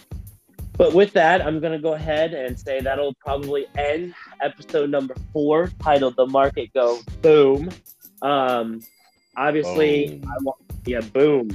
but 0.77 0.95
with 0.95 1.13
that, 1.15 1.45
I'm 1.45 1.61
gonna 1.61 1.79
go 1.79 1.95
ahead 1.95 2.35
and 2.35 2.59
say 2.59 2.81
that'll 2.81 3.15
probably 3.15 3.67
end 3.77 4.15
episode 4.41 4.91
number 4.91 5.17
four, 5.33 5.71
titled 5.81 6.15
"The 6.17 6.27
Market 6.27 6.73
Go 6.73 7.01
Boom." 7.21 7.71
Um, 8.23 8.81
obviously. 9.37 10.23
I 10.25 10.37
want 10.43 10.68
yeah, 10.89 11.01
boom. 11.01 11.51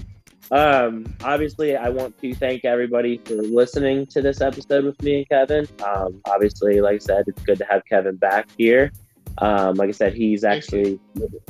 Um, 0.52 1.06
obviously, 1.24 1.76
I 1.76 1.90
want 1.90 2.20
to 2.20 2.36
thank 2.36 2.66
everybody 2.66 3.20
for 3.26 3.36
listening 3.36 4.06
to 4.08 4.22
this 4.22 4.42
episode 4.42 4.86
with 4.86 5.02
me 5.02 5.18
and 5.18 5.30
Kevin. 5.30 5.68
Um, 5.84 6.22
obviously, 6.28 6.80
like 6.82 6.96
I 6.96 7.00
said, 7.00 7.24
it's 7.28 7.42
good 7.44 7.58
to 7.58 7.66
have 7.66 7.84
Kevin 7.86 8.18
back 8.18 8.48
here. 8.58 8.92
Um, 9.40 9.76
like 9.76 9.90
I 9.90 9.94
said, 9.94 10.14
he's 10.14 10.44
actually 10.44 11.00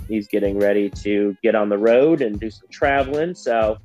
he's 0.07 0.27
getting 0.27 0.57
ready 0.57 0.89
to 0.89 1.35
get 1.43 1.53
on 1.55 1.67
the 1.67 1.77
road 1.77 2.21
and 2.21 2.39
do 2.39 2.49
some 2.49 2.69
traveling. 2.69 3.35
So 3.35 3.77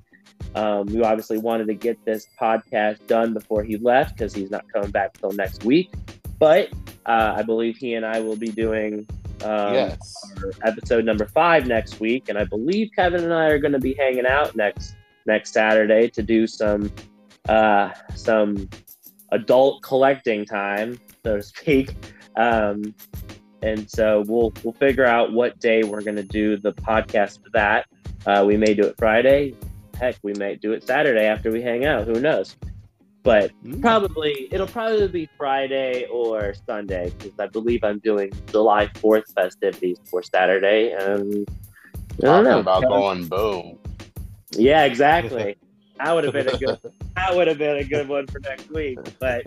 um, 0.54 0.86
we 0.86 1.02
obviously 1.02 1.38
wanted 1.38 1.66
to 1.66 1.74
get 1.74 2.04
this 2.04 2.28
podcast 2.40 3.04
done 3.08 3.34
before 3.34 3.64
he 3.64 3.76
left 3.78 4.16
because 4.16 4.32
he's 4.32 4.50
not 4.50 4.64
coming 4.72 4.90
back 4.90 5.18
till 5.18 5.32
next 5.32 5.64
week. 5.64 5.92
But 6.38 6.68
uh, 7.06 7.34
I 7.36 7.42
believe 7.42 7.76
he 7.76 7.94
and 7.94 8.06
I 8.06 8.20
will 8.20 8.36
be 8.36 8.50
doing 8.50 9.08
um, 9.44 9.74
yes. 9.74 10.14
episode 10.64 11.04
number 11.04 11.26
five 11.26 11.66
next 11.66 12.00
week, 12.00 12.28
and 12.28 12.38
I 12.38 12.44
believe 12.44 12.90
Kevin 12.94 13.24
and 13.24 13.32
I 13.32 13.46
are 13.46 13.58
going 13.58 13.72
to 13.72 13.78
be 13.78 13.94
hanging 13.94 14.26
out 14.26 14.56
next 14.56 14.94
next 15.26 15.52
Saturday 15.52 16.08
to 16.08 16.22
do 16.22 16.46
some 16.46 16.90
uh, 17.48 17.90
some 18.14 18.68
adult 19.32 19.82
collecting 19.82 20.44
time, 20.44 20.98
so 21.24 21.36
to 21.36 21.42
speak. 21.42 21.94
Um, 22.36 22.94
and 23.62 23.90
so 23.90 24.24
we'll 24.26 24.52
we'll 24.62 24.74
figure 24.74 25.04
out 25.04 25.32
what 25.32 25.58
day 25.58 25.82
we're 25.82 26.02
going 26.02 26.16
to 26.16 26.22
do 26.22 26.56
the 26.56 26.72
podcast 26.72 27.42
for 27.42 27.50
that. 27.50 27.86
Uh, 28.26 28.44
we 28.46 28.56
may 28.56 28.74
do 28.74 28.82
it 28.82 28.96
Friday. 28.98 29.54
Heck, 29.98 30.16
we 30.22 30.32
may 30.34 30.54
do 30.56 30.72
it 30.72 30.84
Saturday 30.84 31.26
after 31.26 31.50
we 31.50 31.60
hang 31.60 31.84
out. 31.84 32.06
Who 32.06 32.20
knows? 32.20 32.56
But 33.28 33.52
Mm. 33.62 33.82
probably 33.82 34.48
it'll 34.50 34.66
probably 34.66 35.06
be 35.06 35.28
Friday 35.36 36.06
or 36.10 36.54
Sunday 36.66 37.12
because 37.18 37.38
I 37.38 37.46
believe 37.48 37.84
I'm 37.84 37.98
doing 37.98 38.32
July 38.46 38.88
Fourth 38.94 39.30
festivities 39.34 39.98
for 40.10 40.22
Saturday. 40.22 40.92
And 40.92 41.46
I 42.22 42.26
don't 42.26 42.44
know. 42.44 42.60
about 42.60 42.84
going 42.88 43.28
boom. 43.28 43.78
Yeah, 44.52 44.84
exactly. 44.84 45.56
that 45.98 46.14
would 46.14 46.24
have 46.24 46.32
been 46.32 46.48
a 46.48 46.56
good. 46.56 46.78
That 47.16 47.36
would 47.36 47.48
have 47.48 47.58
been 47.58 47.76
a 47.76 47.84
good 47.84 48.08
one 48.08 48.26
for 48.28 48.40
next 48.40 48.70
week. 48.70 48.98
But 49.20 49.44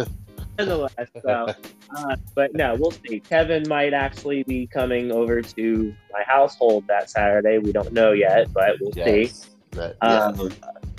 nonetheless, 0.60 1.08
so. 1.20 1.52
Uh, 1.96 2.16
but 2.36 2.54
no, 2.54 2.76
we'll 2.76 2.92
see. 2.92 3.20
Kevin 3.20 3.64
might 3.68 3.94
actually 3.94 4.44
be 4.44 4.68
coming 4.68 5.12
over 5.12 5.42
to 5.42 5.96
my 6.14 6.22
household 6.28 6.86
that 6.88 7.10
Saturday. 7.10 7.58
We 7.58 7.72
don't 7.72 7.92
know 7.94 8.12
yet, 8.12 8.54
but 8.54 8.76
we'll 8.80 8.94
see. 8.94 9.32
That, 9.72 9.96
Um, 10.02 10.52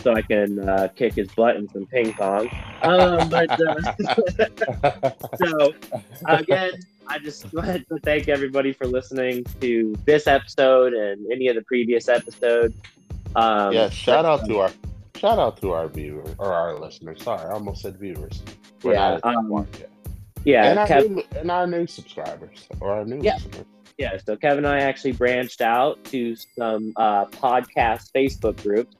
so 0.02 0.14
I 0.14 0.22
can 0.22 0.66
uh, 0.68 0.88
kick 0.96 1.14
his 1.14 1.28
butt 1.32 1.56
in 1.56 1.68
some 1.68 1.86
ping 1.86 2.12
pong. 2.14 2.48
Um, 2.82 3.28
but 3.28 3.50
uh, 3.50 5.10
so 5.36 5.72
again, 6.26 6.72
I 7.08 7.18
just 7.18 7.52
wanted 7.54 7.86
to 7.88 7.98
thank 8.02 8.28
everybody 8.28 8.72
for 8.72 8.86
listening 8.86 9.44
to 9.60 9.94
this 10.06 10.26
episode 10.26 10.92
and 10.94 11.30
any 11.30 11.48
of 11.48 11.56
the 11.56 11.62
previous 11.62 12.08
episodes. 12.08 12.74
Um, 13.36 13.72
yeah, 13.72 13.88
shout 13.90 14.24
out 14.24 14.46
to 14.46 14.58
our 14.58 14.70
shout 15.16 15.38
out 15.38 15.60
to 15.60 15.72
our 15.72 15.88
viewers 15.88 16.34
or 16.38 16.52
our 16.52 16.78
listeners. 16.78 17.22
Sorry, 17.22 17.40
I 17.46 17.52
almost 17.52 17.82
said 17.82 17.98
viewers. 17.98 18.42
We're 18.82 18.94
Yeah, 18.94 18.98
not 18.98 19.14
at 19.14 19.22
that 19.22 19.36
um, 19.36 19.66
yeah, 20.44 20.70
and, 20.70 20.78
our 20.78 21.00
new, 21.08 21.22
and 21.36 21.50
our 21.50 21.66
new 21.66 21.86
subscribers 21.86 22.66
or 22.80 22.90
our 22.92 23.04
new 23.04 23.20
Yeah. 23.22 23.34
listeners. 23.34 23.66
Yeah. 23.98 24.16
So 24.24 24.36
Kevin 24.36 24.64
and 24.64 24.74
I 24.74 24.80
actually 24.80 25.12
branched 25.12 25.60
out 25.60 26.02
to 26.04 26.36
some 26.36 26.92
uh, 26.96 27.26
podcast 27.26 28.10
Facebook 28.14 28.62
groups. 28.62 28.96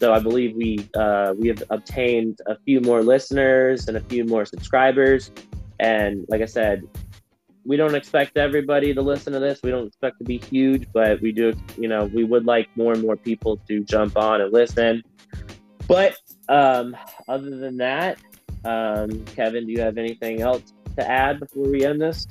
So 0.00 0.12
I 0.12 0.20
believe 0.20 0.54
we 0.56 0.88
uh, 0.94 1.34
we 1.36 1.48
have 1.48 1.62
obtained 1.70 2.40
a 2.46 2.56
few 2.64 2.80
more 2.80 3.02
listeners 3.02 3.88
and 3.88 3.96
a 3.96 4.00
few 4.00 4.24
more 4.24 4.44
subscribers. 4.44 5.32
And 5.80 6.24
like 6.28 6.40
I 6.40 6.46
said, 6.46 6.86
we 7.64 7.76
don't 7.76 7.94
expect 7.94 8.36
everybody 8.36 8.94
to 8.94 9.02
listen 9.02 9.32
to 9.32 9.40
this. 9.40 9.60
We 9.62 9.70
don't 9.70 9.88
expect 9.88 10.18
to 10.18 10.24
be 10.24 10.38
huge, 10.38 10.86
but 10.92 11.20
we 11.20 11.32
do. 11.32 11.52
You 11.76 11.88
know, 11.88 12.04
we 12.06 12.24
would 12.24 12.46
like 12.46 12.68
more 12.76 12.92
and 12.92 13.02
more 13.02 13.16
people 13.16 13.58
to 13.68 13.80
jump 13.84 14.16
on 14.16 14.40
and 14.40 14.52
listen. 14.52 15.02
But 15.88 16.16
um, 16.48 16.96
other 17.28 17.50
than 17.56 17.76
that, 17.78 18.18
um, 18.64 19.24
Kevin, 19.26 19.66
do 19.66 19.72
you 19.72 19.80
have 19.80 19.98
anything 19.98 20.40
else 20.40 20.72
to 20.96 21.08
add 21.08 21.40
before 21.40 21.68
we 21.68 21.84
end 21.84 22.00
this? 22.00 22.26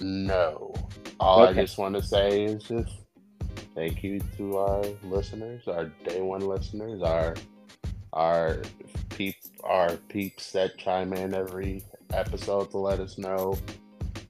No. 0.00 0.74
All 1.20 1.46
Okay. 1.46 1.60
I 1.60 1.62
just 1.62 1.78
want 1.78 1.94
to 1.94 2.02
say 2.02 2.44
is 2.44 2.64
just 2.64 2.92
thank 3.74 4.02
you 4.02 4.20
to 4.36 4.56
our 4.58 4.84
listeners, 5.04 5.68
our 5.68 5.86
day 6.04 6.20
one 6.20 6.40
listeners, 6.40 7.02
our 7.02 7.34
our 8.12 8.62
peep 9.10 9.36
our 9.64 9.96
peeps 10.08 10.52
that 10.52 10.76
chime 10.78 11.12
in 11.12 11.34
every 11.34 11.82
episode 12.12 12.70
to 12.70 12.78
let 12.78 13.00
us 13.00 13.18
know 13.18 13.58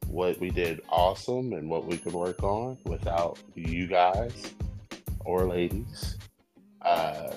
what 0.06 0.38
we 0.40 0.50
did 0.50 0.80
awesome 0.88 1.52
and 1.52 1.68
what 1.68 1.86
we 1.86 1.98
could 1.98 2.12
work 2.12 2.42
on 2.42 2.78
without 2.84 3.38
you 3.54 3.86
guys 3.86 4.54
or 5.24 5.46
ladies. 5.46 6.16
Uh 6.82 7.32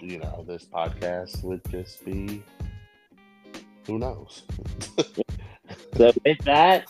you 0.00 0.18
know, 0.18 0.44
this 0.46 0.64
podcast 0.64 1.42
would 1.42 1.62
just 1.70 2.04
be 2.04 2.42
who 3.86 3.98
knows. 3.98 4.42
So 5.96 6.12
with 6.26 6.38
that, 6.44 6.84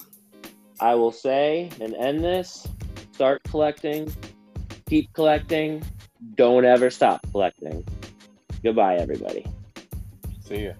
I 0.80 0.94
will 0.94 1.12
say 1.12 1.70
and 1.80 1.94
end 1.94 2.22
this. 2.24 2.66
Start 3.12 3.42
collecting, 3.44 4.12
keep 4.88 5.12
collecting, 5.14 5.82
don't 6.34 6.64
ever 6.64 6.90
stop 6.90 7.20
collecting. 7.32 7.84
Goodbye, 8.62 8.96
everybody. 8.96 9.46
See 10.40 10.66
ya. 10.66 10.72